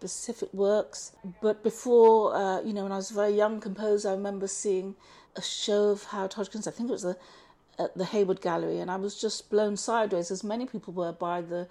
specific 0.08 0.54
works. 0.54 1.12
But 1.42 1.64
before, 1.64 2.36
uh, 2.36 2.62
you 2.62 2.74
know, 2.74 2.84
when 2.84 2.92
I 2.92 2.98
was 2.98 3.12
a 3.12 3.14
very 3.14 3.34
young 3.34 3.60
composer, 3.60 4.10
I 4.10 4.14
remember 4.14 4.48
seeing 4.48 4.96
a 5.36 5.42
show 5.42 5.90
of 5.90 6.06
Howard 6.06 6.34
Hodgkin's. 6.34 6.68
I 6.68 6.72
think 6.72 6.90
it 6.90 6.94
was 6.94 7.04
the 7.04 7.18
at 7.80 7.98
the 7.98 8.06
Hayward 8.06 8.42
Gallery, 8.42 8.80
and 8.80 8.92
I 8.92 8.98
was 8.98 9.20
just 9.20 9.50
blown 9.50 9.78
sideways, 9.78 10.30
as 10.30 10.44
many 10.44 10.66
people 10.66 10.94
were, 10.94 11.12
by 11.12 11.42
the 11.42 11.68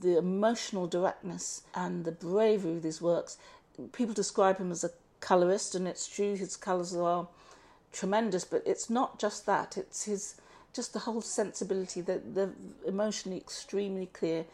the 0.00 0.18
emotional 0.18 0.88
directness 0.88 1.62
and 1.74 2.04
the 2.04 2.12
bravery 2.12 2.72
of 2.72 2.82
these 2.82 3.00
works. 3.00 3.38
People 3.92 4.14
describe 4.14 4.58
him 4.58 4.70
as 4.70 4.84
a 4.84 4.90
colorist, 5.20 5.74
and 5.74 5.88
it's 5.88 6.06
true 6.06 6.34
his 6.34 6.56
colors 6.56 6.94
are 6.94 7.28
tremendous, 7.92 8.44
but 8.44 8.62
it's 8.66 8.90
not 8.90 9.18
just 9.18 9.46
that. 9.46 9.76
It's 9.76 10.04
his 10.04 10.34
just 10.72 10.92
the 10.92 11.00
whole 11.00 11.22
sensibility, 11.22 12.00
the 12.00 12.18
the 12.18 12.52
emotionally 12.86 13.38
extremely 13.38 14.06
clear. 14.06 14.44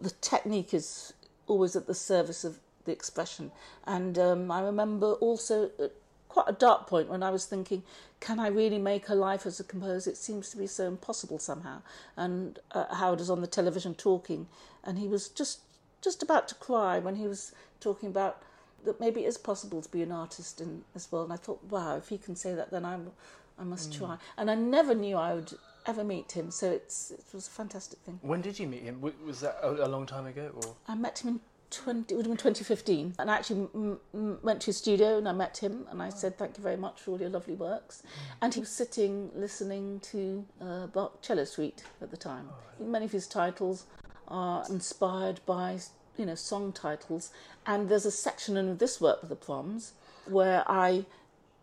The 0.00 0.10
technique 0.10 0.74
is 0.74 1.12
always 1.46 1.76
at 1.76 1.86
the 1.86 1.94
service 1.94 2.44
of 2.44 2.58
the 2.84 2.92
expression, 2.92 3.52
and 3.86 4.18
um, 4.18 4.50
I 4.50 4.60
remember 4.60 5.12
also 5.14 5.70
at 5.78 5.92
quite 6.32 6.48
a 6.48 6.52
dark 6.52 6.86
point 6.86 7.08
when 7.08 7.22
I 7.22 7.30
was 7.30 7.44
thinking, 7.44 7.82
can 8.20 8.40
I 8.40 8.48
really 8.48 8.78
make 8.78 9.08
a 9.08 9.14
life 9.14 9.44
as 9.44 9.60
a 9.60 9.64
composer? 9.64 10.10
It 10.10 10.16
seems 10.16 10.48
to 10.50 10.56
be 10.56 10.66
so 10.66 10.86
impossible 10.86 11.38
somehow. 11.38 11.82
And 12.16 12.58
uh, 12.72 12.94
Howard 12.94 13.18
was 13.18 13.28
on 13.28 13.42
the 13.42 13.46
television 13.46 13.94
talking, 13.94 14.46
and 14.82 14.98
he 14.98 15.06
was 15.06 15.28
just 15.28 15.60
just 16.00 16.22
about 16.22 16.48
to 16.48 16.54
cry 16.56 16.98
when 16.98 17.16
he 17.16 17.28
was 17.28 17.52
talking 17.80 18.08
about 18.08 18.42
that 18.84 18.98
maybe 18.98 19.24
it 19.24 19.28
is 19.28 19.38
possible 19.38 19.80
to 19.80 19.88
be 19.88 20.02
an 20.02 20.10
artist 20.10 20.60
in 20.60 20.82
this 20.94 21.12
world. 21.12 21.26
And 21.26 21.32
I 21.32 21.36
thought, 21.36 21.62
wow, 21.70 21.96
if 21.96 22.08
he 22.08 22.18
can 22.18 22.34
say 22.34 22.54
that, 22.54 22.72
then 22.72 22.84
I'm, 22.84 23.12
I 23.56 23.62
must 23.62 23.96
try. 23.96 24.16
And 24.36 24.50
I 24.50 24.56
never 24.56 24.94
knew 24.94 25.16
I 25.16 25.34
would 25.34 25.52
ever 25.86 26.04
meet 26.04 26.32
him, 26.32 26.50
so 26.50 26.70
it's 26.70 27.10
it 27.10 27.24
was 27.32 27.46
a 27.46 27.50
fantastic 27.50 27.98
thing. 28.00 28.18
When 28.22 28.40
did 28.40 28.58
you 28.58 28.66
meet 28.66 28.82
him? 28.82 29.00
Was 29.00 29.40
that 29.40 29.58
a, 29.62 29.86
a 29.86 29.88
long 29.88 30.06
time 30.06 30.26
ago, 30.26 30.50
or 30.54 30.74
I 30.88 30.94
met 30.94 31.18
him 31.20 31.28
in 31.28 31.40
20, 31.70 32.12
it 32.12 32.16
would 32.16 32.26
have 32.26 32.30
been 32.30 32.36
2015, 32.36 33.14
and 33.18 33.30
I 33.30 33.34
actually 33.34 33.68
m- 33.74 33.98
m- 34.14 34.38
went 34.42 34.60
to 34.60 34.66
his 34.66 34.76
studio 34.76 35.16
and 35.16 35.26
I 35.26 35.32
met 35.32 35.56
him 35.56 35.86
and 35.90 36.02
I 36.02 36.10
said, 36.10 36.36
Thank 36.36 36.58
you 36.58 36.62
very 36.62 36.76
much 36.76 37.00
for 37.00 37.12
all 37.12 37.20
your 37.20 37.30
lovely 37.30 37.54
works. 37.54 38.02
And 38.42 38.52
he 38.52 38.60
was 38.60 38.68
sitting 38.68 39.30
listening 39.34 40.00
to 40.00 40.44
uh, 40.60 40.86
Bach 40.88 41.22
Cello 41.22 41.44
Suite 41.44 41.82
at 42.02 42.10
the 42.10 42.16
time. 42.18 42.50
Many 42.78 43.06
of 43.06 43.12
his 43.12 43.26
titles 43.26 43.86
are 44.28 44.64
inspired 44.68 45.40
by 45.46 45.78
you 46.18 46.26
know 46.26 46.34
song 46.34 46.72
titles, 46.72 47.30
and 47.66 47.88
there's 47.88 48.06
a 48.06 48.10
section 48.10 48.56
in 48.56 48.76
this 48.76 49.00
work, 49.00 49.26
The 49.28 49.36
Proms, 49.36 49.92
where 50.26 50.64
I 50.70 51.06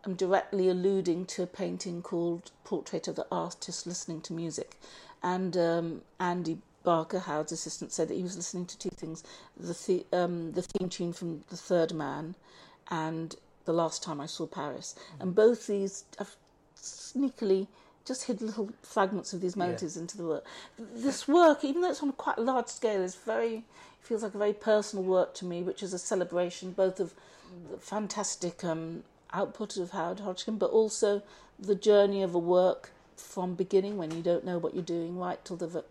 am 0.04 0.14
directly 0.14 0.68
alluding 0.68 1.26
to 1.26 1.42
a 1.42 1.46
painting 1.46 2.02
called 2.02 2.50
Portrait 2.64 3.08
of 3.08 3.16
the 3.16 3.26
Artist 3.30 3.86
Listening 3.86 4.20
to 4.22 4.32
Music. 4.32 4.76
And 5.22 5.56
um, 5.56 6.02
Andy 6.18 6.58
Barker, 6.82 7.18
Howard's 7.18 7.52
assistant, 7.52 7.92
said 7.92 8.08
that 8.08 8.16
he 8.16 8.22
was 8.22 8.36
listening 8.36 8.66
to 8.66 8.78
two 8.78 8.90
things 8.90 9.22
the, 9.56 9.76
the, 9.86 10.16
um, 10.16 10.52
the 10.52 10.62
theme 10.62 10.88
tune 10.88 11.12
from 11.12 11.44
The 11.50 11.56
Third 11.56 11.92
Man 11.92 12.34
and 12.90 13.34
The 13.64 13.72
Last 13.72 14.02
Time 14.02 14.20
I 14.20 14.26
Saw 14.26 14.46
Paris. 14.46 14.94
And 15.18 15.34
both 15.34 15.66
these 15.66 16.04
I've 16.18 16.36
sneakily 16.76 17.66
just 18.06 18.24
hid 18.24 18.40
little 18.40 18.70
fragments 18.82 19.32
of 19.32 19.40
these 19.40 19.56
melodies 19.56 19.96
into 19.96 20.16
the 20.16 20.24
work. 20.24 20.46
This 20.78 21.28
work, 21.28 21.62
even 21.64 21.82
though 21.82 21.90
it's 21.90 22.02
on 22.02 22.12
quite 22.12 22.38
a 22.38 22.42
large 22.42 22.68
scale, 22.68 23.02
is 23.02 23.14
very 23.14 23.64
feels 24.00 24.22
like 24.22 24.34
a 24.34 24.38
very 24.38 24.54
personal 24.54 25.04
work 25.04 25.34
to 25.34 25.44
me, 25.44 25.62
which 25.62 25.82
is 25.82 25.92
a 25.92 25.98
celebration 25.98 26.72
both 26.72 26.98
of 26.98 27.14
the 27.70 27.76
fantastic 27.76 28.64
um, 28.64 29.04
output 29.32 29.76
of 29.76 29.90
Howard 29.90 30.20
Hodgkin, 30.20 30.58
but 30.58 30.70
also 30.70 31.22
the 31.58 31.74
journey 31.74 32.22
of 32.22 32.34
a 32.34 32.38
work 32.38 32.90
from 33.16 33.54
beginning 33.54 33.96
when 33.96 34.10
you 34.10 34.22
don't 34.22 34.44
know 34.44 34.58
what 34.58 34.74
you're 34.74 34.82
doing, 34.82 35.18
right 35.18 35.44
till 35.44 35.56
the 35.56 35.84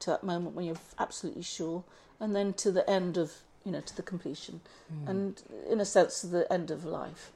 to 0.00 0.10
that 0.10 0.24
moment 0.24 0.54
when 0.54 0.66
you're 0.66 0.76
absolutely 0.98 1.42
sure, 1.42 1.84
and 2.20 2.34
then 2.34 2.52
to 2.54 2.70
the 2.70 2.88
end 2.88 3.16
of 3.16 3.32
you 3.64 3.72
know 3.72 3.80
to 3.80 3.96
the 3.96 4.02
completion, 4.02 4.60
hmm. 4.88 5.08
and 5.08 5.42
in 5.70 5.80
a 5.80 5.84
sense 5.84 6.20
to 6.20 6.26
the 6.26 6.52
end 6.52 6.70
of 6.70 6.84
life. 6.84 7.30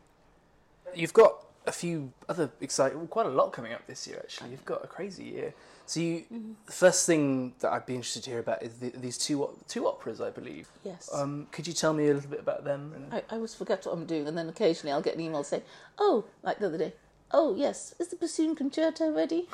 you've 0.95 1.13
got 1.13 1.45
a 1.67 1.73
few 1.73 2.13
other 2.29 2.51
exciting, 2.61 3.07
quite 3.09 3.27
a 3.27 3.31
lot 3.31 3.53
coming 3.53 3.73
up 3.73 3.87
this 3.87 4.07
year. 4.07 4.19
Actually, 4.19 4.51
you've 4.51 4.65
got 4.65 4.83
a 4.85 4.87
crazy 4.87 5.25
year. 5.25 5.55
So 5.89 6.01
you, 6.01 6.25
the 6.67 6.73
first 6.73 7.07
thing 7.07 7.55
that 7.61 7.73
I'd 7.73 7.87
be 7.87 7.95
interested 7.95 8.23
to 8.25 8.31
hear 8.31 8.41
about 8.41 8.63
is 8.63 8.75
the, 8.75 8.91
these 8.91 9.17
two 9.17 9.49
two 9.69 9.89
operas, 9.89 10.21
I 10.21 10.29
believe. 10.29 10.69
Yes. 10.85 11.09
Um, 11.15 11.47
could 11.51 11.67
you 11.67 11.73
tell 11.73 11.95
me 11.95 12.09
a 12.09 12.13
little 12.13 12.29
bit 12.29 12.41
about 12.41 12.65
them? 12.65 12.93
And 12.95 13.15
I, 13.15 13.23
I 13.31 13.37
always 13.37 13.55
forget 13.55 13.87
what 13.87 13.93
I'm 13.93 14.05
doing, 14.05 14.29
and 14.29 14.37
then 14.37 14.51
occasionally 14.51 14.93
I'll 14.93 15.01
get 15.01 15.15
an 15.15 15.23
email 15.23 15.43
saying, 15.43 15.63
"Oh, 15.99 16.27
like 16.43 16.59
the 16.59 16.67
other 16.67 16.77
day, 16.77 16.93
oh 17.31 17.57
yes, 17.57 17.95
is 17.99 18.09
the 18.09 18.17
bassoon 18.17 18.55
concerto 18.55 19.11
ready?" 19.11 19.49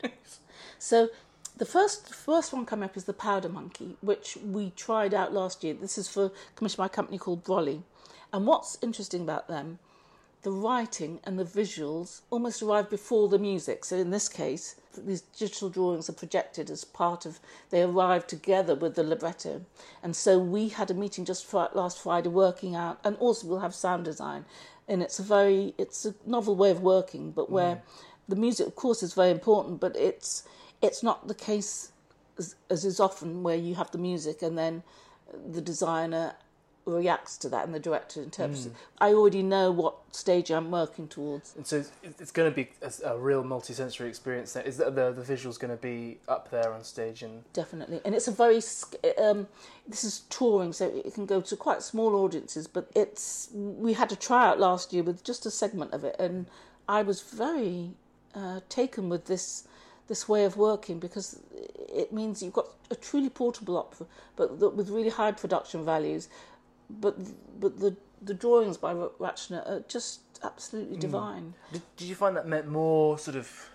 so, 0.78 1.08
the 1.56 1.66
first 1.66 2.14
first 2.14 2.52
one 2.52 2.64
coming 2.64 2.88
up 2.88 2.96
is 2.96 3.02
the 3.02 3.12
Powder 3.12 3.48
Monkey, 3.48 3.96
which 4.02 4.38
we 4.44 4.70
tried 4.76 5.12
out 5.12 5.34
last 5.34 5.64
year. 5.64 5.74
This 5.74 5.98
is 5.98 6.08
for 6.08 6.30
commissioned 6.54 6.78
by 6.78 6.86
a 6.86 6.88
company 6.88 7.18
called 7.18 7.42
Brolly, 7.42 7.82
and 8.32 8.46
what's 8.46 8.78
interesting 8.80 9.22
about 9.22 9.48
them, 9.48 9.80
the 10.42 10.52
writing 10.52 11.18
and 11.24 11.36
the 11.36 11.44
visuals 11.44 12.20
almost 12.30 12.62
arrive 12.62 12.88
before 12.88 13.28
the 13.28 13.40
music. 13.40 13.84
So 13.84 13.96
in 13.96 14.10
this 14.10 14.28
case, 14.28 14.76
these 14.96 15.22
digital 15.22 15.68
drawings 15.68 16.08
are 16.08 16.14
projected 16.14 16.70
as 16.70 16.84
part 16.84 17.26
of. 17.26 17.40
They 17.70 17.82
arrive 17.82 18.26
together 18.26 18.74
with 18.74 18.94
the 18.94 19.02
libretto, 19.02 19.64
and 20.02 20.14
so 20.14 20.38
we 20.38 20.68
had 20.68 20.90
a 20.90 20.94
meeting 20.94 21.24
just 21.24 21.44
fri- 21.44 21.68
last 21.74 21.98
Friday 22.02 22.28
working 22.28 22.74
out, 22.74 22.98
and 23.04 23.16
also 23.16 23.46
we'll 23.46 23.60
have 23.60 23.74
sound 23.74 24.04
design, 24.04 24.44
and 24.88 25.02
it's 25.02 25.18
a 25.18 25.22
very 25.22 25.74
it's 25.78 26.04
a 26.04 26.14
novel 26.24 26.56
way 26.56 26.70
of 26.70 26.80
working, 26.80 27.30
but 27.30 27.50
where 27.50 27.76
mm. 27.76 27.80
the 28.28 28.36
music, 28.36 28.66
of 28.66 28.74
course, 28.74 29.02
is 29.02 29.14
very 29.14 29.30
important, 29.30 29.80
but 29.80 29.96
it's 29.96 30.44
it's 30.82 31.02
not 31.02 31.28
the 31.28 31.34
case 31.34 31.92
as, 32.38 32.54
as 32.70 32.84
is 32.84 33.00
often 33.00 33.42
where 33.42 33.56
you 33.56 33.74
have 33.74 33.90
the 33.90 33.98
music 33.98 34.42
and 34.42 34.56
then 34.56 34.82
the 35.52 35.60
designer 35.60 36.34
reacts 36.86 37.36
to 37.36 37.48
that 37.48 37.64
and 37.66 37.74
the 37.74 37.80
director 37.80 38.22
interprets 38.22 38.66
it. 38.66 38.72
I 38.98 39.12
already 39.12 39.42
know 39.42 39.72
what 39.72 39.96
stage 40.12 40.50
I'm 40.50 40.70
working 40.70 41.08
towards. 41.08 41.54
And 41.56 41.66
so 41.66 41.78
it's, 41.78 41.90
it's 42.20 42.30
going 42.30 42.50
to 42.50 42.54
be 42.54 42.70
a, 42.80 43.10
a 43.10 43.18
real 43.18 43.42
multi-sensory 43.42 44.08
experience. 44.08 44.52
There. 44.52 44.62
Is 44.62 44.76
that 44.78 44.94
the 44.94 45.12
the 45.12 45.22
visuals 45.22 45.58
going 45.58 45.76
to 45.76 45.82
be 45.82 46.18
up 46.28 46.50
there 46.50 46.72
on 46.72 46.84
stage 46.84 47.22
and 47.22 47.42
Definitely, 47.52 48.00
and 48.04 48.14
it's 48.14 48.28
a 48.28 48.32
very 48.32 48.62
um, 49.18 49.48
this 49.88 50.04
is 50.04 50.20
touring, 50.30 50.72
so 50.72 50.86
it 50.86 51.12
can 51.14 51.26
go 51.26 51.40
to 51.40 51.56
quite 51.56 51.82
small 51.82 52.14
audiences. 52.14 52.66
But 52.66 52.90
it's 52.94 53.50
we 53.52 53.92
had 53.92 54.12
a 54.12 54.16
tryout 54.16 54.60
last 54.60 54.92
year 54.92 55.02
with 55.02 55.24
just 55.24 55.44
a 55.44 55.50
segment 55.50 55.92
of 55.92 56.04
it, 56.04 56.16
and 56.18 56.46
I 56.88 57.02
was 57.02 57.20
very 57.20 57.90
uh, 58.34 58.60
taken 58.68 59.08
with 59.08 59.26
this 59.26 59.66
this 60.08 60.28
way 60.28 60.44
of 60.44 60.56
working 60.56 61.00
because 61.00 61.40
it 61.52 62.12
means 62.12 62.42
you've 62.42 62.52
got 62.52 62.68
a 62.90 62.94
truly 62.94 63.28
portable 63.28 63.76
opera, 63.76 64.06
but 64.36 64.56
with 64.76 64.88
really 64.88 65.10
high 65.10 65.32
production 65.32 65.84
values. 65.84 66.28
But 66.88 67.16
but 67.60 67.78
the 67.78 67.96
the 68.22 68.34
drawings 68.34 68.76
by 68.76 68.92
Ra- 68.92 69.08
Ratchner 69.20 69.68
are 69.68 69.84
just 69.88 70.20
absolutely 70.42 70.96
mm. 70.96 71.00
divine. 71.00 71.54
did, 71.72 71.82
did 71.96 72.08
you 72.08 72.14
find 72.14 72.36
that 72.36 72.46
meant 72.46 72.68
more 72.68 73.18
sort 73.18 73.36
of, 73.36 73.70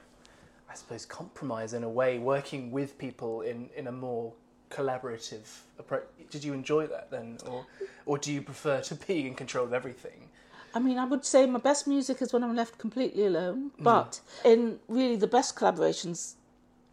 I 0.70 0.74
suppose, 0.76 1.05
compromise 1.05 1.74
in 1.74 1.84
a 1.84 1.89
way, 1.89 2.20
working 2.20 2.72
with 2.72 2.97
people 2.97 3.41
in 3.41 3.70
in 3.76 3.88
a 3.88 3.91
more 3.91 4.34
collaborative 4.70 5.47
approach? 5.78 6.03
Did 6.30 6.43
you 6.43 6.53
enjoy 6.53 6.88
that 6.88 7.12
then, 7.12 7.38
or 7.47 7.66
or 8.05 8.18
do 8.18 8.32
you 8.32 8.41
prefer 8.41 8.82
to 8.82 8.95
be 8.95 9.28
in 9.28 9.36
control 9.36 9.66
of 9.66 9.74
everything? 9.74 10.30
I 10.74 10.80
mean, 10.80 10.97
I 10.97 11.05
would 11.05 11.26
say 11.26 11.45
my 11.45 11.59
best 11.59 11.86
music 11.86 12.22
is 12.22 12.32
when 12.32 12.43
I'm 12.43 12.55
left 12.55 12.78
completely 12.78 13.26
alone. 13.26 13.72
Mm. 13.78 13.84
But 13.84 14.22
in 14.45 14.80
really 14.88 15.18
the 15.18 15.28
best 15.28 15.55
collaborations, 15.55 16.36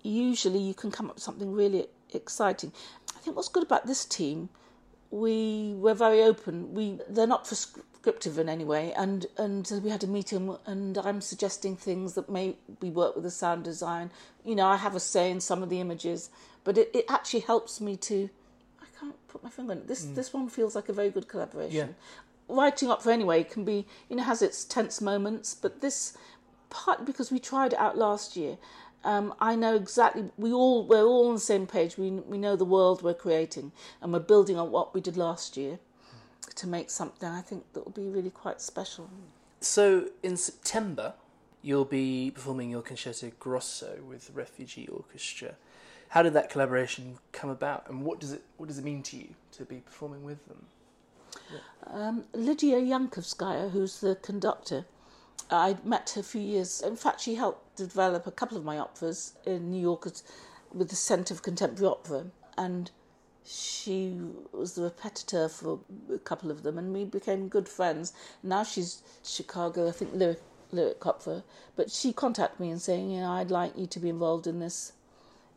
usually 0.03 0.59
you 0.59 0.75
can 0.75 0.91
come 0.91 1.09
up 1.09 1.17
with 1.17 1.23
something 1.23 1.53
really 1.53 1.87
exciting. 2.13 2.73
I 3.17 3.21
think 3.21 3.37
what's 3.37 3.49
good 3.49 3.63
about 3.63 3.87
this 3.87 4.05
team, 4.05 4.49
we 5.11 5.75
were 5.77 5.95
very 5.95 6.23
open. 6.23 6.75
We 6.75 6.99
they're 7.09 7.27
not 7.27 7.47
prescriptive 7.47 8.39
in 8.39 8.49
any 8.49 8.65
way, 8.65 8.93
and 8.95 9.27
and 9.37 9.71
we 9.83 9.91
had 9.91 10.05
a 10.05 10.07
meeting, 10.07 10.57
and 10.67 10.99
I'm 10.99 11.21
suggesting 11.21 11.77
things 11.77 12.15
that 12.15 12.29
may 12.29 12.57
we 12.81 12.91
work 12.91 13.15
with 13.15 13.25
the 13.25 13.31
sound 13.31 13.65
design. 13.65 14.11
You 14.45 14.57
know, 14.57 14.67
I 14.67 14.77
have 14.77 14.95
a 14.95 15.01
say 15.01 15.31
in 15.31 15.41
some 15.41 15.63
of 15.63 15.71
the 15.71 15.81
images, 15.81 16.31
but 16.65 16.79
it, 16.79 16.91
it 16.95 17.05
actually 17.09 17.41
helps 17.41 17.81
me 17.81 17.97
to. 17.97 18.29
I 18.81 18.87
can't 18.99 19.29
put 19.29 19.43
my 19.43 19.51
finger 19.51 19.73
on 19.73 19.79
it. 19.79 19.89
This 19.89 20.05
mm. 20.05 20.15
this 20.15 20.33
one 20.33 20.49
feels 20.49 20.75
like 20.75 20.89
a 20.89 20.93
very 20.93 21.11
good 21.11 21.29
collaboration 21.29 21.95
writing 22.49 22.91
opera 22.91 23.13
anyway 23.13 23.45
can 23.45 23.65
be 23.65 23.87
you 24.09 24.17
know 24.17 24.23
has 24.23 24.43
its 24.43 24.65
tense 24.65 25.01
moments 25.01 25.55
but 25.55 25.81
this 25.81 26.17
part 26.71 27.05
because 27.05 27.31
we 27.31 27.39
tried 27.39 27.73
it 27.73 27.79
out 27.79 27.97
last 27.97 28.37
year 28.37 28.57
um, 29.05 29.35
I 29.41 29.55
know 29.57 29.75
exactly 29.75 30.31
we 30.37 30.53
all 30.53 30.87
we're 30.87 31.05
all 31.05 31.29
on 31.29 31.35
the 31.35 31.41
same 31.41 31.67
page 31.67 31.97
we 31.99 32.11
we 32.11 32.39
know 32.39 32.57
the 32.57 32.65
world 32.65 33.03
we're 33.03 33.15
creating 33.15 33.73
and 34.03 34.13
we're 34.13 34.19
building 34.21 34.59
on 34.59 34.71
what 34.71 34.95
we 34.95 35.01
did 35.01 35.17
last 35.17 35.57
year 35.57 35.79
to 36.57 36.67
make 36.67 36.91
something 36.91 37.29
I 37.29 37.41
think 37.41 37.65
that 37.73 37.85
will 37.85 37.93
be 37.93 38.09
really 38.09 38.31
quite 38.31 38.61
special 38.61 39.09
So 39.61 40.09
in 40.23 40.37
September, 40.37 41.15
you'll 41.63 41.85
be 41.85 42.31
performing 42.31 42.71
your 42.71 42.83
concerto 42.83 43.33
grosso 43.39 43.99
with 44.09 44.31
Refugee 44.35 44.87
Orchestra. 44.89 45.55
how 46.11 46.23
did 46.23 46.33
that 46.33 46.49
collaboration 46.51 47.19
come 47.33 47.51
about, 47.51 47.89
and 47.89 48.05
what 48.05 48.19
does 48.21 48.33
it 48.33 48.43
what 48.57 48.69
does 48.69 48.79
it 48.79 48.85
mean 48.85 49.03
to 49.05 49.17
you 49.17 49.29
to 49.53 49.65
be 49.65 49.77
performing 49.77 50.25
with 50.25 50.47
them? 50.49 50.65
Um, 51.87 52.25
Lidiya 52.35 52.81
Yankovskaya, 52.87 53.71
who's 53.71 54.01
the 54.01 54.17
conductor, 54.17 54.85
I 55.51 55.77
met 55.85 56.11
her 56.11 56.21
a 56.21 56.25
few 56.25 56.41
years. 56.41 56.83
In 56.83 56.97
fact, 56.97 57.21
she 57.21 57.35
helped 57.37 57.77
develop 57.77 58.27
a 58.27 58.31
couple 58.31 58.57
of 58.59 58.65
my 58.65 58.79
operas 58.79 59.35
in 59.47 59.71
New 59.71 59.81
York 59.81 60.07
with 60.73 60.91
the 60.91 60.97
Centre 60.97 61.35
for 61.35 61.43
Contemporary 61.43 61.91
Opera, 61.91 62.27
and 62.57 62.91
she 63.45 64.19
was 64.53 64.75
the 64.75 64.83
repetiteur 64.83 65.49
for 65.51 65.81
a 66.13 66.19
couple 66.19 66.51
of 66.51 66.63
them, 66.63 66.77
and 66.77 66.93
we 66.93 67.05
became 67.05 67.49
good 67.49 67.69
friends. 67.69 68.13
Now 68.43 68.63
she's 68.63 69.03
Chicago, 69.25 69.89
I 69.89 69.93
think, 69.93 70.13
lyric, 70.13 70.43
lyric 70.71 71.07
opera, 71.07 71.45
but 71.77 71.91
she 71.91 72.13
contacted 72.13 72.61
me 72.61 72.71
and 72.71 72.83
saying, 72.83 73.11
you 73.11 73.21
know, 73.21 73.31
I'd 73.33 73.51
like 73.51 73.77
you 73.79 73.87
to 73.87 73.99
be 73.99 74.11
involved 74.11 74.47
in 74.47 74.61
this, 74.61 74.93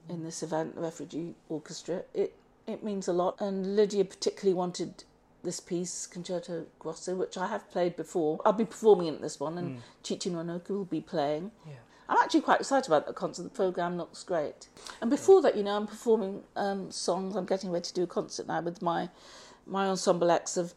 in 0.07 0.23
this 0.23 0.41
event, 0.41 0.73
Refugee 0.77 1.35
Orchestra. 1.49 2.03
It 2.13 2.33
it 2.67 2.83
means 2.83 3.07
a 3.07 3.13
lot, 3.13 3.41
and 3.41 3.75
Lydia 3.75 4.05
particularly 4.05 4.53
wanted 4.53 5.03
this 5.43 5.59
piece, 5.59 6.07
Concerto 6.07 6.65
Grosso, 6.79 7.15
which 7.15 7.37
I 7.37 7.47
have 7.47 7.69
played 7.71 7.95
before. 7.95 8.39
I'll 8.45 8.53
be 8.53 8.65
performing 8.65 9.07
in 9.07 9.21
this 9.21 9.39
one, 9.39 9.57
and 9.57 9.81
Chi-chi 10.07 10.29
Nwanoku 10.29 10.69
will 10.69 10.85
be 10.85 11.01
playing. 11.01 11.51
Yeah. 11.67 11.73
I'm 12.09 12.17
actually 12.17 12.41
quite 12.41 12.59
excited 12.59 12.87
about 12.87 13.05
that 13.07 13.15
concert. 13.15 13.43
The 13.43 13.49
programme 13.49 13.97
looks 13.97 14.23
great. 14.23 14.67
And 14.99 15.09
before 15.09 15.41
that, 15.43 15.55
you 15.55 15.63
know, 15.63 15.77
I'm 15.77 15.87
performing 15.87 16.43
um, 16.57 16.91
songs. 16.91 17.35
I'm 17.37 17.45
getting 17.45 17.71
ready 17.71 17.85
to 17.85 17.93
do 17.93 18.03
a 18.03 18.07
concert 18.07 18.47
now 18.47 18.61
with 18.61 18.81
my 18.81 19.09
my 19.65 19.87
ensemble 19.87 20.29
acts 20.31 20.57
of 20.57 20.73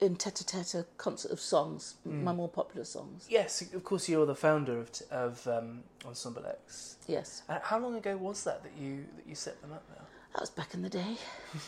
in 0.00 0.16
tete-a-tete 0.16 0.84
concert 0.98 1.30
of 1.30 1.40
songs, 1.40 1.94
my 2.04 2.32
more 2.32 2.48
popular 2.48 2.84
songs. 2.84 3.26
Yes, 3.28 3.62
of 3.72 3.84
course, 3.84 4.08
you're 4.08 4.26
the 4.26 4.34
founder 4.34 4.78
of 4.78 4.90
of 5.10 5.46
um, 5.48 5.82
Ensemble 6.06 6.44
X. 6.46 6.96
Yes, 7.06 7.42
Uh, 7.48 7.58
how 7.62 7.78
long 7.78 7.94
ago 7.96 8.16
was 8.16 8.44
that 8.44 8.62
that 8.62 8.72
you 8.76 9.04
that 9.16 9.26
you 9.28 9.34
set 9.34 9.60
them 9.62 9.72
up 9.72 9.82
now? 9.90 10.04
that 10.34 10.40
was 10.40 10.50
back 10.50 10.74
in 10.74 10.82
the 10.82 10.88
day. 10.88 11.16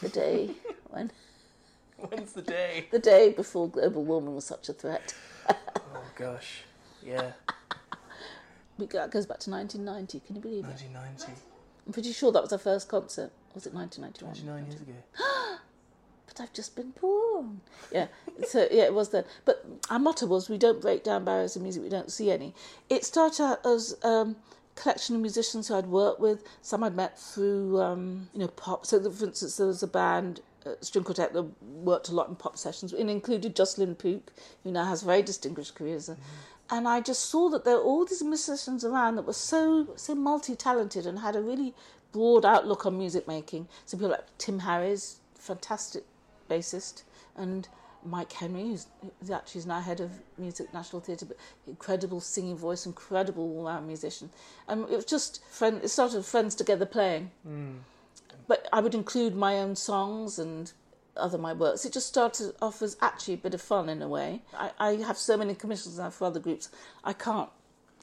The 0.00 0.08
day 0.08 0.50
when 0.90 1.10
When's 2.08 2.32
the 2.32 2.42
day? 2.42 2.86
the 2.90 2.98
day 2.98 3.32
before 3.32 3.68
global 3.68 4.04
warming 4.04 4.34
was 4.34 4.44
such 4.44 4.68
a 4.68 4.72
threat. 4.72 5.14
Oh 5.48 6.04
gosh, 6.16 6.62
yeah, 7.02 7.32
That 8.78 9.10
goes 9.10 9.26
back 9.26 9.38
to 9.40 9.50
1990. 9.50 10.20
Can 10.26 10.36
you 10.36 10.42
believe 10.42 10.64
it? 10.64 10.68
1990, 10.68 11.40
I'm 11.86 11.92
pretty 11.92 12.12
sure 12.12 12.32
that 12.32 12.42
was 12.42 12.52
our 12.52 12.58
first 12.58 12.88
concert. 12.88 13.30
Or 13.50 13.54
was 13.54 13.66
it 13.66 13.74
1991? 13.74 14.34
29 14.34 14.66
years 14.66 14.80
ago. 14.80 14.92
but 16.26 16.40
I've 16.40 16.52
just 16.52 16.74
been 16.74 16.92
born. 17.00 17.60
Yeah, 17.92 18.08
so 18.48 18.66
yeah, 18.70 18.84
it 18.84 18.94
was 18.94 19.10
then. 19.10 19.24
But 19.44 19.64
our 19.90 19.98
motto 19.98 20.26
was 20.26 20.48
we 20.48 20.58
don't 20.58 20.80
break 20.80 21.04
down 21.04 21.24
barriers 21.24 21.56
in 21.56 21.62
music, 21.62 21.82
we 21.82 21.88
don't 21.88 22.10
see 22.10 22.30
any. 22.30 22.54
It 22.90 23.04
started 23.04 23.42
out 23.42 23.66
as 23.66 23.96
um, 24.02 24.36
a 24.76 24.80
collection 24.80 25.14
of 25.14 25.22
musicians 25.22 25.68
who 25.68 25.76
I'd 25.76 25.86
worked 25.86 26.20
with. 26.20 26.42
Some 26.62 26.82
I'd 26.82 26.96
met 26.96 27.18
through, 27.18 27.80
um, 27.80 28.28
you 28.32 28.40
know, 28.40 28.48
pop. 28.48 28.86
So, 28.86 28.98
for 29.10 29.26
instance, 29.26 29.56
there 29.56 29.68
was 29.68 29.82
a 29.84 29.88
band, 29.88 30.40
uh, 30.66 30.70
string 30.80 31.04
quartet, 31.04 31.32
that 31.32 31.42
worked 31.62 32.08
a 32.08 32.14
lot 32.14 32.28
in 32.28 32.36
pop 32.36 32.56
sessions. 32.56 32.92
It 32.92 33.08
included 33.08 33.56
Jocelyn 33.56 33.94
Pook, 33.94 34.32
who 34.62 34.72
now 34.72 34.84
has 34.84 35.02
a 35.02 35.06
very 35.06 35.22
distinguished 35.22 35.74
career 35.74 35.98
a 36.08 36.16
and 36.70 36.88
I 36.88 37.00
just 37.00 37.26
saw 37.26 37.50
that 37.50 37.64
there 37.64 37.76
were 37.76 37.82
all 37.82 38.04
these 38.04 38.22
musicians 38.22 38.84
around 38.84 39.16
that 39.16 39.26
were 39.26 39.32
so 39.32 39.88
so 39.96 40.14
multi 40.14 40.54
talented 40.54 41.06
and 41.06 41.18
had 41.18 41.36
a 41.36 41.42
really 41.42 41.74
broad 42.12 42.44
outlook 42.44 42.86
on 42.86 42.96
music 42.96 43.28
making. 43.28 43.68
So 43.84 43.96
people 43.96 44.10
like 44.10 44.26
Tim 44.38 44.60
Harris, 44.60 45.18
fantastic 45.34 46.04
bassist, 46.48 47.02
and 47.36 47.68
Mike 48.04 48.32
Henry, 48.32 48.62
who's, 48.62 48.86
who's 49.20 49.30
actually 49.30 49.60
is 49.60 49.66
now 49.66 49.80
head 49.80 50.00
of 50.00 50.10
music 50.38 50.72
National 50.72 51.00
Theatre, 51.00 51.26
but 51.26 51.36
incredible 51.66 52.20
singing 52.20 52.56
voice, 52.56 52.86
incredible 52.86 53.42
all 53.42 53.64
round 53.64 53.86
musician. 53.86 54.30
And 54.68 54.84
it 54.84 54.96
was 54.96 55.04
just 55.04 55.44
friend. 55.50 55.80
It 55.82 55.88
started 55.88 56.24
friends 56.24 56.54
together 56.54 56.86
playing. 56.86 57.30
But 58.46 58.68
I 58.72 58.80
would 58.80 58.94
include 58.94 59.34
my 59.34 59.58
own 59.58 59.76
songs 59.76 60.38
and 60.38 60.72
other 61.16 61.38
my 61.38 61.52
works. 61.52 61.84
It 61.84 61.92
just 61.92 62.08
started 62.08 62.54
off 62.60 62.82
as 62.82 62.96
actually 63.00 63.34
a 63.34 63.38
bit 63.38 63.54
of 63.54 63.62
fun 63.62 63.88
in 63.88 64.02
a 64.02 64.08
way. 64.08 64.42
I, 64.56 64.70
I 64.78 64.90
have 64.96 65.16
so 65.16 65.36
many 65.36 65.54
commissions 65.54 65.98
now 65.98 66.10
for 66.10 66.26
other 66.26 66.40
groups. 66.40 66.68
I 67.04 67.12
can't 67.12 67.48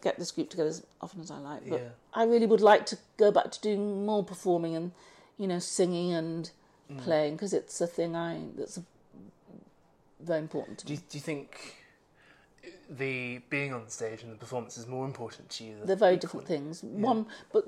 get 0.02 0.18
this 0.18 0.32
group 0.32 0.50
together 0.50 0.70
as 0.70 0.84
often 1.02 1.22
as 1.22 1.32
I 1.32 1.38
like. 1.38 1.70
But 1.70 1.82
Yeah. 1.82 1.90
I 2.14 2.24
really 2.24 2.46
would 2.46 2.62
like 2.62 2.86
to 2.88 2.98
go 3.18 3.32
back 3.32 3.52
to 3.52 3.60
doing 3.60 4.06
more 4.06 4.24
performing 4.24 4.76
and, 4.76 4.92
you 5.38 5.48
know, 5.48 5.60
singing 5.60 6.14
and 6.14 6.50
mm. 6.92 6.98
playing 7.00 7.36
because 7.36 7.54
it's 7.54 7.80
a 7.82 7.88
thing 7.88 8.16
I 8.16 8.42
that's 8.58 8.80
very 10.20 10.40
important 10.40 10.80
to 10.80 10.86
Do 10.86 10.94
me. 10.94 11.00
do 11.10 11.18
you 11.18 11.22
think 11.22 11.76
the 12.90 13.40
being 13.50 13.74
on 13.74 13.88
stage 13.90 14.24
and 14.24 14.32
the 14.32 14.38
performance 14.38 14.78
is 14.78 14.88
more 14.88 15.06
important 15.06 15.50
to 15.52 15.64
you? 15.64 15.76
They're 15.84 15.96
very 15.96 16.18
different 16.18 16.48
things. 16.48 16.84
One, 16.84 17.26
but 17.52 17.66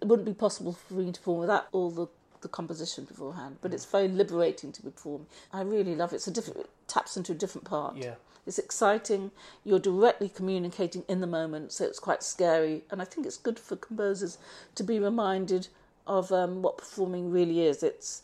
it 0.00 0.06
wouldn't 0.06 0.26
be 0.26 0.34
possible 0.34 0.72
for 0.72 0.94
me 0.94 1.12
to 1.12 1.20
perform 1.20 1.40
without 1.40 1.68
all 1.72 1.90
the, 1.90 2.06
the 2.40 2.48
composition 2.48 3.04
beforehand. 3.04 3.58
But 3.60 3.72
it's 3.72 3.84
very 3.84 4.08
liberating 4.08 4.72
to 4.72 4.82
be 4.82 4.90
performing. 4.90 5.26
I 5.52 5.62
really 5.62 5.94
love 5.94 6.12
it. 6.12 6.16
It's 6.16 6.26
a 6.26 6.30
different 6.30 6.60
it 6.60 6.70
taps 6.88 7.16
into 7.16 7.32
a 7.32 7.34
different 7.34 7.64
part. 7.64 7.96
Yeah. 7.96 8.14
It's 8.46 8.58
exciting. 8.58 9.30
You're 9.64 9.78
directly 9.78 10.28
communicating 10.28 11.04
in 11.08 11.20
the 11.20 11.26
moment, 11.26 11.72
so 11.72 11.84
it's 11.84 11.98
quite 11.98 12.22
scary. 12.22 12.82
And 12.90 13.00
I 13.00 13.06
think 13.06 13.26
it's 13.26 13.38
good 13.38 13.58
for 13.58 13.76
composers 13.76 14.38
to 14.74 14.82
be 14.82 14.98
reminded 14.98 15.68
of 16.06 16.30
um, 16.30 16.60
what 16.60 16.76
performing 16.78 17.30
really 17.30 17.62
is. 17.62 17.82
It's 17.82 18.22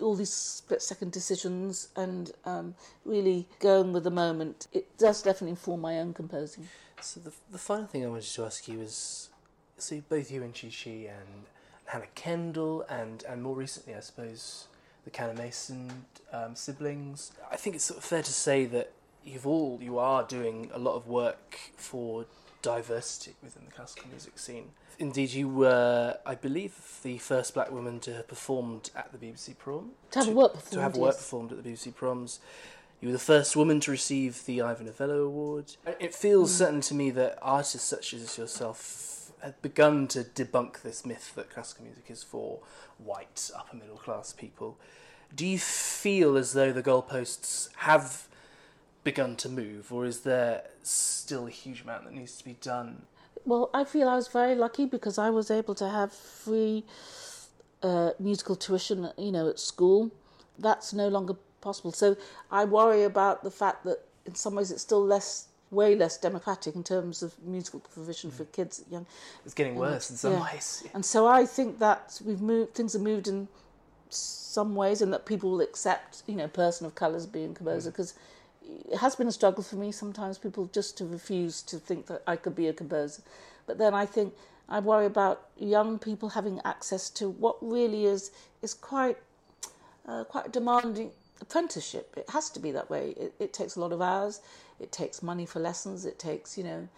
all 0.00 0.14
these 0.14 0.32
split 0.32 0.82
second 0.82 1.12
decisions 1.12 1.88
and 1.96 2.32
um, 2.44 2.74
really 3.04 3.46
going 3.60 3.92
with 3.92 4.04
the 4.04 4.10
moment. 4.10 4.68
It 4.72 4.96
does 4.98 5.22
definitely 5.22 5.50
inform 5.50 5.80
my 5.80 5.98
own 5.98 6.14
composing. 6.14 6.68
So 7.00 7.20
the 7.20 7.32
the 7.50 7.58
final 7.58 7.86
thing 7.86 8.04
I 8.04 8.08
wanted 8.08 8.24
to 8.24 8.44
ask 8.44 8.68
you 8.68 8.80
is, 8.80 9.28
so 9.78 10.00
both 10.08 10.30
you 10.30 10.42
and 10.42 10.54
Chi 10.54 10.68
Chi 10.68 10.90
and 10.90 11.46
Hannah 11.86 12.06
Kendall 12.14 12.84
and 12.88 13.24
and 13.28 13.42
more 13.42 13.56
recently, 13.56 13.94
I 13.94 14.00
suppose, 14.00 14.68
the 15.04 15.10
Kanneh-Mason 15.10 15.90
um, 16.32 16.54
siblings. 16.54 17.32
I 17.50 17.56
think 17.56 17.76
it's 17.76 17.84
sort 17.84 17.98
of 17.98 18.04
fair 18.04 18.22
to 18.22 18.32
say 18.32 18.66
that 18.66 18.92
you've 19.24 19.46
all 19.46 19.78
you 19.82 19.98
are 19.98 20.22
doing 20.24 20.70
a 20.72 20.78
lot 20.78 20.94
of 20.94 21.06
work 21.06 21.58
for 21.76 22.26
diversity 22.62 23.34
within 23.42 23.64
the 23.66 23.72
classical 23.72 24.08
music 24.08 24.38
scene. 24.38 24.70
Indeed, 24.98 25.32
you 25.32 25.48
were, 25.48 26.18
I 26.24 26.34
believe, 26.34 27.00
the 27.02 27.18
first 27.18 27.54
black 27.54 27.70
woman 27.70 27.98
to 28.00 28.14
have 28.14 28.28
performed 28.28 28.90
at 28.94 29.12
the 29.12 29.18
BBC 29.18 29.58
Prom. 29.58 29.92
To 30.12 30.20
have 30.20 30.28
a 30.28 30.32
work 30.32 30.52
To 30.70 30.80
have 30.80 30.92
performed, 30.92 30.96
work 30.96 31.14
yes. 31.14 31.16
performed 31.16 31.52
at 31.52 31.62
the 31.62 31.70
BBC 31.70 31.94
Proms. 31.94 32.40
You 33.00 33.08
were 33.08 33.12
the 33.12 33.18
first 33.18 33.56
woman 33.56 33.80
to 33.80 33.90
receive 33.90 34.44
the 34.46 34.62
Ivor 34.62 34.84
Novello 34.84 35.24
Award. 35.24 35.74
Uh, 35.84 35.92
it 35.98 36.14
feels 36.14 36.52
mm. 36.52 36.58
certain 36.58 36.80
to 36.82 36.94
me 36.94 37.10
that 37.10 37.36
artists 37.42 37.88
such 37.88 38.14
as 38.14 38.38
yourself 38.38 39.32
have 39.42 39.60
begun 39.60 40.06
to 40.06 40.22
debunk 40.22 40.82
this 40.82 41.04
myth 41.04 41.32
that 41.34 41.50
classical 41.50 41.84
music 41.84 42.04
is 42.08 42.22
for 42.22 42.60
white, 42.98 43.50
upper 43.56 43.76
middle 43.76 43.96
class 43.96 44.32
people. 44.32 44.78
Do 45.34 45.46
you 45.46 45.58
feel 45.58 46.36
as 46.36 46.52
though 46.52 46.72
the 46.72 46.82
goalposts 46.82 47.70
have 47.78 48.28
begun 49.04 49.36
to 49.36 49.48
move, 49.48 49.92
or 49.92 50.04
is 50.04 50.20
there 50.20 50.62
still 50.82 51.46
a 51.46 51.50
huge 51.50 51.82
amount 51.82 52.04
that 52.04 52.12
needs 52.12 52.36
to 52.36 52.44
be 52.44 52.54
done? 52.60 53.02
Well, 53.44 53.70
I 53.74 53.84
feel 53.84 54.08
I 54.08 54.14
was 54.14 54.28
very 54.28 54.54
lucky 54.54 54.86
because 54.86 55.18
I 55.18 55.30
was 55.30 55.50
able 55.50 55.74
to 55.76 55.88
have 55.88 56.12
free 56.12 56.84
uh, 57.82 58.10
musical 58.20 58.54
tuition, 58.54 59.10
you 59.18 59.32
know, 59.32 59.48
at 59.48 59.58
school. 59.58 60.10
That's 60.58 60.92
no 60.92 61.08
longer 61.08 61.34
possible. 61.60 61.92
So 61.92 62.16
I 62.50 62.64
worry 62.64 63.02
about 63.02 63.42
the 63.42 63.50
fact 63.50 63.84
that 63.84 64.04
in 64.26 64.34
some 64.36 64.54
ways 64.54 64.70
it's 64.70 64.82
still 64.82 65.04
less, 65.04 65.48
way 65.72 65.96
less 65.96 66.16
democratic 66.18 66.76
in 66.76 66.84
terms 66.84 67.22
of 67.22 67.34
musical 67.42 67.80
provision 67.80 68.30
for 68.30 68.44
kids 68.44 68.84
young. 68.88 69.06
It's 69.44 69.54
getting 69.54 69.74
worse 69.74 70.10
in 70.10 70.16
some 70.16 70.34
Yeah. 70.34 70.42
ways. 70.42 70.84
And 70.94 71.04
so 71.04 71.26
I 71.26 71.44
think 71.44 71.80
that 71.80 72.20
we've 72.24 72.40
moved, 72.40 72.74
things 72.74 72.92
have 72.92 73.02
moved 73.02 73.26
in 73.26 73.48
some 74.10 74.76
ways, 74.76 75.02
and 75.02 75.12
that 75.12 75.24
people 75.26 75.50
will 75.50 75.62
accept, 75.62 76.22
you 76.26 76.36
know, 76.36 76.46
person 76.46 76.86
of 76.86 76.94
colours 76.94 77.26
being 77.26 77.54
composer 77.54 77.90
because 77.90 78.14
it 78.90 78.98
has 78.98 79.16
been 79.16 79.26
a 79.28 79.32
struggle 79.32 79.62
for 79.62 79.76
me 79.76 79.92
sometimes. 79.92 80.38
People 80.38 80.66
just 80.72 80.96
to 80.98 81.04
refuse 81.04 81.62
to 81.62 81.78
think 81.78 82.06
that 82.06 82.22
I 82.26 82.36
could 82.36 82.54
be 82.54 82.68
a 82.68 82.72
composer, 82.72 83.22
but 83.66 83.78
then 83.78 83.94
I 83.94 84.06
think 84.06 84.34
I 84.68 84.80
worry 84.80 85.06
about 85.06 85.48
young 85.58 85.98
people 85.98 86.30
having 86.30 86.60
access 86.64 87.10
to 87.10 87.28
what 87.28 87.56
really 87.60 88.06
is 88.06 88.30
is 88.62 88.74
quite 88.74 89.18
uh, 90.06 90.24
quite 90.24 90.46
a 90.46 90.50
demanding 90.50 91.10
apprenticeship. 91.40 92.14
It 92.16 92.30
has 92.30 92.50
to 92.50 92.60
be 92.60 92.70
that 92.72 92.88
way. 92.90 93.10
It, 93.16 93.34
it 93.38 93.52
takes 93.52 93.76
a 93.76 93.80
lot 93.80 93.92
of 93.92 94.00
hours. 94.00 94.40
It 94.80 94.92
takes 94.92 95.22
money 95.22 95.46
for 95.46 95.60
lessons. 95.60 96.04
It 96.04 96.18
takes 96.18 96.56
you 96.58 96.64
know 96.64 96.88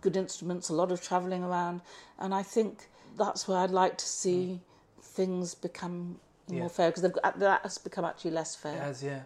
good 0.00 0.16
instruments, 0.16 0.68
a 0.68 0.74
lot 0.74 0.90
of 0.90 1.00
travelling 1.02 1.44
around, 1.44 1.80
and 2.18 2.34
I 2.34 2.42
think 2.42 2.88
that's 3.16 3.46
where 3.46 3.58
I'd 3.58 3.70
like 3.70 3.96
to 3.98 4.06
see 4.06 4.60
things 5.00 5.54
become 5.54 6.18
Yeah. 6.48 6.60
more 6.60 6.68
fair 6.68 6.90
because 6.90 7.02
that 7.02 7.60
has 7.62 7.78
become 7.78 8.04
actually 8.04 8.32
less 8.32 8.56
fair. 8.56 8.74
It 8.74 8.80
has, 8.80 9.02
yeah. 9.02 9.22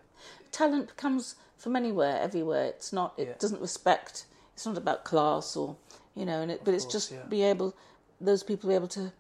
Talent 0.53 0.97
comes 0.97 1.35
from 1.59 1.77
anywhere, 1.77 2.19
everywhere. 2.21 2.67
It's 2.67 2.93
not. 2.93 3.15
It 3.19 3.29
Yeah. 3.29 3.35
doesn't 3.39 3.61
respect. 3.61 4.25
It's 4.55 4.65
not 4.65 4.79
about 4.79 5.05
class 5.05 5.57
or 5.57 5.77
you 6.15 6.25
know, 6.27 6.41
and 6.41 6.51
it, 6.51 6.63
but 6.65 6.75
it's 6.75 6.85
just 6.85 7.13
yeah. 7.13 7.23
be 7.29 7.43
able 7.43 7.75
those 8.21 8.43
people 8.43 8.69
be 8.69 8.75
able 8.75 8.89
to 8.89 9.13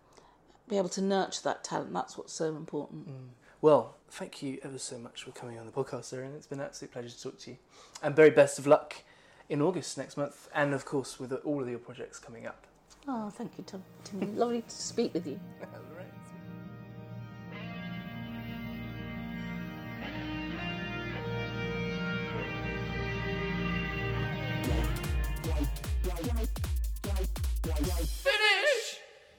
be 0.68 0.76
able 0.76 0.89
to 0.91 1.01
nurture 1.03 1.41
that 1.45 1.62
talent. 1.64 1.93
That's 1.93 2.16
what's 2.18 2.32
so 2.32 2.47
important. 2.57 3.09
Mm. 3.09 3.28
Well, 3.61 3.95
thank 4.11 4.43
you 4.43 4.59
ever 4.62 4.78
so 4.78 4.99
much 4.99 5.24
for 5.24 5.30
coming 5.32 5.59
on 5.59 5.66
the 5.66 5.72
podcast, 5.72 6.12
Erin. 6.12 6.32
It's 6.34 6.47
been 6.47 6.61
an 6.61 6.66
absolute 6.66 6.93
pleasure 6.93 7.09
to 7.09 7.22
talk 7.22 7.39
to 7.41 7.51
you. 7.53 7.57
And 8.03 8.14
very 8.14 8.30
best 8.30 8.59
of 8.59 8.66
luck 8.66 8.97
in 9.49 9.62
August 9.62 9.97
next 9.97 10.16
month, 10.16 10.49
and 10.55 10.74
of 10.74 10.84
course 10.84 11.18
with 11.18 11.32
all 11.32 11.62
of 11.62 11.68
your 11.68 11.78
projects 11.78 12.18
coming 12.18 12.47
up. 12.47 12.66
Oh, 13.07 13.30
thank 13.30 13.53
you, 13.57 13.64
Tom. 13.64 13.82
Tim. 14.05 14.36
Lovely 14.36 14.62
to 14.62 14.70
speak 14.70 15.14
with 15.14 15.26
you. 15.26 15.41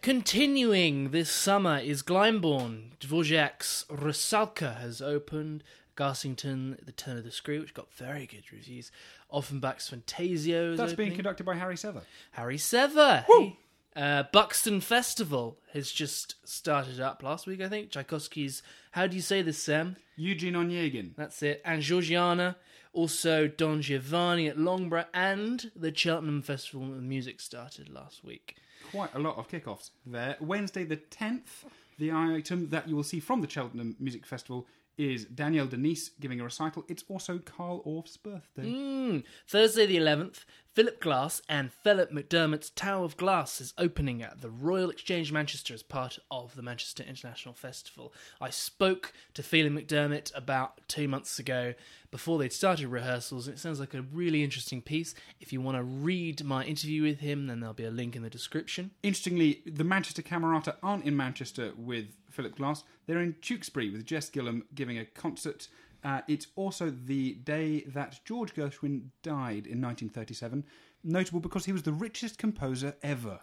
Continuing 0.09 1.11
this 1.11 1.29
summer 1.29 1.77
is 1.77 2.01
Glyndebourne. 2.01 2.97
Dvorak's 2.99 3.85
Rusalka 3.91 4.79
has 4.79 5.03
opened. 5.03 5.63
Garsington, 5.95 6.83
The 6.83 6.91
Turn 6.91 7.19
of 7.19 7.25
the 7.25 7.29
Screw, 7.29 7.59
which 7.59 7.75
got 7.75 7.93
very 7.93 8.25
good 8.25 8.51
reviews. 8.51 8.91
Offenbach's 9.31 9.87
Fantasio 9.87 10.71
is 10.71 10.79
That's 10.79 10.93
being 10.93 11.13
conducted 11.13 11.45
by 11.45 11.53
Harry 11.53 11.77
Sever. 11.77 12.01
Harry 12.31 12.57
Sever. 12.57 13.23
Hey. 13.27 13.59
Uh, 13.95 14.23
Buxton 14.33 14.81
Festival 14.81 15.59
has 15.73 15.91
just 15.91 16.37
started 16.43 16.99
up 16.99 17.21
last 17.21 17.45
week, 17.45 17.61
I 17.61 17.69
think. 17.69 17.91
Tchaikovsky's, 17.91 18.63
how 18.93 19.05
do 19.05 19.15
you 19.15 19.21
say 19.21 19.43
this, 19.43 19.59
Sam? 19.59 19.95
Eugene 20.15 20.55
Onegin. 20.55 21.11
That's 21.17 21.43
it. 21.43 21.61
And 21.63 21.83
Georgiana. 21.83 22.55
Also, 22.91 23.47
Don 23.47 23.81
Giovanni 23.81 24.47
at 24.47 24.57
Longborough. 24.57 25.05
And 25.13 25.71
the 25.75 25.95
Cheltenham 25.95 26.41
Festival 26.41 26.83
of 26.83 27.03
Music 27.03 27.39
started 27.39 27.89
last 27.89 28.23
week. 28.23 28.55
Quite 28.91 29.13
a 29.13 29.19
lot 29.19 29.37
of 29.37 29.47
kickoffs 29.47 29.91
there. 30.05 30.37
Wednesday 30.39 30.83
the 30.83 30.97
10th, 30.97 31.65
the 31.97 32.11
item 32.11 32.69
that 32.69 32.87
you 32.87 32.95
will 32.95 33.03
see 33.03 33.19
from 33.19 33.41
the 33.41 33.49
Cheltenham 33.49 33.95
Music 33.99 34.25
Festival 34.25 34.65
is 34.99 35.23
Danielle 35.25 35.65
de 35.65 35.77
Niese 35.77 36.11
giving 36.19 36.41
a 36.41 36.43
recital. 36.43 36.83
It's 36.89 37.05
also 37.07 37.39
Carl 37.39 37.81
Orff's 37.85 38.17
birthday. 38.17 38.65
Mm. 38.65 39.23
Thursday 39.47 39.85
the 39.85 39.95
11th, 39.95 40.43
Philip 40.73 40.99
Glass 40.99 41.41
and 41.49 41.71
Phelim 41.71 42.11
McDermott's 42.11 42.69
Tao 42.69 43.03
of 43.03 43.15
Glass 43.15 43.61
is 43.61 43.73
opening 43.77 44.21
at 44.21 44.41
the 44.41 44.49
Royal 44.49 44.89
Exchange 44.89 45.31
Manchester 45.31 45.73
as 45.73 45.83
part 45.83 46.19
of 46.29 46.55
the 46.55 46.61
Manchester 46.61 47.03
International 47.03 47.53
Festival. 47.53 48.13
I 48.41 48.49
spoke 48.49 49.13
to 49.33 49.41
Phelim 49.41 49.79
McDermott 49.79 50.35
about 50.35 50.81
two 50.89 51.07
months 51.07 51.39
ago 51.39 51.73
before 52.11 52.37
they'd 52.37 52.53
started 52.53 52.87
rehearsals, 52.87 53.47
and 53.47 53.55
it 53.55 53.59
sounds 53.59 53.79
like 53.79 53.93
a 53.93 54.01
really 54.01 54.43
interesting 54.43 54.81
piece. 54.81 55.15
If 55.39 55.53
you 55.53 55.61
want 55.61 55.77
to 55.77 55.83
read 55.83 56.43
my 56.43 56.63
interview 56.65 57.03
with 57.03 57.19
him, 57.19 57.47
then 57.47 57.61
there'll 57.61 57.73
be 57.73 57.85
a 57.85 57.91
link 57.91 58.15
in 58.15 58.23
the 58.23 58.29
description. 58.29 58.91
Interestingly, 59.01 59.61
the 59.65 59.83
Manchester 59.83 60.21
Camerata 60.21 60.75
aren't 60.83 61.05
in 61.05 61.15
Manchester 61.15 61.71
with 61.77 62.15
Philip 62.39 62.55
Glass. 62.55 62.85
They're 63.05 63.19
in 63.19 63.35
Tewkesbury 63.41 63.89
with 63.89 64.05
Jess 64.05 64.29
Gillam 64.29 64.61
giving 64.73 64.97
a 64.97 65.03
concert. 65.03 65.67
Uh, 66.05 66.21
it's 66.29 66.47
also 66.55 66.89
the 66.89 67.33
day 67.33 67.81
that 67.81 68.21
George 68.23 68.55
Gershwin 68.55 69.07
died 69.23 69.67
in 69.67 69.81
1937, 69.81 70.63
notable 71.03 71.41
because 71.41 71.65
he 71.65 71.73
was 71.73 71.83
the 71.83 71.91
richest 71.91 72.37
composer 72.37 72.95
ever. 73.03 73.41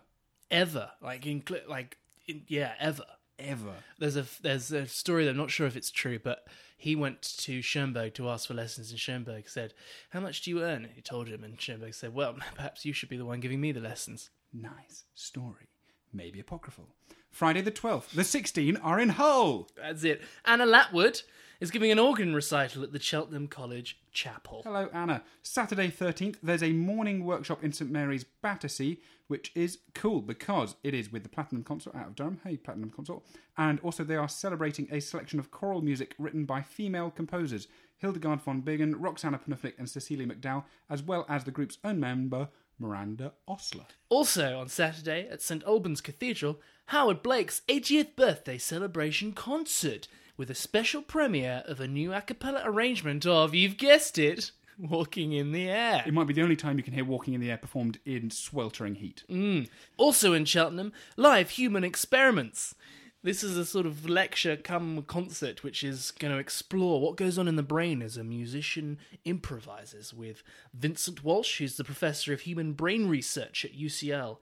Ever. 0.50 0.92
Like, 1.02 1.24
incl- 1.24 1.68
like 1.68 1.98
in, 2.26 2.44
yeah, 2.48 2.72
ever. 2.78 3.04
Ever. 3.38 3.74
There's 3.98 4.16
a 4.16 4.24
there's 4.40 4.72
a 4.72 4.86
story 4.86 5.26
that 5.26 5.32
I'm 5.32 5.36
not 5.36 5.50
sure 5.50 5.66
if 5.66 5.76
it's 5.76 5.90
true, 5.90 6.18
but 6.18 6.46
he 6.78 6.96
went 6.96 7.20
to 7.20 7.60
Schoenberg 7.60 8.14
to 8.14 8.30
ask 8.30 8.48
for 8.48 8.54
lessons, 8.54 8.90
and 8.90 8.98
Schoenberg 8.98 9.50
said, 9.50 9.74
"How 10.08 10.20
much 10.20 10.40
do 10.40 10.50
you 10.50 10.62
earn?" 10.62 10.86
And 10.86 10.94
he 10.94 11.02
told 11.02 11.28
him, 11.28 11.44
and 11.44 11.60
Schoenberg 11.60 11.92
said, 11.92 12.14
"Well, 12.14 12.34
perhaps 12.54 12.86
you 12.86 12.94
should 12.94 13.10
be 13.10 13.18
the 13.18 13.26
one 13.26 13.40
giving 13.40 13.60
me 13.60 13.72
the 13.72 13.80
lessons." 13.80 14.30
Nice 14.54 15.04
story. 15.14 15.68
Maybe 16.14 16.40
apocryphal. 16.40 16.88
Friday 17.36 17.60
the 17.60 17.70
12th. 17.70 18.12
The 18.12 18.24
16 18.24 18.78
are 18.78 18.98
in 18.98 19.10
Hull. 19.10 19.68
That's 19.76 20.04
it. 20.04 20.22
Anna 20.46 20.64
Lapwood 20.64 21.22
is 21.60 21.70
giving 21.70 21.90
an 21.90 21.98
organ 21.98 22.34
recital 22.34 22.82
at 22.82 22.94
the 22.94 22.98
Cheltenham 22.98 23.46
College 23.46 23.98
Chapel. 24.10 24.62
Hello, 24.64 24.88
Anna. 24.90 25.22
Saturday 25.42 25.88
13th, 25.88 26.36
there's 26.42 26.62
a 26.62 26.72
morning 26.72 27.26
workshop 27.26 27.62
in 27.62 27.74
St 27.74 27.90
Mary's, 27.90 28.24
Battersea, 28.24 28.98
which 29.28 29.52
is 29.54 29.80
cool 29.94 30.22
because 30.22 30.76
it 30.82 30.94
is 30.94 31.12
with 31.12 31.24
the 31.24 31.28
Platinum 31.28 31.62
Consort 31.62 31.94
out 31.94 32.06
of 32.06 32.14
Durham. 32.14 32.40
Hey, 32.42 32.56
Platinum 32.56 32.88
Consort. 32.88 33.22
And 33.58 33.80
also, 33.80 34.02
they 34.02 34.16
are 34.16 34.30
celebrating 34.30 34.88
a 34.90 35.00
selection 35.00 35.38
of 35.38 35.50
choral 35.50 35.82
music 35.82 36.14
written 36.18 36.46
by 36.46 36.62
female 36.62 37.10
composers 37.10 37.68
Hildegard 37.98 38.40
von 38.40 38.62
Bingen, 38.62 38.94
Roxanna 38.94 39.38
Panufnik, 39.38 39.74
and 39.78 39.90
Cecilia 39.90 40.26
McDowall, 40.26 40.64
as 40.88 41.02
well 41.02 41.26
as 41.28 41.44
the 41.44 41.50
group's 41.50 41.76
own 41.84 42.00
member, 42.00 42.48
Miranda 42.78 43.32
Osler. 43.48 43.86
Also 44.08 44.58
on 44.58 44.68
Saturday 44.68 45.28
at 45.28 45.42
St 45.42 45.62
Albans 45.64 46.00
Cathedral, 46.00 46.60
Howard 46.90 47.20
Blake's 47.20 47.62
80th 47.66 48.14
birthday 48.14 48.58
celebration 48.58 49.32
concert 49.32 50.06
with 50.36 50.50
a 50.50 50.54
special 50.54 51.02
premiere 51.02 51.64
of 51.66 51.80
a 51.80 51.88
new 51.88 52.14
a 52.14 52.20
cappella 52.20 52.62
arrangement 52.64 53.26
of, 53.26 53.56
you've 53.56 53.76
guessed 53.76 54.18
it, 54.18 54.52
Walking 54.78 55.32
in 55.32 55.50
the 55.50 55.68
Air. 55.68 56.04
It 56.06 56.14
might 56.14 56.28
be 56.28 56.34
the 56.34 56.42
only 56.42 56.54
time 56.54 56.76
you 56.78 56.84
can 56.84 56.92
hear 56.94 57.04
Walking 57.04 57.34
in 57.34 57.40
the 57.40 57.50
Air 57.50 57.56
performed 57.56 57.98
in 58.04 58.30
sweltering 58.30 58.94
heat. 58.94 59.24
Mm. 59.28 59.68
Also 59.96 60.32
in 60.32 60.44
Cheltenham, 60.44 60.92
live 61.16 61.50
human 61.50 61.82
experiments. 61.82 62.76
This 63.20 63.42
is 63.42 63.56
a 63.56 63.66
sort 63.66 63.86
of 63.86 64.08
lecture 64.08 64.56
come 64.56 65.02
concert 65.02 65.64
which 65.64 65.82
is 65.82 66.12
going 66.12 66.32
to 66.32 66.38
explore 66.38 67.00
what 67.00 67.16
goes 67.16 67.36
on 67.36 67.48
in 67.48 67.56
the 67.56 67.64
brain 67.64 68.00
as 68.00 68.16
a 68.16 68.22
musician 68.22 68.98
improvises 69.24 70.14
with 70.14 70.44
Vincent 70.72 71.24
Walsh, 71.24 71.58
who's 71.58 71.76
the 71.76 71.82
professor 71.82 72.32
of 72.32 72.42
human 72.42 72.74
brain 72.74 73.08
research 73.08 73.64
at 73.64 73.76
UCL. 73.76 74.36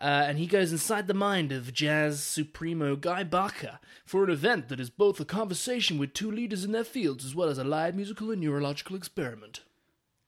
Uh, 0.00 0.24
and 0.28 0.38
he 0.38 0.46
goes 0.46 0.70
inside 0.70 1.08
the 1.08 1.14
mind 1.14 1.50
of 1.50 1.72
jazz 1.72 2.22
supremo 2.22 2.94
Guy 2.94 3.24
Barker 3.24 3.80
for 4.04 4.22
an 4.22 4.30
event 4.30 4.68
that 4.68 4.78
is 4.78 4.90
both 4.90 5.18
a 5.18 5.24
conversation 5.24 5.98
with 5.98 6.14
two 6.14 6.30
leaders 6.30 6.62
in 6.64 6.70
their 6.70 6.84
fields 6.84 7.24
as 7.24 7.34
well 7.34 7.48
as 7.48 7.58
a 7.58 7.64
live 7.64 7.96
musical 7.96 8.30
and 8.30 8.40
neurological 8.40 8.94
experiment. 8.94 9.60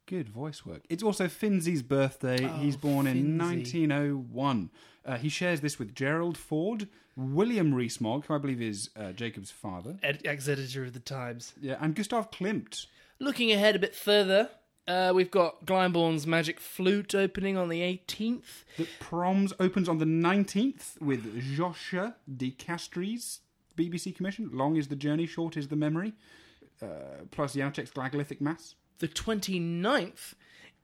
Good 0.06 0.28
voice 0.28 0.66
work. 0.66 0.82
It's 0.88 1.04
also 1.04 1.28
Finzi's 1.28 1.82
birthday. 1.84 2.48
He's 2.58 2.76
born 2.76 3.06
in 3.06 3.38
1901. 3.38 4.70
Uh, 5.06 5.16
he 5.16 5.28
shares 5.28 5.60
this 5.60 5.78
with 5.78 5.94
Gerald 5.94 6.36
Ford, 6.36 6.88
William 7.16 7.72
Rees-Mogg, 7.72 8.26
who 8.26 8.34
I 8.34 8.38
believe 8.38 8.60
is 8.60 8.90
uh, 8.96 9.12
Jacob's 9.12 9.52
father, 9.52 9.96
Ed- 10.02 10.22
ex-editor 10.24 10.84
of 10.84 10.92
the 10.94 10.98
Times. 11.00 11.52
yeah, 11.60 11.76
and 11.80 11.94
Gustav 11.94 12.30
Klimt. 12.32 12.86
Looking 13.20 13.52
ahead 13.52 13.76
a 13.76 13.78
bit 13.78 13.94
further, 13.94 14.50
uh, 14.91 15.12
we've 15.14 15.30
got 15.30 15.64
Glyndebourne's 15.66 16.26
Magic 16.26 16.59
Flute 16.59 17.14
opening 17.14 17.57
on 17.57 17.68
the 17.68 17.80
18th. 17.80 18.64
The 18.76 18.88
Proms 18.99 19.53
opens 19.61 19.88
on 19.88 19.99
the 19.99 20.05
19th 20.05 21.01
with 21.01 21.57
Zosha 21.57 22.14
Di 22.36 22.51
Castri, 22.51 23.38
BBC 23.76 24.14
commission. 24.14 24.51
Long 24.53 24.76
is 24.76 24.88
the 24.88 24.97
journey, 24.97 25.26
short 25.26 25.57
is 25.57 25.68
the 25.68 25.76
memory. 25.76 26.14
Uh, 26.82 27.24
plus 27.30 27.55
Janáček's 27.55 27.93
Glagolitic 27.93 28.41
Mass. 28.41 28.74
The 28.99 29.07
29th, 29.07 30.34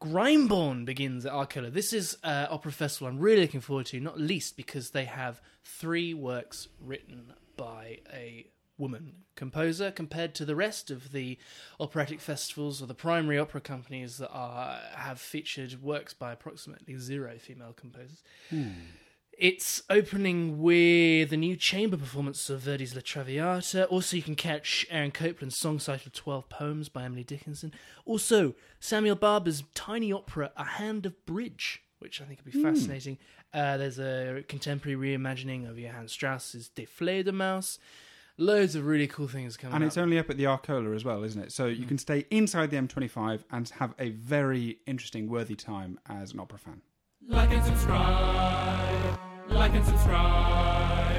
Grimeborn 0.01 0.85
begins 0.85 1.27
at 1.27 1.33
Arcola. 1.33 1.71
This 1.71 1.93
is 1.93 2.17
uh, 2.23 2.47
opera 2.49 2.71
festival 2.71 3.09
I'm 3.09 3.19
really 3.19 3.43
looking 3.43 3.61
forward 3.61 3.87
to, 3.87 3.99
not 3.99 4.21
least 4.21 4.57
because 4.57 4.91
they 4.91 5.07
have 5.07 5.41
three 5.65 6.15
works 6.15 6.69
written 6.81 7.33
by 7.57 7.99
a 8.13 8.47
woman 8.79 9.25
composer 9.37 9.91
compared 9.91 10.35
to 10.35 10.45
the 10.45 10.57
rest 10.57 10.91
of 10.91 11.13
the 11.13 11.39
operatic 11.81 12.21
festivals 12.21 12.83
or 12.83 12.87
the 12.87 12.95
primary 12.95 13.39
opera 13.39 13.61
companies 13.61 14.19
that 14.19 14.31
are 14.31 14.79
have 14.95 15.21
featured 15.21 15.83
works 15.83 16.13
by 16.15 16.33
approximately 16.33 16.97
zero 16.97 17.37
female 17.39 17.73
composers. 17.73 18.23
It's 19.39 19.83
opening 19.91 20.63
with 20.63 21.31
a 21.31 21.37
new 21.37 21.57
chamber 21.57 21.99
performance 21.99 22.49
of 22.49 22.61
Verdi's 22.61 22.95
La 22.95 23.03
Traviata. 23.05 23.85
Also, 23.89 24.17
you 24.17 24.23
can 24.23 24.35
catch 24.35 24.87
Aaron 24.91 25.11
Copland's 25.11 25.57
song 25.57 25.77
titled 25.79 26.15
12 26.15 26.49
Poems 26.49 26.89
by 26.89 27.05
Emily 27.05 27.23
Dickinson. 27.23 27.73
Also, 28.07 28.55
Samuel 28.81 29.15
Barber's 29.15 29.63
tiny 29.75 30.11
opera, 30.11 30.53
A 30.57 30.65
Hand 30.65 31.05
of 31.05 31.27
Bridge, 31.27 31.83
which 31.99 32.23
I 32.23 32.25
think 32.25 32.41
would 32.45 32.53
be 32.55 32.63
fascinating. 32.63 33.19
Uh, 33.53 33.77
there's 33.77 33.99
a 33.99 34.43
contemporary 34.49 34.97
reimagining 35.17 35.69
of 35.69 35.79
Johann 35.79 36.09
Strauss's 36.09 36.71
Die 36.71 36.87
Fledermaus. 36.87 37.77
Loads 38.39 38.75
of 38.75 38.85
really 38.85 39.07
cool 39.07 39.29
things 39.29 39.57
coming 39.57 39.75
And 39.75 39.85
up. 39.85 39.87
it's 39.89 39.97
only 39.97 40.19
up 40.19 40.29
at 40.29 40.37
the 40.37 40.45
Arcola 40.45 40.95
as 40.95 41.07
well, 41.07 41.25
isn't 41.25 41.43
it? 41.43 41.53
So 41.53 41.67
you 41.67 41.87
mm. 41.87 41.89
can 41.89 41.97
stay 41.97 42.27
inside 42.31 42.71
the 42.71 42.77
M25 42.77 43.45
and 43.51 43.67
have 43.71 43.95
a 43.99 44.11
very 44.11 44.79
interesting, 44.87 45.27
worthy 45.31 45.55
time 45.55 45.99
as 46.07 46.35
an 46.35 46.41
opera 46.41 46.59
fan. 46.59 46.83
Like 47.27 47.51
and 47.51 47.65
subscribe. 47.65 49.19
Like 49.49 49.73
and 49.73 49.87
subscribe. 49.87 51.17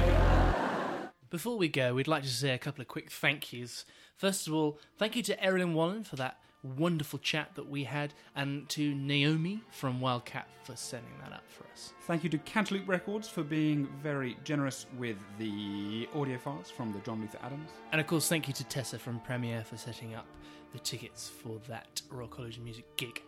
Before 1.28 1.58
we 1.58 1.68
go, 1.68 1.94
we'd 1.94 2.06
like 2.06 2.22
to 2.22 2.28
say 2.28 2.50
a 2.50 2.58
couple 2.58 2.82
of 2.82 2.88
quick 2.88 3.10
thank 3.10 3.52
yous. 3.52 3.84
First 4.16 4.46
of 4.46 4.54
all, 4.54 4.78
thank 4.96 5.16
you 5.16 5.22
to 5.24 5.36
Errollyn 5.38 5.72
Wallen 5.72 6.04
for 6.04 6.14
that 6.16 6.38
wonderful 6.76 7.18
chat 7.18 7.50
that 7.54 7.68
we 7.68 7.84
had, 7.84 8.14
and 8.36 8.68
to 8.70 8.94
Naomi 8.94 9.62
from 9.70 10.00
Wildcat 10.00 10.48
for 10.62 10.76
sending 10.76 11.12
that 11.22 11.32
up 11.32 11.44
for 11.48 11.64
us. 11.72 11.92
Thank 12.02 12.24
you 12.24 12.30
to 12.30 12.38
Cantaloupe 12.38 12.88
Records 12.88 13.28
for 13.28 13.42
being 13.42 13.88
very 14.02 14.36
generous 14.44 14.86
with 14.98 15.16
the 15.38 16.08
audio 16.14 16.38
files 16.38 16.70
from 16.70 16.92
the 16.92 16.98
John 17.00 17.20
Luther 17.20 17.38
Adams. 17.42 17.70
And 17.92 18.00
of 18.00 18.06
course, 18.06 18.28
thank 18.28 18.48
you 18.48 18.54
to 18.54 18.64
Tessa 18.64 18.98
from 18.98 19.20
Premiere 19.20 19.64
for 19.64 19.76
setting 19.76 20.14
up 20.14 20.26
the 20.72 20.78
tickets 20.78 21.28
for 21.28 21.58
that 21.68 22.02
Royal 22.10 22.28
College 22.28 22.58
of 22.58 22.64
Music 22.64 22.84
gig. 22.96 23.22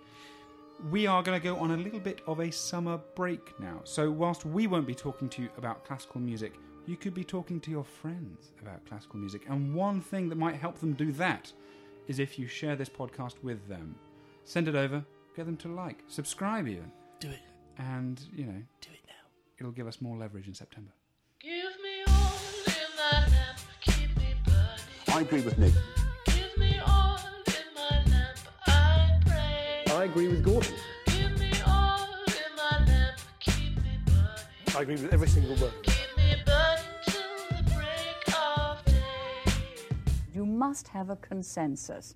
We 0.90 1.06
are 1.06 1.22
going 1.22 1.38
to 1.38 1.44
go 1.44 1.56
on 1.56 1.72
a 1.72 1.76
little 1.76 2.00
bit 2.00 2.22
of 2.26 2.40
a 2.40 2.50
summer 2.50 2.98
break 3.14 3.58
now. 3.60 3.80
So, 3.84 4.10
whilst 4.10 4.46
we 4.46 4.66
won't 4.66 4.86
be 4.86 4.94
talking 4.94 5.28
to 5.30 5.42
you 5.42 5.50
about 5.58 5.84
classical 5.84 6.20
music, 6.20 6.54
you 6.86 6.96
could 6.96 7.14
be 7.14 7.24
talking 7.24 7.60
to 7.60 7.70
your 7.70 7.84
friends 7.84 8.52
about 8.62 8.84
classical 8.86 9.18
music. 9.18 9.42
And 9.48 9.74
one 9.74 10.00
thing 10.00 10.28
that 10.28 10.38
might 10.38 10.56
help 10.56 10.78
them 10.80 10.94
do 10.94 11.12
that 11.12 11.52
is 12.10 12.18
if 12.18 12.38
you 12.40 12.48
share 12.48 12.74
this 12.74 12.88
podcast 12.88 13.34
with 13.44 13.68
them. 13.68 13.94
Send 14.44 14.66
it 14.66 14.74
over, 14.74 15.04
get 15.36 15.46
them 15.46 15.56
to 15.58 15.68
like, 15.68 16.02
subscribe 16.08 16.66
even, 16.66 16.90
Do 17.20 17.28
it. 17.28 17.38
and, 17.78 18.20
you 18.34 18.46
know, 18.46 18.60
Do 18.80 18.88
it 18.92 19.00
now. 19.06 19.28
it'll 19.60 19.70
give 19.70 19.86
us 19.86 20.00
more 20.00 20.16
leverage 20.18 20.48
in 20.48 20.54
September. 20.54 20.90
Give 21.38 21.52
me 21.84 22.02
all 22.08 22.32
in 22.66 22.96
my 22.96 23.20
lamp, 23.28 23.58
keep 23.80 24.16
me 24.16 24.34
burning. 24.44 25.16
I 25.16 25.20
agree 25.20 25.40
with 25.42 25.56
Nick. 25.56 25.72
Give 26.26 26.58
me 26.58 26.80
all 26.84 27.18
in 27.46 27.74
my 27.76 28.02
lamp, 28.10 28.38
I 28.66 29.20
pray. 29.24 29.84
I 29.94 30.04
agree 30.04 30.26
with 30.26 30.42
Gordon. 30.44 30.74
Give 31.06 31.38
me 31.38 31.52
all 31.64 32.08
in 32.26 32.56
my 32.56 32.84
lamp, 32.86 33.18
keep 33.38 33.76
me 33.76 33.98
burning. 34.04 34.76
I 34.76 34.82
agree 34.82 34.96
with 34.96 35.12
every 35.14 35.28
single 35.28 35.54
word. 35.64 35.72
You 40.40 40.46
must 40.46 40.88
have 40.88 41.10
a 41.10 41.16
consensus. 41.16 42.14